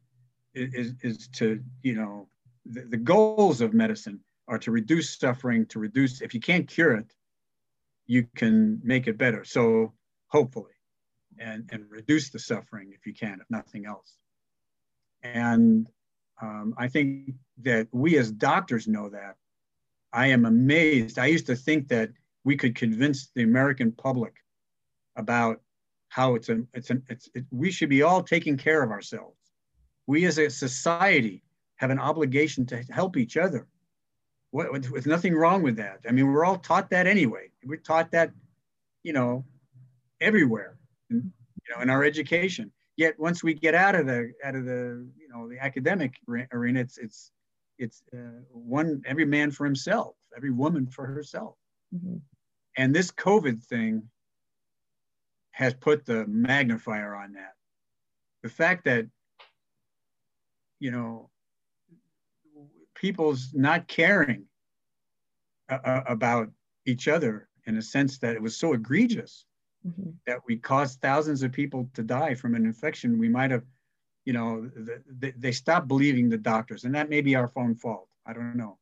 is, 0.53 0.93
is 1.01 1.27
to, 1.29 1.61
you 1.81 1.95
know, 1.95 2.27
the, 2.65 2.81
the 2.81 2.97
goals 2.97 3.61
of 3.61 3.73
medicine 3.73 4.19
are 4.47 4.59
to 4.59 4.71
reduce 4.71 5.17
suffering, 5.17 5.65
to 5.67 5.79
reduce, 5.79 6.21
if 6.21 6.33
you 6.33 6.39
can't 6.39 6.67
cure 6.67 6.95
it, 6.95 7.13
you 8.05 8.27
can 8.35 8.79
make 8.83 9.07
it 9.07 9.17
better. 9.17 9.43
So 9.43 9.93
hopefully, 10.27 10.73
and, 11.39 11.69
and 11.71 11.89
reduce 11.89 12.29
the 12.29 12.39
suffering 12.39 12.91
if 12.93 13.07
you 13.07 13.13
can, 13.13 13.39
if 13.41 13.49
nothing 13.49 13.85
else. 13.85 14.13
And 15.23 15.87
um, 16.41 16.73
I 16.77 16.87
think 16.87 17.33
that 17.61 17.87
we 17.91 18.17
as 18.17 18.31
doctors 18.31 18.87
know 18.87 19.09
that. 19.09 19.35
I 20.13 20.27
am 20.27 20.45
amazed. 20.45 21.19
I 21.19 21.27
used 21.27 21.45
to 21.47 21.55
think 21.55 21.87
that 21.89 22.09
we 22.43 22.57
could 22.57 22.75
convince 22.75 23.29
the 23.35 23.43
American 23.43 23.91
public 23.91 24.33
about 25.15 25.61
how 26.09 26.35
it's 26.35 26.49
a 26.49 26.63
it's 26.73 26.89
an 26.89 27.03
it's 27.07 27.29
it, 27.33 27.45
we 27.51 27.71
should 27.71 27.89
be 27.89 28.01
all 28.01 28.21
taking 28.21 28.57
care 28.57 28.83
of 28.83 28.91
ourselves. 28.91 29.37
We 30.07 30.25
as 30.25 30.37
a 30.37 30.49
society 30.49 31.43
have 31.77 31.91
an 31.91 31.99
obligation 31.99 32.65
to 32.67 32.83
help 32.89 33.15
each 33.15 33.37
other. 33.37 33.67
What, 34.51 34.71
with 34.91 35.07
nothing 35.07 35.33
wrong 35.33 35.63
with 35.63 35.77
that. 35.77 36.01
I 36.07 36.11
mean, 36.11 36.27
we're 36.27 36.43
all 36.43 36.57
taught 36.57 36.89
that 36.89 37.07
anyway. 37.07 37.51
We're 37.63 37.77
taught 37.77 38.11
that, 38.11 38.31
you 39.01 39.13
know, 39.13 39.45
everywhere, 40.19 40.77
in, 41.09 41.31
you 41.63 41.75
know, 41.75 41.81
in 41.81 41.89
our 41.89 42.03
education. 42.03 42.71
Yet 43.01 43.19
once 43.19 43.43
we 43.43 43.55
get 43.55 43.73
out 43.73 43.95
of 43.95 44.05
the 44.05 44.31
out 44.43 44.53
of 44.53 44.65
the 44.65 45.09
you 45.17 45.27
know 45.27 45.49
the 45.49 45.57
academic 45.57 46.19
arena, 46.53 46.81
it's 46.81 46.99
it's 46.99 47.31
it's 47.79 48.03
uh, 48.13 48.43
one 48.51 49.01
every 49.07 49.25
man 49.25 49.49
for 49.49 49.65
himself, 49.65 50.15
every 50.37 50.51
woman 50.51 50.85
for 50.85 51.07
herself. 51.07 51.55
Mm-hmm. 51.95 52.17
And 52.77 52.93
this 52.93 53.09
COVID 53.09 53.63
thing 53.63 54.03
has 55.49 55.73
put 55.73 56.05
the 56.05 56.27
magnifier 56.27 57.15
on 57.15 57.33
that. 57.33 57.53
The 58.43 58.49
fact 58.49 58.85
that 58.85 59.07
you 60.79 60.91
know 60.91 61.31
people's 62.93 63.49
not 63.51 63.87
caring 63.87 64.45
uh, 65.69 66.01
about 66.05 66.51
each 66.85 67.07
other 67.07 67.49
in 67.65 67.77
a 67.77 67.81
sense 67.81 68.19
that 68.19 68.35
it 68.35 68.41
was 68.43 68.59
so 68.59 68.73
egregious 68.73 69.47
mm-hmm. 69.87 70.11
that 70.27 70.39
we 70.47 70.57
caused 70.57 71.01
thousands 71.01 71.43
of 71.43 71.51
people 71.51 71.89
to 71.93 72.03
die 72.03 72.33
from 72.35 72.55
an 72.55 72.65
infection 72.65 73.19
we 73.19 73.29
might 73.29 73.51
have 73.51 73.63
you 74.25 74.33
know 74.33 74.69
the, 74.75 75.33
they 75.37 75.51
stopped 75.51 75.87
believing 75.87 76.29
the 76.29 76.37
doctors 76.37 76.83
and 76.83 76.93
that 76.95 77.09
may 77.09 77.21
be 77.21 77.35
our 77.35 77.51
own 77.55 77.75
fault. 77.75 78.07
I 78.25 78.33
don't 78.33 78.55
know. 78.55 78.77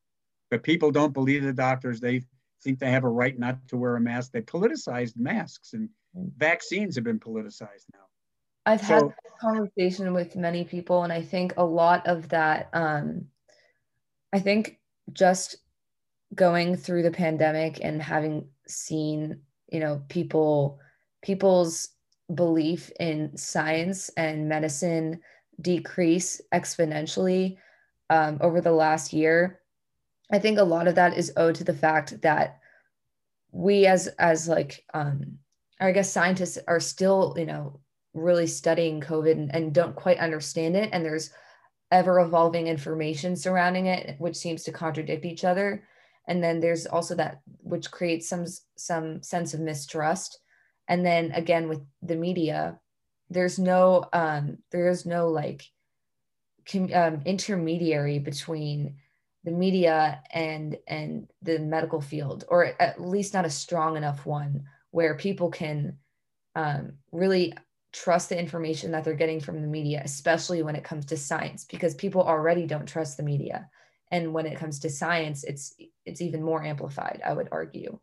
But 0.50 0.62
people 0.62 0.90
don't 0.90 1.14
believe 1.14 1.44
the 1.44 1.52
doctors. 1.52 2.00
They 2.00 2.22
think 2.62 2.78
they 2.78 2.90
have 2.90 3.04
a 3.04 3.08
right 3.08 3.38
not 3.38 3.56
to 3.68 3.76
wear 3.76 3.96
a 3.96 4.00
mask. 4.00 4.32
They 4.32 4.42
politicized 4.42 5.16
masks 5.16 5.72
and 5.72 5.88
mm-hmm. 6.16 6.28
vaccines 6.36 6.94
have 6.96 7.04
been 7.04 7.20
politicized 7.20 7.86
now. 7.92 8.06
I've 8.66 8.84
so, 8.84 8.94
had 8.94 9.14
conversation 9.40 10.12
with 10.12 10.36
many 10.36 10.64
people 10.64 11.02
and 11.02 11.10
i 11.10 11.22
think 11.22 11.54
a 11.56 11.64
lot 11.64 12.06
of 12.06 12.28
that 12.28 12.68
um 12.74 13.24
i 14.34 14.38
think 14.38 14.78
just 15.14 15.56
going 16.34 16.76
through 16.76 17.02
the 17.02 17.10
pandemic 17.10 17.80
and 17.82 18.02
having 18.02 18.46
seen 18.66 19.40
you 19.72 19.80
know 19.80 20.02
people 20.08 20.78
people's 21.22 21.88
belief 22.34 22.90
in 23.00 23.36
science 23.36 24.08
and 24.16 24.48
medicine 24.48 25.20
decrease 25.60 26.40
exponentially 26.54 27.56
um, 28.08 28.38
over 28.40 28.60
the 28.60 28.72
last 28.72 29.12
year 29.12 29.60
i 30.32 30.38
think 30.38 30.58
a 30.58 30.62
lot 30.62 30.88
of 30.88 30.94
that 30.94 31.16
is 31.16 31.32
owed 31.36 31.54
to 31.54 31.64
the 31.64 31.74
fact 31.74 32.20
that 32.22 32.58
we 33.52 33.86
as 33.86 34.06
as 34.18 34.48
like 34.48 34.84
um 34.94 35.38
i 35.80 35.90
guess 35.90 36.12
scientists 36.12 36.58
are 36.68 36.80
still 36.80 37.34
you 37.36 37.46
know 37.46 37.80
really 38.14 38.46
studying 38.46 39.00
covid 39.00 39.32
and, 39.32 39.54
and 39.54 39.72
don't 39.72 39.94
quite 39.94 40.18
understand 40.18 40.76
it. 40.76 40.90
And 40.92 41.04
there's 41.04 41.30
ever 41.92 42.20
evolving 42.20 42.66
information 42.66 43.36
surrounding 43.36 43.86
it 43.86 44.16
which 44.18 44.36
seems 44.36 44.62
to 44.64 44.72
contradict 44.72 45.24
each 45.24 45.44
other. 45.44 45.84
And 46.28 46.42
then 46.42 46.60
there's 46.60 46.86
also 46.86 47.14
that 47.16 47.40
which 47.62 47.90
creates 47.90 48.28
some 48.28 48.46
some 48.76 49.22
sense 49.22 49.54
of 49.54 49.60
mistrust 49.60 50.38
and 50.88 51.04
then 51.04 51.32
again 51.32 51.68
with 51.68 51.80
the 52.02 52.16
media 52.16 52.78
there's 53.30 53.58
no 53.58 54.04
um 54.12 54.58
there's 54.70 55.06
no 55.06 55.28
like 55.28 55.64
com, 56.70 56.90
um, 56.92 57.22
intermediary 57.24 58.18
between 58.18 58.96
the 59.44 59.50
media 59.50 60.20
and 60.32 60.76
and 60.86 61.30
the 61.42 61.58
medical 61.58 62.00
field 62.00 62.44
or 62.48 62.74
at 62.80 63.00
least 63.00 63.32
not 63.32 63.46
a 63.46 63.50
strong 63.50 63.96
enough 63.96 64.26
one 64.26 64.64
where 64.90 65.16
people 65.16 65.50
can 65.50 65.96
um, 66.56 66.94
really 67.12 67.54
trust 67.92 68.28
the 68.28 68.38
information 68.38 68.90
that 68.90 69.04
they're 69.04 69.14
getting 69.14 69.40
from 69.40 69.62
the 69.62 69.66
media 69.66 70.02
especially 70.04 70.62
when 70.62 70.76
it 70.76 70.84
comes 70.84 71.06
to 71.06 71.16
science 71.16 71.64
because 71.64 71.94
people 71.94 72.22
already 72.22 72.66
don't 72.66 72.86
trust 72.86 73.16
the 73.16 73.22
media. 73.22 73.68
And 74.12 74.34
when 74.34 74.46
it 74.46 74.58
comes 74.58 74.80
to 74.80 74.90
science 74.90 75.44
it's 75.44 75.74
it's 76.04 76.20
even 76.20 76.42
more 76.42 76.62
amplified 76.64 77.22
i 77.24 77.32
would 77.32 77.48
argue 77.52 77.98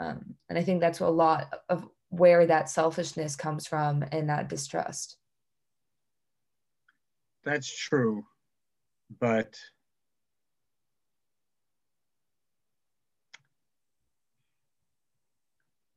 um, 0.00 0.34
and 0.48 0.58
i 0.58 0.62
think 0.62 0.80
that's 0.80 1.00
a 1.00 1.08
lot 1.08 1.62
of 1.68 1.88
where 2.10 2.46
that 2.46 2.68
selfishness 2.70 3.36
comes 3.36 3.66
from 3.66 4.04
and 4.12 4.28
that 4.28 4.48
distrust 4.48 5.16
that's 7.44 7.74
true 7.76 8.24
but 9.20 9.56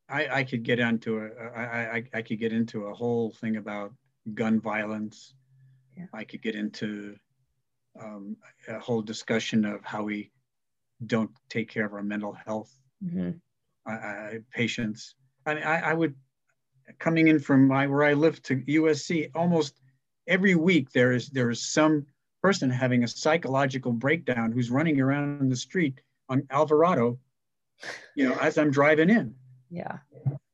I, 0.10 0.40
I 0.40 0.44
could 0.44 0.64
get 0.64 0.80
into 0.80 1.20
a 1.20 1.30
I, 1.56 1.98
I, 1.98 2.04
I 2.14 2.22
could 2.22 2.40
get 2.40 2.54
into 2.54 2.86
a 2.86 2.94
whole 2.94 3.32
thing 3.32 3.58
about 3.58 3.94
gun 4.34 4.60
violence. 4.60 5.34
Yeah. 5.98 6.06
I 6.14 6.24
could 6.24 6.42
get 6.42 6.56
into 6.56 7.16
um, 8.02 8.38
a 8.68 8.80
whole 8.80 9.02
discussion 9.02 9.66
of 9.66 9.84
how 9.84 10.04
we 10.04 10.32
don't 11.06 11.32
take 11.50 11.70
care 11.70 11.86
of 11.86 11.94
our 11.94 12.04
mental 12.04 12.34
health 12.34 12.74
mm-hmm. 13.04 13.32
Patients. 14.52 15.16
I, 15.46 15.60
I, 15.60 15.76
I, 15.78 15.94
would, 15.94 16.16
coming 17.00 17.28
in 17.28 17.40
from 17.40 17.68
my, 17.68 17.88
where 17.88 18.04
I 18.04 18.14
live 18.14 18.42
to 18.44 18.58
USC, 18.58 19.32
almost 19.36 19.80
every 20.28 20.56
week 20.56 20.92
there 20.92 21.14
is 21.14 21.30
there 21.30 21.50
is 21.50 21.68
some 21.68 22.06
person 22.42 22.70
having 22.70 23.04
a 23.04 23.08
psychological 23.08 23.92
breakdown 23.92 24.52
who's 24.52 24.70
running 24.70 25.00
around 25.00 25.42
in 25.42 25.50
the 25.50 25.56
street 25.56 26.00
on 26.30 26.44
Alvarado, 26.52 27.18
you 28.16 28.28
know, 28.28 28.36
as 28.36 28.58
I'm 28.58 28.72
driving 28.72 29.10
in. 29.10 29.34
Yeah. 29.70 29.98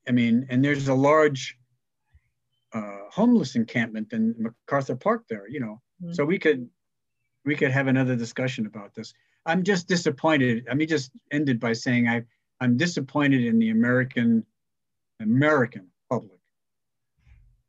I 0.08 0.12
mean, 0.12 0.46
and 0.50 0.64
there's 0.64 0.88
a 0.88 0.94
large 0.94 1.58
uh, 2.74 2.98
homeless 3.12 3.56
encampment 3.56 4.14
in 4.14 4.36
MacArthur 4.38 4.96
Park 4.96 5.26
there, 5.30 5.48
you 5.48 5.60
know. 5.60 5.82
Mm-hmm. 6.04 6.14
So 6.14 6.26
we 6.26 6.40
could 6.40 6.70
we 7.46 7.56
could 7.56 7.72
have 7.72 7.88
another 7.88 8.16
discussion 8.16 8.66
about 8.66 8.94
this. 8.96 9.14
I'm 9.46 9.64
just 9.64 9.88
disappointed. 9.88 10.66
I 10.70 10.74
mean, 10.74 10.88
just 10.88 11.12
ended 11.32 11.60
by 11.60 11.74
saying 11.74 12.08
I, 12.08 12.24
I'm 12.64 12.78
disappointed 12.78 13.43
in 13.43 13.59
the 13.59 13.72
American, 13.72 14.45
American 15.20 15.88
public 16.09 16.39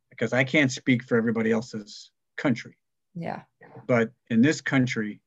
because 0.09 0.31
I 0.31 0.45
can't 0.45 0.71
speak 0.71 1.03
for 1.03 1.17
everybody 1.17 1.51
else's 1.51 2.11
country. 2.37 2.77
Yeah. 3.13 3.41
But 3.87 4.11
in 4.29 4.41
this 4.41 4.61
country, 4.61 5.19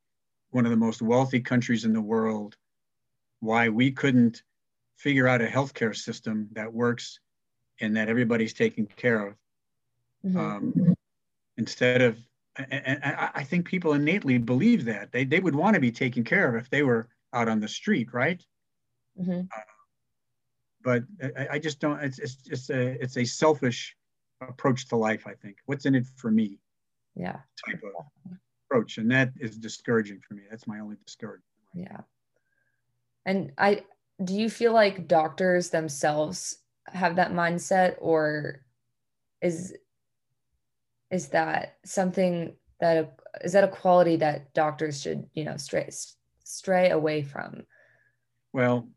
one 0.52 0.64
of 0.64 0.70
the 0.70 0.76
most 0.78 1.02
wealthy 1.02 1.40
countries 1.40 1.84
in 1.84 1.92
the 1.92 2.00
world, 2.00 2.56
why 3.40 3.68
we 3.68 3.90
couldn't 3.90 4.42
figure 4.96 5.28
out 5.28 5.42
a 5.42 5.46
healthcare 5.46 5.94
system 5.94 6.48
that 6.52 6.72
works 6.72 7.20
and 7.78 7.94
that 7.94 8.08
everybody's 8.08 8.54
taken 8.54 8.86
care 8.86 9.26
of. 9.26 9.34
Mm-hmm. 10.24 10.38
Um, 10.38 10.94
instead 11.58 12.00
of 12.00 12.16
and 12.56 12.98
I 13.04 13.44
think 13.44 13.66
people 13.66 13.92
innately 13.92 14.38
believe 14.38 14.86
that 14.86 15.12
they, 15.12 15.24
they 15.24 15.38
would 15.38 15.54
want 15.54 15.74
to 15.74 15.80
be 15.80 15.92
taken 15.92 16.24
care 16.24 16.48
of 16.48 16.60
if 16.60 16.70
they 16.70 16.82
were 16.82 17.08
out 17.32 17.48
on 17.48 17.60
the 17.60 17.68
street, 17.68 18.12
right? 18.12 18.42
Mm-hmm. 19.20 19.40
Uh, 19.40 19.60
but 20.82 21.02
I, 21.36 21.48
I, 21.52 21.58
just 21.58 21.80
don't. 21.80 22.00
It's, 22.00 22.18
it's 22.18 22.36
just 22.36 22.70
a 22.70 23.02
it's 23.02 23.16
a 23.16 23.24
selfish 23.24 23.96
approach 24.40 24.88
to 24.88 24.96
life. 24.96 25.26
I 25.26 25.34
think 25.34 25.56
what's 25.66 25.86
in 25.86 25.94
it 25.94 26.06
for 26.16 26.30
me. 26.30 26.58
Yeah. 27.16 27.38
Type 27.66 27.82
of 27.82 28.36
approach, 28.70 28.98
and 28.98 29.10
that 29.10 29.32
is 29.40 29.58
discouraging 29.58 30.20
for 30.26 30.34
me. 30.34 30.42
That's 30.48 30.66
my 30.66 30.78
only 30.80 30.96
discouragement. 31.04 31.44
Yeah. 31.74 32.00
And 33.26 33.52
I 33.58 33.82
do 34.22 34.34
you 34.34 34.48
feel 34.48 34.72
like 34.72 35.08
doctors 35.08 35.70
themselves 35.70 36.58
have 36.86 37.16
that 37.16 37.32
mindset, 37.32 37.96
or 37.98 38.62
is 39.42 39.74
is 41.10 41.28
that 41.28 41.76
something 41.84 42.54
that 42.80 43.18
is 43.42 43.52
that 43.52 43.64
a 43.64 43.68
quality 43.68 44.16
that 44.16 44.52
doctors 44.54 45.00
should 45.00 45.28
you 45.34 45.44
know 45.44 45.56
stray 45.56 45.88
stray 46.44 46.90
away 46.90 47.22
from 47.22 47.62
well 48.52 48.88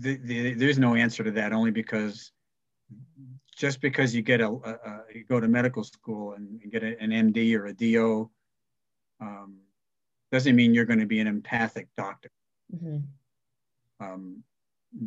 the, 0.00 0.16
the, 0.16 0.54
there's 0.54 0.78
no 0.78 0.94
answer 0.94 1.22
to 1.22 1.30
that 1.32 1.52
only 1.52 1.70
because 1.70 2.32
just 3.56 3.80
because 3.80 4.14
you 4.14 4.22
get 4.22 4.40
a, 4.40 4.48
a, 4.48 4.50
a 4.50 5.02
you 5.14 5.24
go 5.24 5.40
to 5.40 5.48
medical 5.48 5.84
school 5.84 6.32
and 6.32 6.60
get 6.70 6.82
a, 6.82 6.98
an 7.00 7.10
md 7.10 7.54
or 7.58 7.66
a 7.66 7.74
do 7.74 8.30
um, 9.20 9.58
doesn't 10.32 10.56
mean 10.56 10.72
you're 10.72 10.84
going 10.84 11.00
to 11.00 11.06
be 11.06 11.20
an 11.20 11.26
empathic 11.26 11.88
doctor 11.96 12.30
mm-hmm. 12.74 12.98
um, 14.00 14.42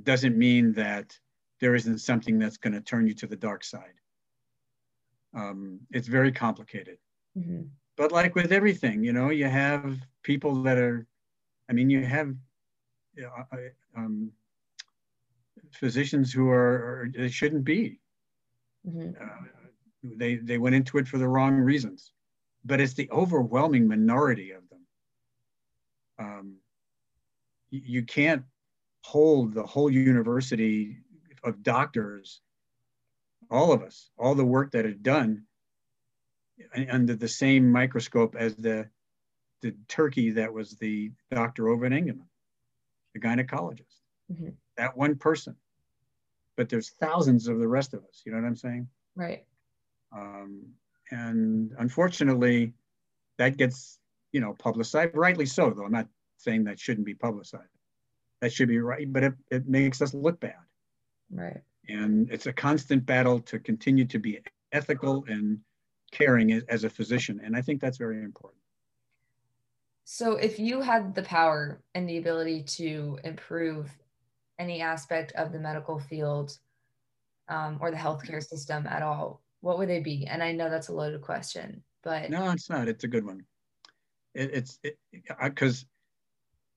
doesn't 0.03 0.37
mean 0.37 0.73
that 0.73 1.17
there 1.59 1.75
isn't 1.75 1.99
something 1.99 2.37
that's 2.37 2.57
going 2.57 2.73
to 2.73 2.81
turn 2.81 3.07
you 3.07 3.13
to 3.13 3.27
the 3.27 3.35
dark 3.35 3.63
side 3.63 3.93
um, 5.33 5.79
it's 5.91 6.07
very 6.07 6.31
complicated. 6.31 6.97
Mm-hmm. 7.37 7.61
But 7.97 8.11
like 8.11 8.35
with 8.35 8.51
everything, 8.51 9.03
you 9.03 9.13
know, 9.13 9.29
you 9.29 9.45
have 9.45 9.97
people 10.23 10.63
that 10.63 10.77
are, 10.77 11.05
I 11.69 11.73
mean, 11.73 11.89
you 11.89 12.03
have 12.05 12.33
you 13.15 13.23
know, 13.23 13.31
um, 13.95 14.31
physicians 15.73 16.31
who 16.31 16.49
are, 16.49 17.09
they 17.15 17.29
shouldn't 17.29 17.63
be. 17.63 17.99
Mm-hmm. 18.87 19.21
Uh, 19.21 19.47
they, 20.03 20.35
they 20.35 20.57
went 20.57 20.75
into 20.75 20.97
it 20.97 21.07
for 21.07 21.17
the 21.17 21.27
wrong 21.27 21.55
reasons. 21.55 22.11
But 22.63 22.79
it's 22.79 22.93
the 22.93 23.09
overwhelming 23.11 23.87
minority 23.87 24.51
of 24.51 24.61
them. 24.69 24.79
Um, 26.19 26.55
you 27.71 28.03
can't 28.03 28.43
hold 29.03 29.53
the 29.53 29.65
whole 29.65 29.89
university 29.89 30.97
of 31.43 31.63
doctors 31.63 32.41
all 33.51 33.73
of 33.73 33.83
us, 33.83 34.09
all 34.17 34.33
the 34.33 34.45
work 34.45 34.71
that 34.71 34.85
is 34.85 34.95
done 34.95 35.43
under 36.89 37.15
the 37.15 37.27
same 37.27 37.69
microscope 37.69 38.35
as 38.35 38.55
the 38.55 38.87
the 39.61 39.75
turkey 39.87 40.31
that 40.31 40.51
was 40.51 40.77
the 40.77 41.11
doctor 41.29 41.69
over 41.69 41.85
in 41.85 41.93
England, 41.93 42.23
the 43.13 43.19
gynecologist. 43.19 43.99
Mm-hmm. 44.31 44.49
That 44.77 44.95
one 44.97 45.15
person. 45.15 45.55
But 46.57 46.69
there's 46.69 46.89
thousands 46.89 47.47
of 47.47 47.59
the 47.59 47.67
rest 47.67 47.93
of 47.93 48.03
us. 48.03 48.21
You 48.25 48.31
know 48.31 48.39
what 48.39 48.47
I'm 48.47 48.55
saying? 48.55 48.87
Right. 49.15 49.45
Um, 50.15 50.63
and 51.11 51.71
unfortunately, 51.79 52.73
that 53.37 53.57
gets, 53.57 53.99
you 54.31 54.41
know, 54.41 54.53
publicized, 54.53 55.15
rightly 55.15 55.45
so, 55.45 55.69
though. 55.71 55.85
I'm 55.85 55.91
not 55.91 56.07
saying 56.37 56.65
that 56.65 56.79
shouldn't 56.79 57.05
be 57.05 57.13
publicized. 57.13 57.63
That 58.41 58.51
should 58.51 58.67
be 58.67 58.79
right, 58.79 59.11
but 59.11 59.23
it, 59.23 59.33
it 59.49 59.67
makes 59.67 60.01
us 60.01 60.13
look 60.13 60.39
bad. 60.39 60.55
Right. 61.29 61.61
And 61.87 62.29
it's 62.31 62.47
a 62.47 62.53
constant 62.53 63.05
battle 63.05 63.39
to 63.41 63.59
continue 63.59 64.05
to 64.05 64.19
be 64.19 64.39
ethical 64.71 65.25
and 65.27 65.59
caring 66.11 66.51
as, 66.51 66.63
as 66.69 66.83
a 66.83 66.89
physician. 66.89 67.41
And 67.43 67.55
I 67.55 67.61
think 67.61 67.81
that's 67.81 67.97
very 67.97 68.23
important. 68.23 68.61
So, 70.03 70.33
if 70.33 70.59
you 70.59 70.81
had 70.81 71.15
the 71.15 71.23
power 71.23 71.81
and 71.95 72.09
the 72.09 72.17
ability 72.17 72.63
to 72.63 73.19
improve 73.23 73.89
any 74.61 74.81
aspect 74.81 75.31
of 75.33 75.51
the 75.51 75.59
medical 75.59 75.99
field 75.99 76.57
um, 77.49 77.77
or 77.81 77.89
the 77.89 77.97
healthcare 77.97 78.43
system 78.43 78.85
at 78.87 79.01
all, 79.01 79.41
what 79.61 79.77
would 79.77 79.89
they 79.89 79.99
be? 79.99 80.27
And 80.27 80.43
I 80.43 80.51
know 80.51 80.69
that's 80.69 80.89
a 80.89 80.93
loaded 80.93 81.21
question, 81.21 81.83
but 82.03 82.29
no, 82.29 82.51
it's 82.51 82.69
not. 82.69 82.87
It's 82.87 83.03
a 83.03 83.07
good 83.07 83.25
one. 83.25 83.43
It, 84.33 84.51
it's 84.53 84.79
because 85.43 85.85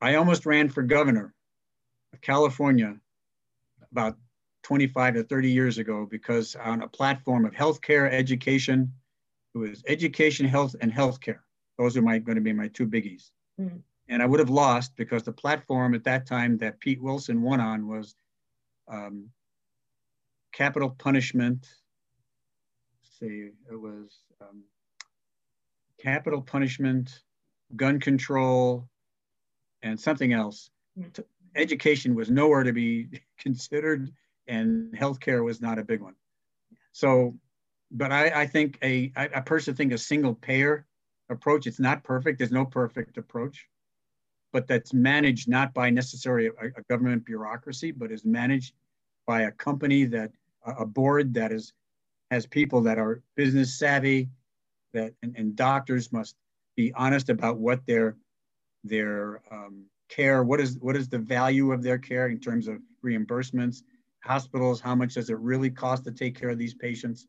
I 0.00 0.16
almost 0.16 0.46
ran 0.46 0.68
for 0.68 0.82
governor 0.82 1.34
of 2.12 2.20
California 2.20 2.96
about 3.92 4.16
25 4.64 5.14
to 5.14 5.24
30 5.24 5.50
years 5.50 5.78
ago 5.78 6.08
because 6.10 6.56
on 6.56 6.82
a 6.82 6.88
platform 6.88 7.44
of 7.44 7.52
healthcare, 7.52 8.10
education, 8.10 8.92
it 9.54 9.58
was 9.58 9.84
education, 9.86 10.46
health, 10.46 10.74
and 10.80 10.92
healthcare. 10.92 11.40
Those 11.78 11.96
are 11.96 12.02
my 12.02 12.18
going 12.18 12.36
to 12.36 12.40
be 12.40 12.52
my 12.52 12.68
two 12.68 12.86
biggies. 12.86 13.30
Mm. 13.60 13.80
And 14.08 14.22
I 14.22 14.26
would 14.26 14.40
have 14.40 14.50
lost 14.50 14.96
because 14.96 15.22
the 15.22 15.32
platform 15.32 15.94
at 15.94 16.04
that 16.04 16.26
time 16.26 16.58
that 16.58 16.78
Pete 16.80 17.02
Wilson 17.02 17.40
won 17.42 17.60
on 17.60 17.88
was 17.88 18.14
um, 18.88 19.30
capital 20.52 20.90
punishment. 20.90 21.66
Let's 23.02 23.18
see, 23.18 23.50
it 23.70 23.80
was 23.80 24.18
um, 24.40 24.64
capital 26.00 26.42
punishment, 26.42 27.22
gun 27.76 27.98
control, 28.00 28.88
and 29.82 29.98
something 29.98 30.32
else. 30.32 30.70
Mm. 30.98 31.24
Education 31.56 32.14
was 32.14 32.30
nowhere 32.30 32.64
to 32.64 32.72
be 32.72 33.22
considered, 33.38 34.10
and 34.46 34.92
healthcare 34.92 35.44
was 35.44 35.60
not 35.60 35.78
a 35.78 35.84
big 35.84 36.00
one. 36.00 36.14
So, 36.92 37.36
but 37.90 38.12
I, 38.12 38.42
I 38.42 38.46
think 38.46 38.78
a 38.82 39.12
I, 39.16 39.28
I 39.36 39.40
personally 39.40 39.76
think 39.76 39.92
a 39.92 39.98
single 39.98 40.34
payer 40.34 40.86
approach. 41.28 41.66
It's 41.66 41.80
not 41.80 42.04
perfect. 42.04 42.38
There's 42.38 42.52
no 42.52 42.64
perfect 42.64 43.18
approach, 43.18 43.66
but 44.54 44.68
that's 44.68 44.94
managed 44.94 45.48
not 45.48 45.74
by 45.74 45.90
necessarily 45.90 46.46
a, 46.46 46.66
a 46.76 46.82
government 46.88 47.24
bureaucracy, 47.26 47.90
but 47.90 48.12
is 48.12 48.24
managed 48.24 48.72
by 49.26 49.42
a 49.42 49.50
company 49.50 50.04
that 50.04 50.30
a 50.64 50.86
board 50.86 51.34
that 51.34 51.52
is 51.52 51.72
has 52.30 52.46
people 52.46 52.80
that 52.80 52.96
are 52.96 53.20
business 53.34 53.78
savvy, 53.78 54.30
that 54.94 55.12
and, 55.22 55.34
and 55.36 55.56
doctors 55.56 56.12
must 56.12 56.36
be 56.76 56.92
honest 56.94 57.28
about 57.28 57.58
what 57.58 57.84
their 57.84 58.16
their 58.84 59.42
um, 59.50 59.84
care, 60.08 60.44
what 60.44 60.60
is 60.60 60.78
what 60.78 60.96
is 60.96 61.08
the 61.08 61.18
value 61.18 61.72
of 61.72 61.82
their 61.82 61.98
care 61.98 62.28
in 62.28 62.38
terms 62.38 62.68
of 62.68 62.78
reimbursements, 63.04 63.82
hospitals, 64.22 64.80
how 64.80 64.94
much 64.94 65.14
does 65.14 65.30
it 65.30 65.38
really 65.38 65.68
cost 65.68 66.04
to 66.04 66.12
take 66.12 66.38
care 66.38 66.50
of 66.50 66.58
these 66.58 66.74
patients, 66.74 67.26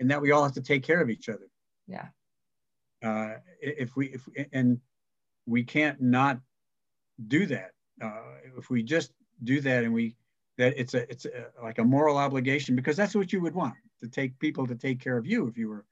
and 0.00 0.10
that 0.10 0.20
we 0.20 0.32
all 0.32 0.42
have 0.42 0.52
to 0.52 0.60
take 0.60 0.82
care 0.82 1.00
of 1.00 1.08
each 1.08 1.30
other. 1.30 1.48
Yeah 1.86 2.08
uh, 3.02 3.34
if 3.60 3.96
we 3.96 4.06
if 4.06 4.28
and 4.52 4.80
we 5.46 5.62
can't 5.62 6.00
not 6.00 6.40
do 7.28 7.46
that 7.46 7.70
uh, 8.02 8.20
if 8.58 8.70
we 8.70 8.82
just 8.82 9.12
do 9.42 9.60
that 9.60 9.84
and 9.84 9.92
we 9.92 10.16
that 10.58 10.74
it's 10.76 10.94
a 10.94 11.10
it's 11.10 11.26
a, 11.26 11.46
like 11.62 11.78
a 11.78 11.84
moral 11.84 12.16
obligation 12.16 12.76
because 12.76 12.96
that's 12.96 13.14
what 13.14 13.32
you 13.32 13.40
would 13.40 13.54
want 13.54 13.74
to 14.00 14.08
take 14.08 14.38
people 14.38 14.66
to 14.66 14.74
take 14.74 15.00
care 15.00 15.16
of 15.16 15.26
you 15.26 15.46
if 15.48 15.56
you 15.56 15.68
were 15.68 15.84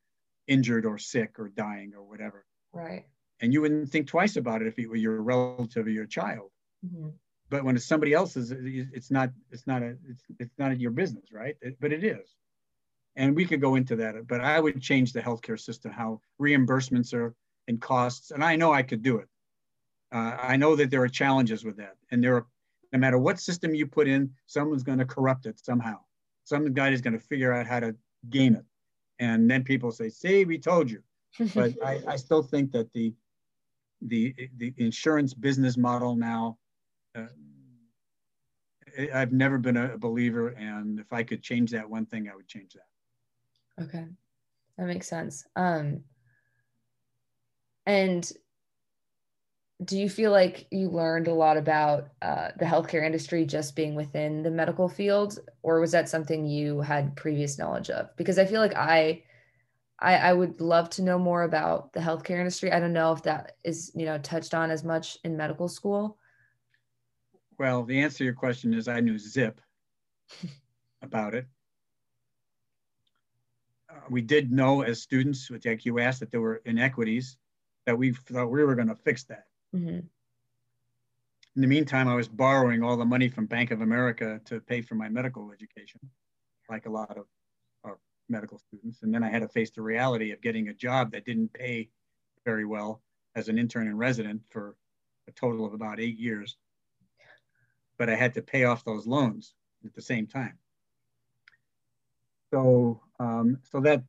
injured 0.46 0.84
or 0.84 0.98
sick 0.98 1.38
or 1.38 1.48
dying 1.48 1.92
or 1.94 2.02
whatever 2.02 2.44
right 2.72 3.04
and 3.40 3.52
you 3.52 3.60
wouldn't 3.60 3.90
think 3.90 4.06
twice 4.06 4.36
about 4.36 4.62
it 4.62 4.68
if 4.68 4.78
it 4.78 4.88
were 4.88 4.96
your 4.96 5.22
relative 5.22 5.86
or 5.86 5.90
your 5.90 6.06
child 6.06 6.50
mm-hmm. 6.84 7.08
but 7.48 7.64
when 7.64 7.76
it's 7.76 7.86
somebody 7.86 8.12
else's 8.12 8.52
it's 8.52 9.10
not 9.10 9.30
it's 9.50 9.66
not 9.66 9.82
a 9.82 9.96
it's, 10.08 10.24
it's 10.38 10.58
not 10.58 10.78
your 10.78 10.90
business 10.90 11.32
right 11.32 11.56
it, 11.62 11.76
but 11.80 11.92
it 11.92 12.04
is 12.04 12.34
and 13.16 13.36
we 13.36 13.44
could 13.44 13.60
go 13.60 13.76
into 13.76 13.96
that, 13.96 14.26
but 14.26 14.40
I 14.40 14.58
would 14.58 14.80
change 14.80 15.12
the 15.12 15.20
healthcare 15.20 15.60
system, 15.60 15.92
how 15.92 16.20
reimbursements 16.40 17.14
are 17.14 17.34
and 17.68 17.80
costs. 17.80 18.30
And 18.30 18.42
I 18.42 18.56
know 18.56 18.72
I 18.72 18.82
could 18.82 19.02
do 19.02 19.18
it. 19.18 19.28
Uh, 20.14 20.36
I 20.40 20.56
know 20.56 20.76
that 20.76 20.90
there 20.90 21.02
are 21.02 21.08
challenges 21.08 21.64
with 21.64 21.76
that. 21.78 21.96
And 22.12 22.22
there 22.22 22.36
are, 22.36 22.46
no 22.92 23.00
matter 23.00 23.18
what 23.18 23.40
system 23.40 23.74
you 23.74 23.84
put 23.84 24.06
in, 24.06 24.30
someone's 24.46 24.84
going 24.84 24.98
to 24.98 25.04
corrupt 25.04 25.46
it 25.46 25.58
somehow. 25.58 25.98
Some 26.44 26.72
guy 26.72 26.90
is 26.90 27.00
going 27.00 27.14
to 27.14 27.18
figure 27.18 27.52
out 27.52 27.66
how 27.66 27.80
to 27.80 27.96
game 28.30 28.54
it. 28.54 28.64
And 29.18 29.50
then 29.50 29.64
people 29.64 29.90
say, 29.90 30.08
see, 30.08 30.44
we 30.44 30.58
told 30.58 30.90
you. 30.90 31.02
But 31.54 31.74
I, 31.84 32.00
I 32.06 32.16
still 32.16 32.44
think 32.44 32.70
that 32.72 32.92
the, 32.92 33.12
the, 34.02 34.32
the 34.58 34.72
insurance 34.76 35.34
business 35.34 35.76
model 35.76 36.14
now, 36.14 36.58
uh, 37.16 37.26
I've 39.12 39.32
never 39.32 39.58
been 39.58 39.76
a 39.76 39.98
believer. 39.98 40.50
And 40.50 41.00
if 41.00 41.12
I 41.12 41.24
could 41.24 41.42
change 41.42 41.72
that 41.72 41.90
one 41.90 42.06
thing, 42.06 42.28
I 42.32 42.36
would 42.36 42.46
change 42.46 42.74
that. 42.74 43.82
Okay. 43.84 44.06
That 44.78 44.86
makes 44.86 45.08
sense. 45.08 45.44
Um 45.56 46.04
and 47.86 48.32
do 49.84 49.98
you 49.98 50.08
feel 50.08 50.30
like 50.30 50.66
you 50.70 50.88
learned 50.88 51.28
a 51.28 51.34
lot 51.34 51.56
about 51.56 52.08
uh, 52.22 52.48
the 52.58 52.64
healthcare 52.64 53.04
industry 53.04 53.44
just 53.44 53.76
being 53.76 53.94
within 53.94 54.42
the 54.42 54.50
medical 54.50 54.88
field 54.88 55.38
or 55.62 55.80
was 55.80 55.92
that 55.92 56.08
something 56.08 56.46
you 56.46 56.80
had 56.80 57.16
previous 57.16 57.58
knowledge 57.58 57.90
of 57.90 58.14
because 58.16 58.38
i 58.38 58.44
feel 58.44 58.60
like 58.60 58.74
i 58.76 59.22
I, 60.00 60.16
I 60.16 60.32
would 60.32 60.60
love 60.60 60.90
to 60.90 61.02
know 61.02 61.18
more 61.18 61.44
about 61.44 61.92
the 61.92 62.00
healthcare 62.00 62.38
industry. 62.38 62.72
I 62.72 62.80
don't 62.80 62.92
know 62.92 63.12
if 63.12 63.22
that 63.22 63.52
is, 63.62 63.92
you 63.94 64.04
know, 64.04 64.18
touched 64.18 64.52
on 64.52 64.72
as 64.72 64.82
much 64.82 65.18
in 65.22 65.36
medical 65.36 65.68
school. 65.68 66.18
Well, 67.58 67.84
the 67.84 68.02
answer 68.02 68.18
to 68.18 68.24
your 68.24 68.34
question 68.34 68.74
is 68.74 68.88
I 68.88 68.98
knew 68.98 69.16
zip 69.16 69.60
about 71.02 71.36
it 71.36 71.46
we 74.08 74.20
did 74.20 74.52
know 74.52 74.82
as 74.82 75.02
students, 75.02 75.50
like 75.50 75.84
you 75.84 75.98
asked, 75.98 76.20
that 76.20 76.30
there 76.30 76.40
were 76.40 76.62
inequities, 76.64 77.36
that 77.86 77.96
we 77.96 78.12
thought 78.12 78.50
we 78.50 78.64
were 78.64 78.74
going 78.74 78.88
to 78.88 78.94
fix 78.94 79.24
that. 79.24 79.46
Mm-hmm. 79.74 80.00
In 81.56 81.62
the 81.62 81.66
meantime, 81.66 82.08
I 82.08 82.14
was 82.14 82.28
borrowing 82.28 82.82
all 82.82 82.96
the 82.96 83.04
money 83.04 83.28
from 83.28 83.46
Bank 83.46 83.70
of 83.70 83.80
America 83.80 84.40
to 84.46 84.60
pay 84.60 84.82
for 84.82 84.94
my 84.94 85.08
medical 85.08 85.52
education, 85.52 86.00
like 86.68 86.86
a 86.86 86.90
lot 86.90 87.16
of 87.16 87.26
our 87.84 87.98
medical 88.28 88.58
students. 88.58 89.02
And 89.02 89.14
then 89.14 89.22
I 89.22 89.30
had 89.30 89.42
to 89.42 89.48
face 89.48 89.70
the 89.70 89.82
reality 89.82 90.32
of 90.32 90.40
getting 90.40 90.68
a 90.68 90.74
job 90.74 91.12
that 91.12 91.24
didn't 91.24 91.52
pay 91.52 91.90
very 92.44 92.64
well 92.64 93.02
as 93.36 93.48
an 93.48 93.58
intern 93.58 93.86
and 93.86 93.98
resident 93.98 94.42
for 94.50 94.76
a 95.28 95.32
total 95.32 95.64
of 95.64 95.74
about 95.74 96.00
eight 96.00 96.18
years. 96.18 96.56
But 97.98 98.10
I 98.10 98.16
had 98.16 98.34
to 98.34 98.42
pay 98.42 98.64
off 98.64 98.84
those 98.84 99.06
loans 99.06 99.54
at 99.84 99.94
the 99.94 100.02
same 100.02 100.26
time. 100.26 100.58
So, 102.52 103.00
um, 103.20 103.58
so 103.70 103.80
that 103.80 104.02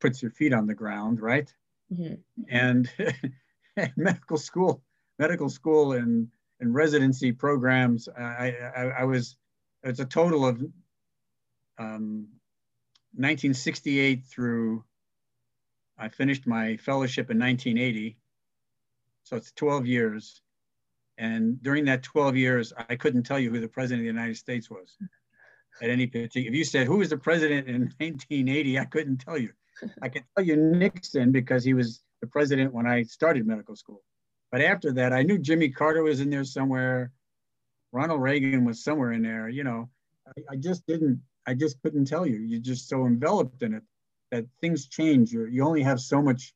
puts 0.00 0.22
your 0.22 0.30
feet 0.30 0.52
on 0.52 0.66
the 0.66 0.74
ground, 0.74 1.20
right? 1.20 1.52
Mm-hmm. 1.92 2.14
And 2.50 2.90
medical 3.96 4.36
school, 4.36 4.82
medical 5.18 5.48
school 5.48 5.92
and, 5.92 6.28
and 6.60 6.74
residency 6.74 7.32
programs, 7.32 8.08
I, 8.08 8.54
I, 8.76 8.82
I 9.00 9.04
was, 9.04 9.36
it's 9.82 10.00
a 10.00 10.04
total 10.04 10.46
of 10.46 10.60
um, 11.78 12.28
1968 13.14 14.24
through, 14.24 14.84
I 15.96 16.08
finished 16.08 16.46
my 16.46 16.76
fellowship 16.76 17.30
in 17.30 17.38
1980. 17.38 18.16
So 19.24 19.36
it's 19.36 19.52
12 19.52 19.86
years. 19.86 20.42
And 21.18 21.60
during 21.62 21.84
that 21.86 22.02
12 22.02 22.36
years, 22.36 22.72
I 22.88 22.96
couldn't 22.96 23.24
tell 23.24 23.38
you 23.38 23.50
who 23.50 23.60
the 23.60 23.68
president 23.68 24.00
of 24.00 24.04
the 24.04 24.18
United 24.18 24.36
States 24.36 24.70
was 24.70 24.96
at 25.82 25.90
any 25.90 26.06
particular. 26.06 26.48
If 26.48 26.54
you 26.54 26.64
said 26.64 26.86
who 26.86 26.98
was 26.98 27.10
the 27.10 27.18
president 27.18 27.68
in 27.68 27.80
1980, 27.98 28.78
I 28.78 28.84
couldn't 28.84 29.18
tell 29.18 29.38
you. 29.38 29.50
I 30.02 30.08
can 30.08 30.24
tell 30.36 30.44
you 30.44 30.56
Nixon 30.56 31.32
because 31.32 31.64
he 31.64 31.74
was 31.74 32.02
the 32.20 32.26
president 32.26 32.72
when 32.72 32.86
I 32.86 33.02
started 33.02 33.46
medical 33.46 33.76
school. 33.76 34.02
But 34.50 34.62
after 34.62 34.92
that, 34.94 35.12
I 35.12 35.22
knew 35.22 35.38
Jimmy 35.38 35.68
Carter 35.68 36.02
was 36.02 36.20
in 36.20 36.30
there 36.30 36.44
somewhere. 36.44 37.12
Ronald 37.92 38.20
Reagan 38.20 38.64
was 38.64 38.82
somewhere 38.82 39.12
in 39.12 39.22
there. 39.22 39.48
You 39.48 39.64
know, 39.64 39.88
I, 40.26 40.54
I 40.54 40.56
just 40.56 40.86
didn't. 40.86 41.20
I 41.46 41.54
just 41.54 41.80
couldn't 41.82 42.06
tell 42.06 42.26
you. 42.26 42.36
You're 42.36 42.60
just 42.60 42.88
so 42.88 43.06
enveloped 43.06 43.62
in 43.62 43.74
it 43.74 43.82
that 44.30 44.44
things 44.60 44.86
change. 44.88 45.32
you 45.32 45.46
you 45.46 45.64
only 45.64 45.82
have 45.82 46.00
so 46.00 46.20
much 46.20 46.52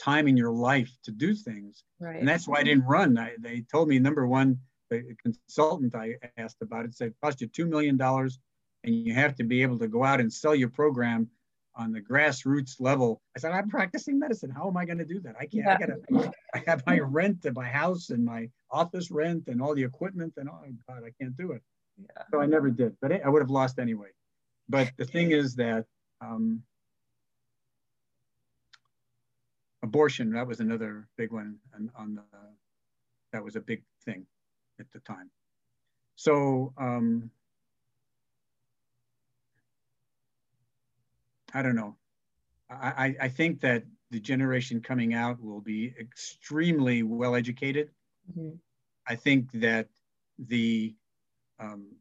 time 0.00 0.28
in 0.28 0.36
your 0.36 0.52
life 0.52 0.90
to 1.04 1.10
do 1.10 1.34
things. 1.34 1.84
Right. 2.00 2.16
And 2.16 2.26
that's 2.26 2.48
why 2.48 2.60
I 2.60 2.62
didn't 2.62 2.84
run. 2.84 3.18
I, 3.18 3.34
they 3.38 3.64
told 3.70 3.88
me 3.88 3.98
number 3.98 4.26
one, 4.26 4.58
the 4.90 5.14
consultant 5.22 5.94
I 5.94 6.16
asked 6.36 6.62
about 6.62 6.84
it 6.84 6.94
said 6.94 7.08
it 7.08 7.16
cost 7.22 7.40
you 7.40 7.48
$2 7.48 7.68
million 7.68 8.00
and 8.00 8.94
you 8.94 9.14
have 9.14 9.34
to 9.36 9.44
be 9.44 9.62
able 9.62 9.78
to 9.78 9.88
go 9.88 10.02
out 10.02 10.20
and 10.20 10.32
sell 10.32 10.54
your 10.54 10.70
program 10.70 11.28
on 11.76 11.92
the 11.92 12.00
grassroots 12.00 12.80
level. 12.80 13.20
I 13.36 13.40
said, 13.40 13.52
I'm 13.52 13.68
practicing 13.68 14.18
medicine. 14.18 14.50
How 14.50 14.68
am 14.68 14.76
I 14.76 14.84
going 14.84 14.98
to 14.98 15.04
do 15.04 15.20
that? 15.20 15.34
I 15.38 15.46
can't. 15.46 15.64
Yeah. 15.64 15.74
I 15.74 15.78
gotta. 15.78 16.32
I 16.54 16.62
have 16.66 16.84
my 16.86 16.98
rent 16.98 17.44
and 17.44 17.54
my 17.54 17.66
house 17.66 18.10
and 18.10 18.24
my 18.24 18.48
office 18.70 19.10
rent 19.10 19.48
and 19.48 19.62
all 19.62 19.74
the 19.74 19.84
equipment 19.84 20.34
and 20.36 20.48
oh 20.48 20.60
God, 20.88 21.02
I 21.04 21.10
can't 21.20 21.36
do 21.36 21.52
it. 21.52 21.62
Yeah. 21.98 22.22
So 22.30 22.40
I 22.40 22.46
never 22.46 22.70
did, 22.70 22.96
but 23.00 23.12
I 23.24 23.28
would 23.28 23.42
have 23.42 23.50
lost 23.50 23.78
anyway. 23.78 24.08
But 24.68 24.92
the 24.96 25.04
thing 25.04 25.32
is 25.32 25.56
that 25.56 25.84
um, 26.20 26.62
abortion, 29.82 30.32
that 30.32 30.46
was 30.46 30.60
another 30.60 31.08
big 31.16 31.32
one 31.32 31.56
on, 31.74 31.90
on 31.96 32.14
the, 32.14 32.22
that 33.32 33.44
was 33.44 33.56
a 33.56 33.60
big 33.60 33.82
thing 34.04 34.26
at 34.78 34.86
the 34.92 35.00
time. 35.00 35.30
So 36.16 36.72
um, 36.78 37.30
I 41.54 41.62
don't 41.62 41.76
know. 41.76 41.96
I, 42.70 43.16
I 43.20 43.28
think 43.28 43.60
that 43.62 43.82
the 44.10 44.20
generation 44.20 44.80
coming 44.80 45.14
out 45.14 45.42
will 45.42 45.60
be 45.60 45.92
extremely 45.98 47.02
well 47.02 47.34
educated. 47.34 47.90
Mm-hmm. 48.30 48.56
I 49.08 49.16
think 49.16 49.50
that 49.54 49.88
the 50.38 50.94
um, 51.58 51.96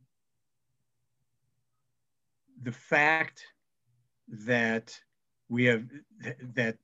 the 2.61 2.71
fact 2.71 3.43
that 4.27 4.97
we 5.49 5.65
have 5.65 5.85
that 6.53 6.77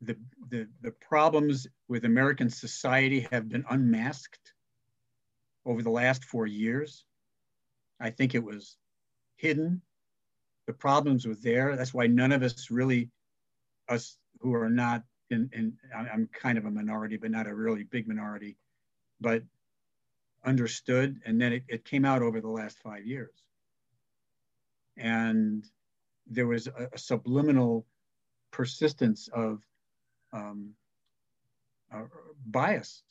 the, 0.00 0.16
the 0.50 0.68
the 0.82 0.90
problems 0.92 1.66
with 1.88 2.04
American 2.04 2.48
society 2.50 3.26
have 3.30 3.48
been 3.48 3.64
unmasked 3.70 4.54
over 5.64 5.82
the 5.82 5.90
last 5.90 6.24
four 6.24 6.46
years. 6.46 7.04
I 8.00 8.10
think 8.10 8.34
it 8.34 8.42
was 8.42 8.76
hidden. 9.36 9.82
The 10.66 10.72
problems 10.72 11.26
were 11.26 11.34
there. 11.34 11.76
That's 11.76 11.94
why 11.94 12.06
none 12.06 12.32
of 12.32 12.42
us 12.42 12.70
really, 12.70 13.10
us 13.88 14.16
who 14.40 14.54
are 14.54 14.68
not 14.68 15.02
in, 15.30 15.50
in 15.52 15.72
I'm 15.94 16.28
kind 16.32 16.58
of 16.58 16.64
a 16.64 16.70
minority, 16.70 17.16
but 17.16 17.30
not 17.30 17.46
a 17.46 17.54
really 17.54 17.84
big 17.84 18.06
minority, 18.06 18.56
but 19.20 19.42
understood. 20.44 21.20
And 21.24 21.40
then 21.40 21.52
it, 21.52 21.64
it 21.68 21.84
came 21.84 22.04
out 22.04 22.22
over 22.22 22.40
the 22.40 22.48
last 22.48 22.78
five 22.78 23.04
years. 23.04 23.34
And 24.96 25.64
there 26.26 26.46
was 26.46 26.66
a, 26.68 26.88
a 26.92 26.98
subliminal 26.98 27.86
persistence 28.50 29.28
of 29.28 29.62
um, 30.32 30.70
uh, 31.92 32.04
bias, 32.46 33.02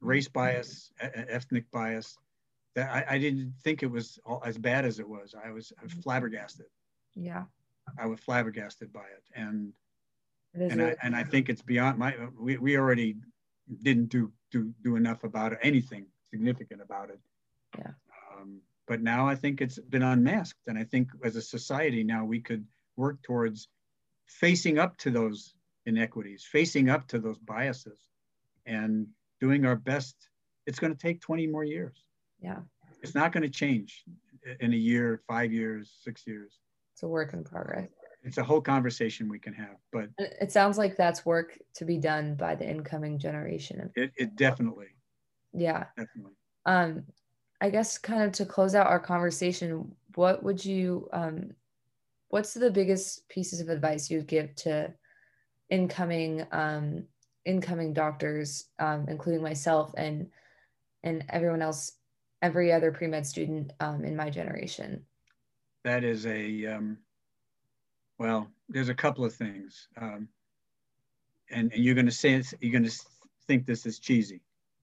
race 0.00 0.28
bias, 0.28 0.92
ethnic 1.00 1.70
bias. 1.70 2.18
That 2.74 2.90
I, 2.90 3.14
I, 3.16 3.18
didn't 3.18 3.52
think 3.62 3.82
it 3.82 3.90
was 3.90 4.18
all, 4.24 4.42
as 4.46 4.56
bad 4.56 4.86
as 4.86 4.98
it 4.98 5.06
was. 5.06 5.34
I 5.34 5.50
was, 5.50 5.72
I 5.78 5.84
was 5.84 5.92
flabbergasted. 5.92 6.66
Yeah. 7.14 7.44
I 7.98 8.06
was 8.06 8.20
flabbergasted 8.20 8.92
by 8.92 9.00
it, 9.00 9.24
and 9.34 9.72
and 10.54 10.82
I, 10.82 10.96
and 11.02 11.16
I 11.16 11.24
think 11.24 11.48
it's 11.48 11.62
beyond 11.62 11.98
my. 11.98 12.14
We, 12.38 12.56
we 12.56 12.76
already 12.76 13.16
didn't 13.82 14.08
do 14.08 14.32
do 14.50 14.72
do 14.82 14.96
enough 14.96 15.24
about 15.24 15.52
it, 15.52 15.58
anything 15.62 16.06
significant 16.30 16.80
about 16.80 17.10
it. 17.10 17.20
Yeah. 17.78 17.90
Um, 18.32 18.60
but 18.86 19.02
now 19.02 19.26
I 19.26 19.34
think 19.34 19.60
it's 19.60 19.78
been 19.78 20.02
unmasked, 20.02 20.68
and 20.68 20.78
I 20.78 20.84
think 20.84 21.08
as 21.24 21.36
a 21.36 21.42
society 21.42 22.04
now 22.04 22.24
we 22.24 22.40
could 22.40 22.64
work 22.96 23.22
towards 23.22 23.68
facing 24.26 24.78
up 24.78 24.96
to 24.98 25.10
those 25.10 25.54
inequities, 25.86 26.46
facing 26.50 26.88
up 26.88 27.08
to 27.08 27.18
those 27.18 27.38
biases, 27.38 27.98
and 28.66 29.06
doing 29.40 29.64
our 29.66 29.76
best. 29.76 30.16
It's 30.66 30.78
going 30.78 30.94
to 30.94 30.98
take 30.98 31.20
20 31.20 31.48
more 31.48 31.64
years. 31.64 32.04
Yeah. 32.40 32.60
It's 33.02 33.16
not 33.16 33.32
going 33.32 33.42
to 33.42 33.48
change 33.48 34.04
in 34.60 34.72
a 34.72 34.76
year, 34.76 35.20
five 35.26 35.52
years, 35.52 35.92
six 36.02 36.24
years. 36.26 36.60
It's 37.02 37.08
a 37.08 37.08
work 37.08 37.32
in 37.32 37.42
progress. 37.42 37.88
It's 38.22 38.38
a 38.38 38.44
whole 38.44 38.60
conversation 38.60 39.28
we 39.28 39.40
can 39.40 39.52
have, 39.54 39.74
but 39.92 40.08
it 40.18 40.52
sounds 40.52 40.78
like 40.78 40.96
that's 40.96 41.26
work 41.26 41.58
to 41.74 41.84
be 41.84 41.98
done 41.98 42.36
by 42.36 42.54
the 42.54 42.64
incoming 42.64 43.18
generation. 43.18 43.90
It, 43.96 44.12
it 44.16 44.36
definitely. 44.36 44.86
Yeah. 45.52 45.86
Definitely. 45.96 46.34
Um, 46.64 47.02
I 47.60 47.70
guess 47.70 47.98
kind 47.98 48.22
of 48.22 48.30
to 48.34 48.46
close 48.46 48.76
out 48.76 48.86
our 48.86 49.00
conversation, 49.00 49.92
what 50.14 50.44
would 50.44 50.64
you 50.64 51.08
um, 51.12 51.50
what's 52.28 52.54
the 52.54 52.70
biggest 52.70 53.28
pieces 53.28 53.60
of 53.60 53.68
advice 53.68 54.08
you'd 54.08 54.28
give 54.28 54.54
to 54.56 54.94
incoming 55.68 56.46
um, 56.52 57.06
incoming 57.44 57.92
doctors, 57.92 58.66
um, 58.78 59.06
including 59.08 59.42
myself 59.42 59.92
and 59.96 60.28
and 61.02 61.24
everyone 61.30 61.62
else, 61.62 61.90
every 62.40 62.72
other 62.72 62.92
pre 62.92 63.08
med 63.08 63.26
student 63.26 63.72
um, 63.80 64.04
in 64.04 64.14
my 64.14 64.30
generation? 64.30 65.04
That 65.84 66.04
is 66.04 66.26
a 66.26 66.66
um, 66.66 66.98
well. 68.18 68.48
There's 68.68 68.88
a 68.88 68.94
couple 68.94 69.24
of 69.24 69.34
things, 69.34 69.88
um, 70.00 70.28
and 71.50 71.72
and 71.72 71.84
you're 71.84 71.94
going 71.94 72.06
to 72.06 72.12
say 72.12 72.34
it's, 72.34 72.54
you're 72.60 72.72
going 72.72 72.88
to 72.88 72.96
think 73.46 73.66
this 73.66 73.84
is 73.86 73.98
cheesy. 73.98 74.40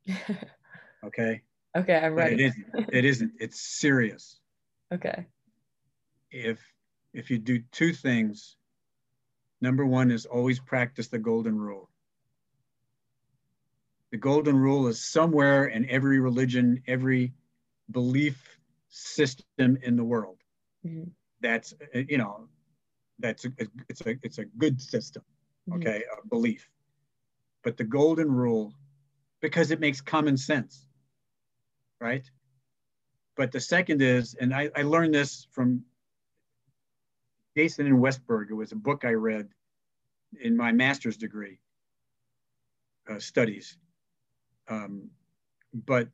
okay. 1.05 1.41
Okay, 1.77 1.95
I'm 1.95 2.15
ready. 2.15 2.35
But 2.35 2.41
it 2.41 2.45
isn't. 2.45 2.89
It 2.93 3.05
isn't. 3.05 3.31
It's 3.39 3.61
serious. 3.61 4.39
Okay. 4.91 5.27
If 6.31 6.59
if 7.13 7.30
you 7.30 7.38
do 7.38 7.59
two 7.71 7.93
things, 7.93 8.57
number 9.61 9.85
one 9.85 10.09
is 10.09 10.26
always 10.26 10.59
practice 10.59 11.09
the 11.09 11.19
golden 11.19 11.55
rule. 11.59 11.91
The 14.11 14.17
golden 14.17 14.57
rule 14.57 14.88
is 14.88 14.99
somewhere 14.99 15.65
in 15.65 15.88
every 15.88 16.19
religion, 16.19 16.81
every 16.88 17.34
belief 17.91 18.57
system 18.89 19.77
in 19.84 19.95
the 19.95 20.03
world. 20.03 20.39
Mm-hmm. 20.85 21.10
That's 21.41 21.73
you 21.93 22.18
know, 22.18 22.47
that's 23.19 23.45
a, 23.45 23.51
it's 23.88 24.01
a 24.06 24.15
it's 24.23 24.38
a 24.38 24.45
good 24.45 24.81
system, 24.81 25.23
mm-hmm. 25.69 25.80
okay, 25.80 26.03
a 26.03 26.27
belief. 26.27 26.69
But 27.64 27.77
the 27.77 27.84
golden 27.84 28.31
rule, 28.31 28.73
because 29.41 29.72
it 29.72 29.80
makes 29.80 30.01
common 30.01 30.38
sense, 30.38 30.85
right? 31.99 32.30
But 33.35 33.51
the 33.51 33.60
second 33.60 34.01
is, 34.01 34.35
and 34.35 34.53
I, 34.53 34.69
I 34.76 34.81
learned 34.81 35.14
this 35.14 35.47
from 35.51 35.84
Jason 37.56 37.85
and 37.88 37.99
Westberg. 37.99 38.49
It 38.49 38.53
was 38.53 38.72
a 38.72 38.76
book 38.76 39.06
I 39.06 39.14
read 39.14 39.47
in 40.41 40.56
my 40.56 40.72
master's 40.72 41.18
degree 41.18 41.60
uh, 43.10 43.19
studies. 43.19 43.77
Um, 44.68 45.10
but 45.73 46.07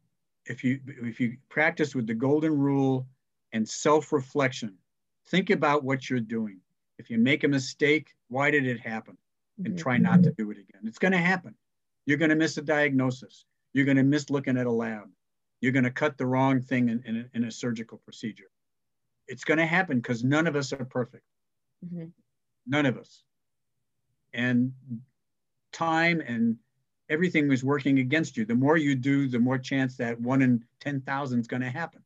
if 0.45 0.63
you 0.63 0.79
if 0.85 1.19
you 1.19 1.37
practice 1.49 1.95
with 1.95 2.07
the 2.07 2.13
golden 2.13 2.57
rule 2.57 3.07
and 3.55 3.67
self-reflection, 3.67 4.75
think 5.29 5.49
about 5.49 5.85
what 5.85 6.09
you're 6.09 6.19
doing. 6.19 6.59
If 6.99 7.09
you 7.09 7.17
make 7.17 7.45
a 7.45 7.47
mistake, 7.47 8.09
why 8.27 8.51
did 8.51 8.67
it 8.67 8.81
happen? 8.81 9.17
And 9.57 9.67
mm-hmm. 9.67 9.77
try 9.77 9.97
not 9.97 10.23
to 10.23 10.33
do 10.33 10.51
it 10.51 10.57
again. 10.57 10.81
It's 10.83 10.99
going 10.99 11.13
to 11.13 11.17
happen. 11.17 11.55
You're 12.05 12.17
going 12.17 12.31
to 12.31 12.35
miss 12.35 12.57
a 12.57 12.61
diagnosis. 12.61 13.45
You're 13.71 13.85
going 13.85 13.95
to 13.95 14.03
miss 14.03 14.29
looking 14.29 14.57
at 14.57 14.65
a 14.65 14.71
lab. 14.71 15.09
You're 15.61 15.71
going 15.71 15.85
to 15.85 15.91
cut 15.91 16.17
the 16.17 16.25
wrong 16.25 16.61
thing 16.61 16.89
in, 16.89 17.01
in, 17.05 17.15
a, 17.15 17.37
in 17.37 17.43
a 17.45 17.51
surgical 17.51 17.97
procedure. 17.99 18.51
It's 19.29 19.45
going 19.45 19.57
to 19.57 19.65
happen 19.65 19.99
because 19.99 20.21
none 20.21 20.47
of 20.47 20.57
us 20.57 20.73
are 20.73 20.83
perfect. 20.83 21.23
Mm-hmm. 21.85 22.07
None 22.67 22.85
of 22.85 22.97
us. 22.97 23.23
And 24.33 24.73
time 25.71 26.21
and 26.27 26.57
everything 27.07 27.47
was 27.47 27.63
working 27.63 27.99
against 27.99 28.35
you. 28.35 28.43
The 28.43 28.53
more 28.53 28.75
you 28.75 28.95
do, 28.95 29.29
the 29.29 29.39
more 29.39 29.57
chance 29.57 29.95
that 29.95 30.19
one 30.19 30.41
in 30.41 30.65
10,000 30.81 31.39
is 31.39 31.47
going 31.47 31.61
to 31.61 31.69
happen. 31.69 32.01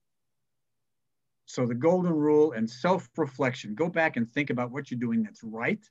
So 1.50 1.66
the 1.66 1.74
golden 1.74 2.14
rule 2.14 2.52
and 2.52 2.70
self-reflection, 2.70 3.74
go 3.74 3.90
back 3.90 4.18
and 4.18 4.32
think 4.32 4.52
about 4.52 4.70
what 4.70 4.92
you're 4.92 5.00
doing 5.00 5.24
that's 5.24 5.44
right 5.44 5.84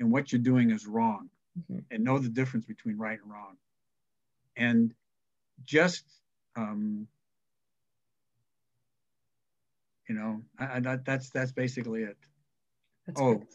and 0.00 0.10
what 0.10 0.32
you're 0.32 0.40
doing 0.40 0.72
is 0.72 0.84
wrong 0.84 1.30
mm-hmm. 1.56 1.78
and 1.92 2.02
know 2.02 2.18
the 2.18 2.28
difference 2.28 2.66
between 2.66 2.98
right 2.98 3.20
and 3.22 3.30
wrong. 3.30 3.56
And 4.56 4.92
just, 5.62 6.04
um, 6.56 7.06
you 10.08 10.16
know, 10.16 10.42
I, 10.58 10.80
I, 10.84 10.96
that's, 10.96 11.30
that's 11.30 11.52
basically 11.52 12.02
it. 12.02 12.16
That's 13.06 13.20
oh, 13.20 13.34
good. 13.34 13.46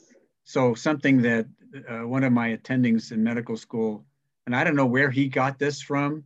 so 0.45 0.73
something 0.73 1.21
that 1.23 1.47
uh, 1.89 2.07
one 2.07 2.23
of 2.23 2.31
my 2.31 2.55
attendings 2.55 3.11
in 3.11 3.21
medical 3.21 3.57
school, 3.57 4.05
and 4.45 4.55
I 4.55 4.63
don't 4.63 4.77
know 4.77 4.85
where 4.85 5.11
he 5.11 5.27
got 5.27 5.59
this 5.59 5.81
from. 5.81 6.23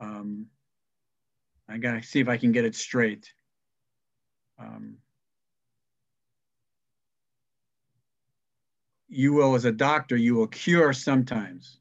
Um, 0.00 0.48
I 1.66 1.78
gotta 1.78 2.02
see 2.02 2.20
if 2.20 2.28
I 2.28 2.36
can 2.36 2.52
get 2.52 2.66
it 2.66 2.74
straight. 2.74 3.32
Um, 4.60 4.98
you 9.08 9.32
will, 9.32 9.54
as 9.54 9.64
a 9.64 9.72
doctor, 9.72 10.16
you 10.16 10.34
will 10.34 10.46
cure 10.46 10.92
sometimes. 10.92 11.78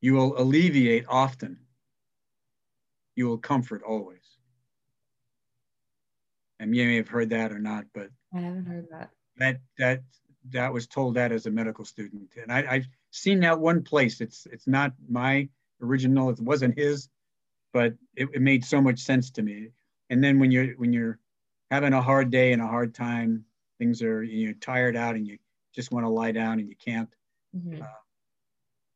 You 0.00 0.14
will 0.14 0.40
alleviate 0.40 1.04
often. 1.08 1.58
You 3.14 3.26
will 3.26 3.38
comfort 3.38 3.82
always 3.82 4.30
and 6.60 6.76
you 6.76 6.86
may 6.86 6.96
have 6.96 7.08
heard 7.08 7.30
that 7.30 7.50
or 7.50 7.58
not, 7.58 7.86
but 7.92 8.10
I 8.34 8.40
haven't 8.40 8.66
heard 8.66 8.86
that. 8.90 9.10
That 9.38 9.60
that 9.78 10.02
that 10.50 10.72
was 10.72 10.86
told 10.86 11.14
that 11.14 11.32
as 11.32 11.46
a 11.46 11.50
medical 11.50 11.84
student, 11.84 12.30
and 12.40 12.52
I, 12.52 12.64
I've 12.70 12.88
seen 13.10 13.40
that 13.40 13.58
one 13.58 13.82
place. 13.82 14.20
It's 14.20 14.46
it's 14.52 14.68
not 14.68 14.92
my 15.08 15.48
original. 15.82 16.30
It 16.30 16.38
wasn't 16.38 16.78
his, 16.78 17.08
but 17.72 17.94
it, 18.14 18.28
it 18.34 18.42
made 18.42 18.64
so 18.64 18.80
much 18.80 19.00
sense 19.00 19.30
to 19.32 19.42
me. 19.42 19.68
And 20.10 20.22
then 20.22 20.38
when 20.38 20.50
you're 20.50 20.72
when 20.74 20.92
you're 20.92 21.18
having 21.70 21.92
a 21.92 22.02
hard 22.02 22.30
day 22.30 22.52
and 22.52 22.60
a 22.60 22.66
hard 22.66 22.94
time, 22.94 23.44
things 23.78 24.02
are 24.02 24.22
you're 24.22 24.52
tired 24.54 24.96
out 24.96 25.14
and 25.14 25.26
you 25.26 25.38
just 25.74 25.92
want 25.92 26.04
to 26.04 26.10
lie 26.10 26.32
down 26.32 26.58
and 26.58 26.68
you 26.68 26.76
can't. 26.76 27.08
Mm-hmm. 27.56 27.82
Uh, 27.82 27.86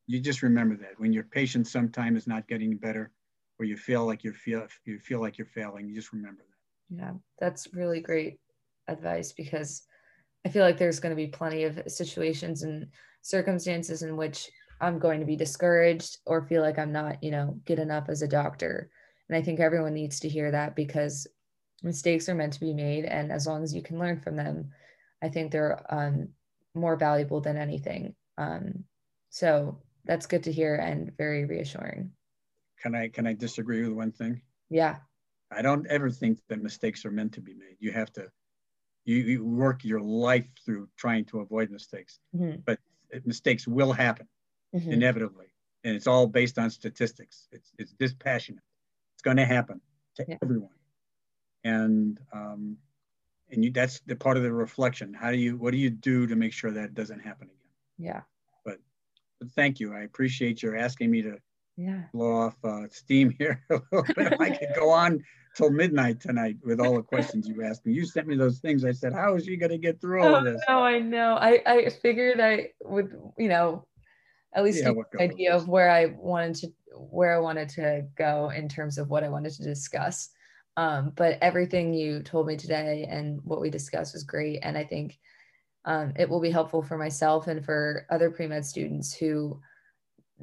you 0.07 0.20
just 0.20 0.43
remember 0.43 0.77
that 0.77 0.99
when 0.99 1.12
your 1.12 1.24
patient 1.24 1.66
sometimes 1.66 2.19
is 2.19 2.27
not 2.27 2.47
getting 2.47 2.77
better, 2.77 3.11
or 3.59 3.65
you 3.65 3.77
feel 3.77 4.05
like 4.05 4.24
you 4.24 4.32
feel 4.32 4.66
you 4.85 4.99
feel 4.99 5.20
like 5.20 5.39
you're 5.39 5.47
failing, 5.47 5.89
you 5.89 5.95
just 5.95 6.12
remember 6.12 6.43
that. 6.43 6.97
Yeah, 6.97 7.12
that's 7.39 7.73
really 7.73 8.01
great 8.01 8.39
advice 8.89 9.32
because 9.32 9.86
I 10.45 10.51
feel 10.51 10.62
like 10.62 10.77
there's 10.77 11.01
going 11.01 11.11
to 11.11 11.16
be 11.16 11.28
plenty 11.28 11.65
of 11.65 11.81
situations 11.86 12.62
and 12.62 12.86
circumstances 13.23 14.03
in 14.03 14.16
which 14.16 14.51
I'm 14.81 14.99
going 14.99 15.20
to 15.20 15.27
be 15.27 15.36
discouraged 15.36 16.19
or 16.27 16.43
feel 16.43 16.61
like 16.61 16.78
I'm 16.78 16.93
not, 16.93 17.23
you 17.23 17.31
know, 17.31 17.59
good 17.65 17.78
enough 17.78 18.09
as 18.09 18.20
a 18.20 18.28
doctor. 18.28 18.91
And 19.29 19.37
I 19.37 19.43
think 19.43 19.61
everyone 19.61 19.95
needs 19.95 20.21
to 20.21 20.29
hear 20.29 20.51
that 20.51 20.77
because 20.77 21.27
mistakes 21.83 22.29
are 22.29 22.35
meant 22.35 22.53
to 22.55 22.61
be 22.61 22.75
made. 22.75 23.05
And 23.05 23.33
as 23.33 23.47
long 23.47 23.63
as 23.63 23.75
you 23.75 23.83
can 23.83 23.99
learn 23.99 24.21
from 24.21 24.37
them, 24.37 24.71
I 25.23 25.29
think 25.29 25.51
they're 25.51 25.81
um, 25.89 26.29
more 26.75 26.97
valuable 26.97 27.41
than 27.41 27.57
anything. 27.57 28.15
Um, 28.37 28.85
so 29.31 29.81
that's 30.05 30.27
good 30.27 30.45
to 30.45 30.53
hear 30.53 30.75
and 30.75 31.17
very 31.17 31.45
reassuring. 31.45 32.11
Can 32.83 32.95
I 32.95 33.09
can 33.09 33.27
I 33.27 33.33
disagree 33.33 33.83
with 33.83 33.97
one 33.97 34.13
thing? 34.13 34.43
Yeah. 34.69 34.97
I 35.51 35.63
don't 35.63 35.87
ever 35.87 36.11
think 36.11 36.41
that 36.49 36.63
mistakes 36.63 37.05
are 37.05 37.11
meant 37.11 37.33
to 37.35 37.41
be 37.41 37.55
made. 37.55 37.77
You 37.79 37.93
have 37.93 38.13
to 38.15 38.29
you, 39.05 39.17
you 39.17 39.45
work 39.45 39.85
your 39.85 40.01
life 40.01 40.47
through 40.65 40.89
trying 40.97 41.25
to 41.27 41.41
avoid 41.41 41.71
mistakes. 41.71 42.19
Mm-hmm. 42.35 42.61
But 42.65 42.79
mistakes 43.25 43.67
will 43.67 43.93
happen 43.93 44.27
mm-hmm. 44.75 44.93
inevitably. 44.93 45.47
And 45.85 45.95
it's 45.95 46.07
all 46.07 46.27
based 46.27 46.59
on 46.59 46.71
statistics. 46.71 47.49
It's 47.53 47.73
it's 47.79 47.93
dispassionate. 47.93 48.65
Going 49.25 49.37
to 49.39 49.45
happen 49.45 49.81
to 50.17 50.25
yeah. 50.29 50.37
everyone. 50.43 50.69
And 51.65 52.19
um, 52.33 52.77
and 53.51 53.65
you 53.65 53.71
that's 53.71 54.01
the 54.01 54.17
part 54.17 54.37
of 54.37 54.43
the 54.43 54.53
reflection. 54.53 55.15
How 55.15 55.31
do 55.31 55.39
you 55.39 55.57
what 55.57 55.73
do 55.73 55.79
you 55.79 55.91
do 55.91 56.27
to 56.27 56.37
make 56.37 56.53
sure 56.53 56.71
that 56.71 56.95
doesn't 56.95 57.21
happen 57.21 57.49
again? 57.49 57.59
Yeah. 57.99 58.21
But 58.65 58.79
but 59.41 59.51
thank 59.53 59.81
you. 59.81 59.95
I 59.95 60.01
appreciate 60.01 60.63
your 60.63 60.77
asking 60.77 61.11
me 61.11 61.23
to 61.23 61.39
yeah. 61.77 62.03
blow 62.13 62.33
off 62.33 62.57
uh, 62.65 62.89
steam 62.91 63.31
here 63.39 63.63
a 63.71 63.81
little 63.93 64.15
bit. 64.15 64.41
I 64.41 64.51
could 64.51 64.69
go 64.77 64.91
on 64.91 65.23
till 65.57 65.71
midnight 65.71 66.21
tonight 66.21 66.57
with 66.63 66.81
all 66.81 66.95
the 66.95 67.03
questions 67.03 67.49
you 67.49 67.63
asked 67.65 67.87
me. 67.87 67.93
You 67.93 68.05
sent 68.05 68.27
me 68.27 68.37
those 68.37 68.59
things. 68.59 68.85
I 68.85 68.93
said, 68.93 69.13
"How 69.13 69.35
is 69.37 69.45
she 69.45 69.57
going 69.57 69.71
to 69.71 69.79
get 69.79 70.01
through 70.01 70.23
all 70.23 70.35
of 70.35 70.45
this?" 70.45 70.61
Oh, 70.69 70.83
I 70.83 70.99
know. 70.99 71.37
I 71.41 71.63
I 71.67 71.89
figured 71.91 72.41
I 72.41 72.71
would, 72.83 73.17
you 73.39 73.49
know, 73.49 73.87
at 74.55 74.64
least 74.64 74.82
yeah, 74.82 74.90
an 74.90 75.20
idea 75.20 75.55
of 75.55 75.68
where 75.68 75.90
I 75.90 76.06
wanted 76.06 76.55
to 76.56 76.68
where 76.97 77.35
I 77.35 77.40
wanted 77.40 77.68
to 77.70 78.06
go 78.16 78.51
in 78.51 78.68
terms 78.68 78.98
of 78.98 79.10
what 79.10 79.24
I 79.24 79.28
wanted 79.28 79.52
to 79.55 79.64
discuss. 79.64 80.31
Um, 80.76 81.12
but 81.16 81.39
everything 81.40 81.93
you 81.93 82.22
told 82.22 82.47
me 82.47 82.56
today 82.56 83.06
and 83.09 83.40
what 83.44 83.60
we 83.60 83.70
discussed 83.70 84.14
was 84.14 84.24
great, 84.24 84.60
and 84.62 84.76
I 84.76 84.85
think 84.85 85.18
um, 85.85 86.12
it 86.16 86.28
will 86.28 86.40
be 86.40 86.51
helpful 86.51 86.82
for 86.82 86.97
myself 86.97 87.47
and 87.47 87.64
for 87.64 88.06
other 88.10 88.31
pre 88.31 88.47
med 88.47 88.64
students 88.64 89.14
who 89.14 89.60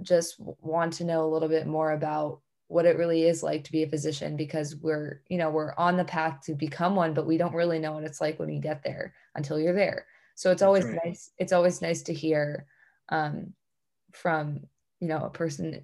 just 0.02 0.36
want 0.40 0.94
to 0.94 1.04
know 1.04 1.24
a 1.24 1.32
little 1.32 1.50
bit 1.50 1.68
more 1.68 1.92
about 1.92 2.42
what 2.68 2.86
it 2.86 2.98
really 2.98 3.24
is 3.24 3.44
like 3.44 3.66
to 3.66 3.72
be 3.72 3.84
a 3.84 3.90
physician 3.90 4.38
because 4.38 4.78
we're 4.78 5.22
you 5.28 5.38
know 5.38 5.50
we're 5.50 5.74
on 5.78 5.98
the 5.98 6.06
path 6.06 6.40
to 6.42 6.54
become 6.54 6.96
one 6.96 7.14
but 7.14 7.28
we 7.28 7.38
don't 7.38 7.54
really 7.54 7.80
know 7.80 7.92
what 7.92 8.06
it's 8.06 8.22
like 8.22 8.40
when 8.40 8.48
you 8.48 8.62
get 8.62 8.82
there 8.82 9.14
until 9.36 9.60
you're 9.60 9.74
there 9.74 10.06
so 10.36 10.52
it's 10.52 10.62
always 10.62 10.86
right. 10.86 11.00
nice 11.04 11.32
it's 11.38 11.52
always 11.52 11.82
nice 11.82 12.02
to 12.02 12.14
hear 12.14 12.66
um, 13.10 13.54
from 14.14 14.62
you 15.00 15.08
know 15.08 15.20
a 15.20 15.30
person 15.30 15.84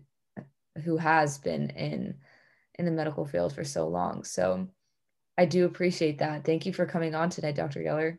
who 0.83 0.97
has 0.97 1.37
been 1.37 1.69
in 1.71 2.15
in 2.77 2.85
the 2.85 2.91
medical 2.91 3.25
field 3.25 3.53
for 3.53 3.63
so 3.63 3.87
long 3.87 4.23
so 4.23 4.67
i 5.37 5.45
do 5.45 5.65
appreciate 5.65 6.19
that 6.19 6.45
thank 6.45 6.65
you 6.65 6.73
for 6.73 6.85
coming 6.85 7.15
on 7.15 7.29
today 7.29 7.51
dr 7.51 7.79
geller 7.79 8.17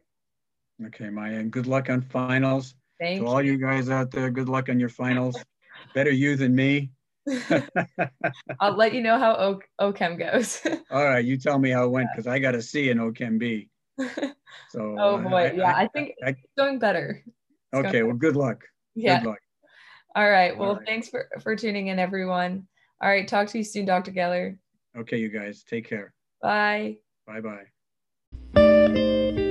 okay 0.87 1.11
maya 1.11 1.39
and 1.39 1.51
good 1.51 1.67
luck 1.67 1.91
on 1.91 2.01
finals 2.01 2.75
Thank 2.99 3.19
to 3.19 3.25
you. 3.25 3.29
all 3.29 3.43
you 3.43 3.59
guys 3.59 3.91
out 3.91 4.11
there 4.11 4.31
good 4.31 4.49
luck 4.49 4.69
on 4.69 4.81
your 4.81 4.89
finals 4.89 5.37
better 5.95 6.11
you 6.11 6.37
than 6.37 6.55
me 6.55 6.91
I'll 8.61 8.77
let 8.77 8.95
you 8.95 9.03
know 9.03 9.19
how 9.19 9.35
o- 9.35 9.93
OChem 9.93 10.19
goes. 10.19 10.61
All 10.91 11.05
right, 11.05 11.25
you 11.25 11.37
tell 11.37 11.59
me 11.59 11.71
how 11.71 11.85
it 11.85 11.91
went 11.91 12.09
because 12.11 12.27
I 12.27 12.39
got 12.39 12.53
to 12.53 12.63
see 12.63 12.91
an 12.91 12.99
OChem 12.99 13.39
B. 13.39 13.69
So. 14.71 14.97
oh 14.99 15.19
boy, 15.19 15.47
I, 15.47 15.53
yeah, 15.53 15.73
I, 15.73 15.83
I 15.85 15.89
think 15.89 16.13
I, 16.23 16.29
it's 16.29 16.41
going 16.55 16.79
better. 16.79 17.23
It's 17.73 17.87
okay, 17.87 18.01
going 18.01 18.07
well, 18.07 18.17
good 18.17 18.37
luck. 18.37 18.65
Yeah. 18.95 19.21
Good 19.21 19.29
luck. 19.29 19.39
All 20.15 20.29
right. 20.29 20.57
Well, 20.57 20.71
All 20.71 20.77
right. 20.77 20.87
thanks 20.87 21.09
for 21.09 21.29
for 21.41 21.55
tuning 21.57 21.89
in, 21.89 21.99
everyone. 21.99 22.67
All 23.01 23.09
right, 23.09 23.29
talk 23.29 23.47
to 23.49 23.59
you 23.59 23.65
soon, 23.65 23.85
Dr. 23.85 24.11
Geller. 24.11 24.59
Okay, 24.97 25.19
you 25.19 25.29
guys, 25.29 25.63
take 25.63 25.89
care. 25.89 26.13
Bye. 26.43 26.97
Bye 27.27 27.41
bye. 28.55 29.45